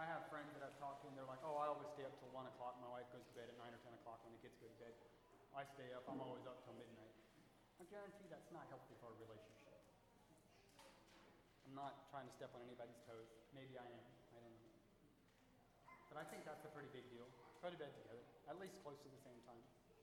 I 0.00 0.08
have 0.08 0.28
friends 0.32 0.52
that 0.56 0.64
I've 0.64 0.76
talked 0.80 1.04
to, 1.04 1.12
and 1.12 1.16
they're 1.16 1.28
like, 1.28 1.44
oh, 1.44 1.60
I 1.60 1.68
always 1.68 1.88
stay 1.92 2.08
up 2.08 2.16
till 2.16 2.32
1 2.32 2.48
o'clock. 2.56 2.80
My 2.80 2.88
wife 2.88 3.08
goes 3.12 3.24
to 3.24 3.34
bed 3.36 3.52
at 3.52 3.56
9 3.60 3.68
or 3.68 3.80
10 3.84 3.92
o'clock 4.00 4.24
when 4.24 4.32
the 4.32 4.40
kids 4.40 4.56
go 4.56 4.68
to 4.68 4.78
bed. 4.80 4.96
I 5.52 5.64
stay 5.76 5.92
up, 5.92 6.08
I'm 6.08 6.20
always 6.24 6.48
up 6.48 6.64
till 6.64 6.72
midnight. 6.76 7.12
I 7.76 7.84
guarantee 7.92 8.24
that's 8.32 8.48
not 8.48 8.64
healthy 8.72 8.96
for 9.00 9.12
a 9.12 9.16
relationship. 9.20 9.76
I'm 11.68 11.76
not 11.76 12.08
trying 12.08 12.28
to 12.28 12.34
step 12.36 12.52
on 12.56 12.64
anybody's 12.64 13.00
toes. 13.04 13.28
Maybe 13.52 13.76
I 13.76 13.84
am. 13.84 14.04
I 14.32 14.38
don't 14.40 14.56
know. 14.56 14.72
But 16.08 16.16
I 16.20 16.24
think 16.32 16.48
that's 16.48 16.64
a 16.64 16.72
pretty 16.72 16.88
big 16.96 17.04
deal. 17.12 17.28
Go 17.60 17.68
to 17.68 17.76
bed 17.76 17.92
together, 17.92 18.24
at 18.48 18.56
least 18.56 18.80
close 18.80 18.96
to 19.04 19.08
the 19.12 19.20
same 19.20 19.38
time. 19.44 19.60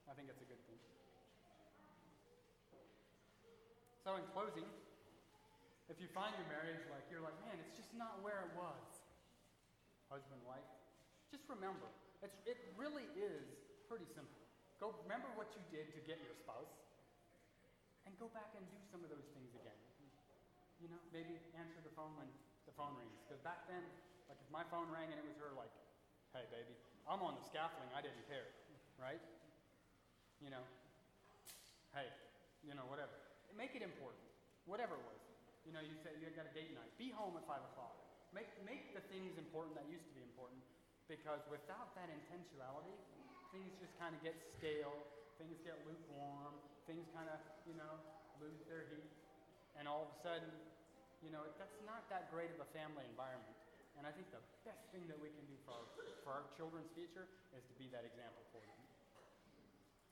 I 0.08 0.16
think 0.16 0.32
it's 0.32 0.40
a 0.40 0.48
good 0.48 0.62
thing. 0.64 0.80
So, 4.00 4.16
in 4.16 4.24
closing, 4.32 4.64
if 5.92 6.00
you 6.00 6.08
find 6.16 6.32
your 6.40 6.48
marriage 6.48 6.80
like 6.88 7.04
you're 7.12 7.20
like, 7.20 7.36
man, 7.44 7.60
it's 7.60 7.76
just 7.76 7.92
not 7.92 8.24
where 8.24 8.40
it 8.48 8.52
was, 8.56 9.04
husband, 10.08 10.40
wife, 10.48 10.64
just 11.28 11.44
remember, 11.52 11.84
it's, 12.24 12.40
it 12.48 12.56
really 12.80 13.04
is 13.20 13.44
pretty 13.84 14.08
simple. 14.08 14.40
Go 14.80 14.96
remember 15.04 15.28
what 15.36 15.52
you 15.52 15.60
did 15.68 15.92
to 15.92 16.00
get 16.08 16.24
your 16.24 16.32
spouse, 16.32 16.72
and 18.08 18.16
go 18.16 18.32
back 18.32 18.48
and 18.56 18.64
do 18.72 18.80
some 18.88 19.04
of 19.04 19.12
those 19.12 19.28
things 19.36 19.52
again. 19.52 19.76
You 20.80 20.88
know, 20.88 21.00
maybe 21.12 21.36
answer 21.60 21.84
the 21.84 21.92
phone 21.92 22.16
when 22.16 22.30
the 22.64 22.72
phone 22.72 22.96
rings. 22.96 23.20
Because 23.28 23.44
back 23.44 23.68
then, 23.68 23.84
like 24.32 24.40
if 24.40 24.48
my 24.48 24.64
phone 24.72 24.88
rang 24.88 25.12
and 25.12 25.20
it 25.20 25.26
was 25.28 25.36
her, 25.36 25.52
like, 25.52 25.72
hey, 26.32 26.48
baby, 26.48 26.72
I'm 27.04 27.20
on 27.20 27.36
the 27.36 27.44
scaffolding, 27.44 27.92
I 27.92 28.00
didn't 28.00 28.24
care, 28.24 28.48
right? 28.96 29.20
You 30.38 30.50
know, 30.54 30.64
hey, 31.94 32.08
you 32.62 32.74
know, 32.74 32.86
whatever. 32.86 33.12
Make 33.58 33.74
it 33.74 33.82
important, 33.82 34.22
whatever 34.70 34.94
it 34.94 35.04
was. 35.04 35.20
You 35.66 35.74
know, 35.74 35.82
you 35.82 35.98
say 36.00 36.14
you 36.16 36.30
got 36.32 36.46
a 36.46 36.54
date 36.54 36.72
night. 36.72 36.88
Be 36.96 37.10
home 37.10 37.34
at 37.36 37.44
5 37.44 37.58
o'clock. 37.74 37.98
Make, 38.30 38.48
make 38.62 38.94
the 38.94 39.02
things 39.10 39.34
important 39.36 39.74
that 39.74 39.88
used 39.90 40.06
to 40.06 40.14
be 40.14 40.22
important 40.22 40.60
because 41.08 41.40
without 41.48 41.96
that 41.96 42.12
intentionality, 42.12 42.92
things 43.50 43.72
just 43.80 43.96
kind 43.96 44.12
of 44.12 44.20
get 44.20 44.36
stale, 44.60 44.94
things 45.40 45.56
get 45.64 45.80
lukewarm, 45.88 46.52
things 46.84 47.08
kind 47.16 47.26
of, 47.32 47.40
you 47.64 47.74
know, 47.80 47.96
lose 48.38 48.60
their 48.68 48.84
heat. 48.92 49.10
And 49.80 49.88
all 49.88 50.06
of 50.06 50.10
a 50.12 50.18
sudden, 50.20 50.52
you 51.24 51.32
know, 51.32 51.42
that's 51.56 51.80
not 51.88 52.06
that 52.12 52.28
great 52.30 52.52
of 52.52 52.60
a 52.60 52.68
family 52.76 53.08
environment. 53.08 53.56
And 53.96 54.06
I 54.06 54.14
think 54.14 54.30
the 54.30 54.44
best 54.62 54.84
thing 54.94 55.02
that 55.10 55.18
we 55.18 55.32
can 55.32 55.42
do 55.50 55.56
for 55.66 55.74
our, 55.74 55.86
for 56.22 56.30
our 56.30 56.44
children's 56.54 56.92
future 56.94 57.26
is 57.56 57.64
to 57.66 57.74
be 57.80 57.90
that 57.90 58.06
example 58.06 58.44
for 58.54 58.62
them. 58.62 58.78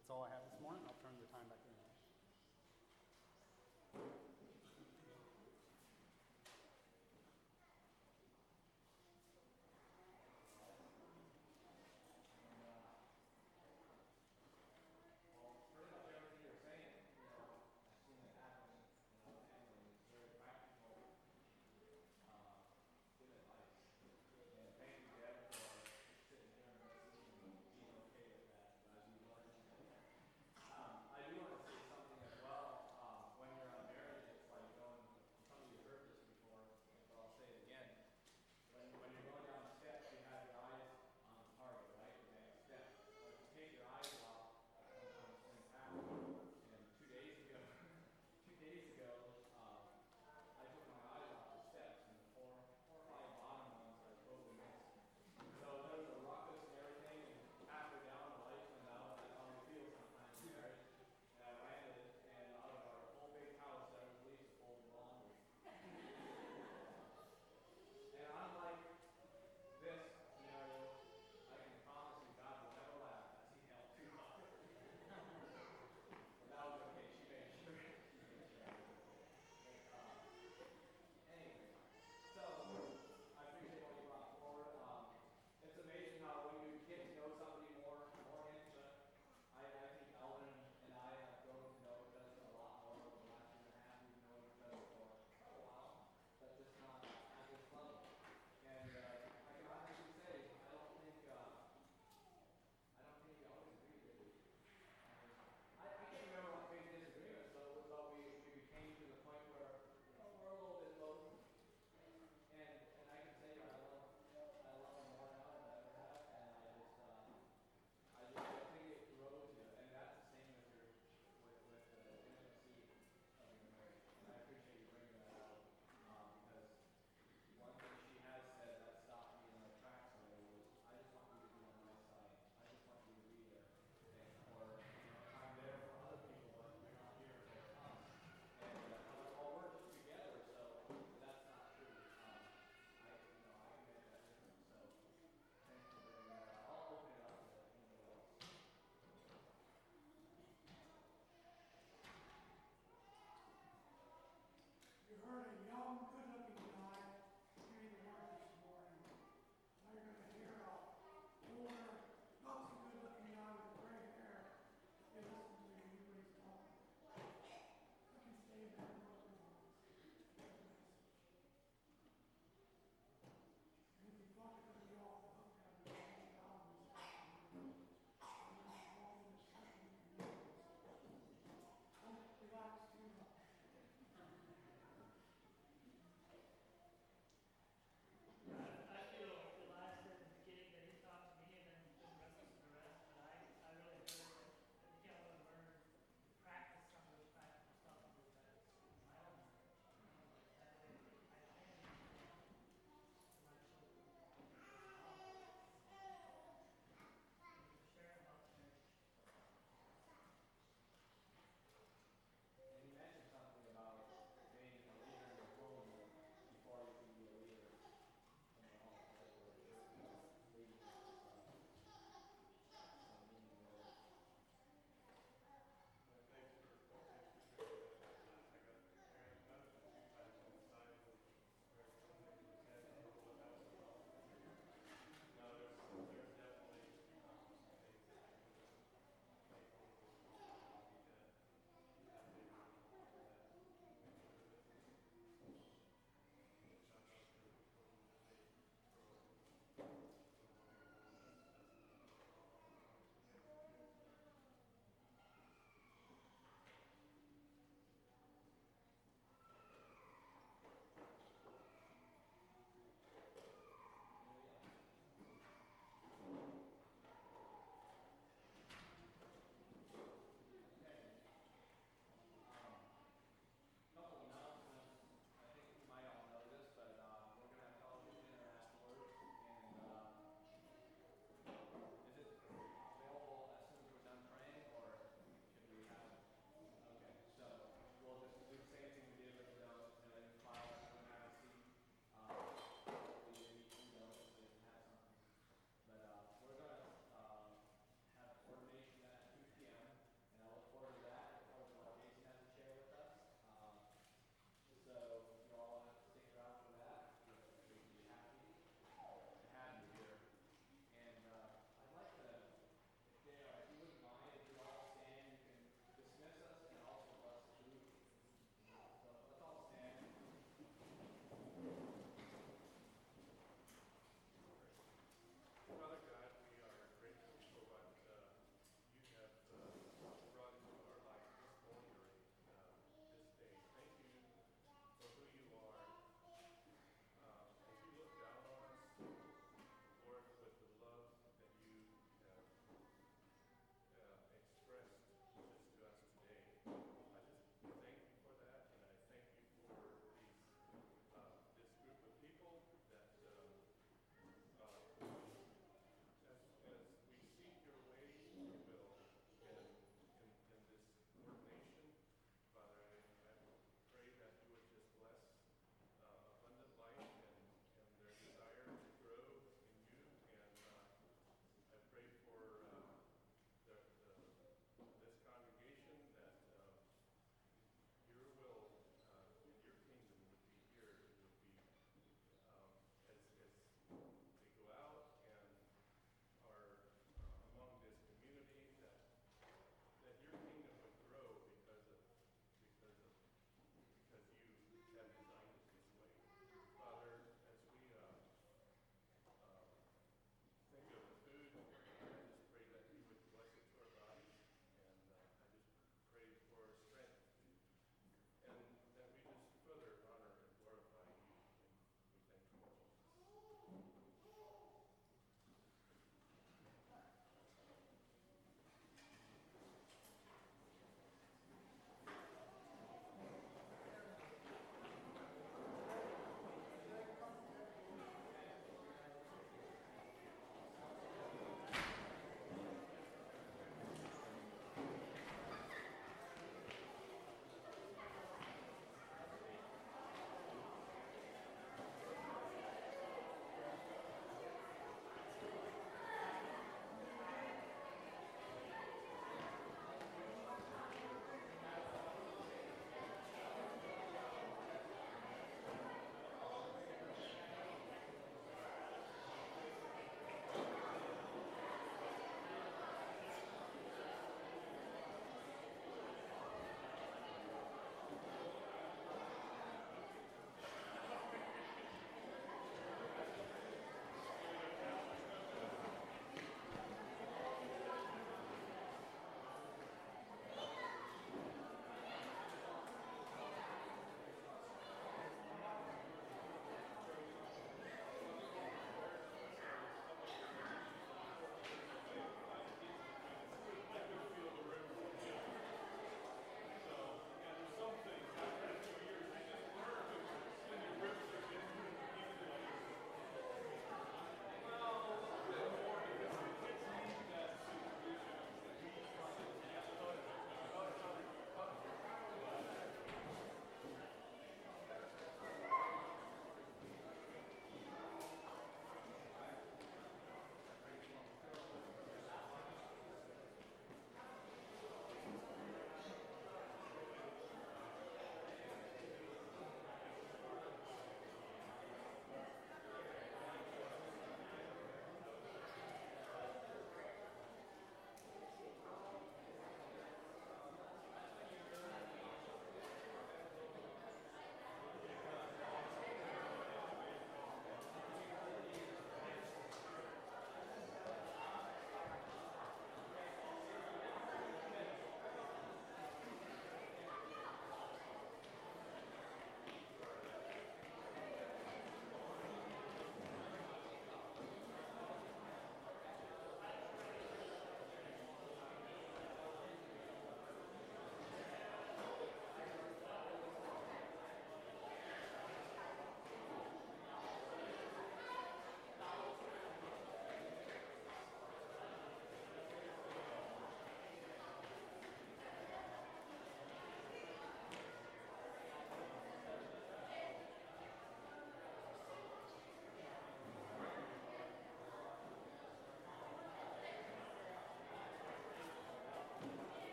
That's 0.00 0.16
all 0.16 0.24
I 0.24 0.32
have 0.32 0.40
this 0.48 0.56
morning. 0.64 0.80
I'll 0.88 0.96
turn 1.04 1.12
the 1.20 1.28
time 1.28 1.44
back 1.52 1.60
you. 1.68 1.76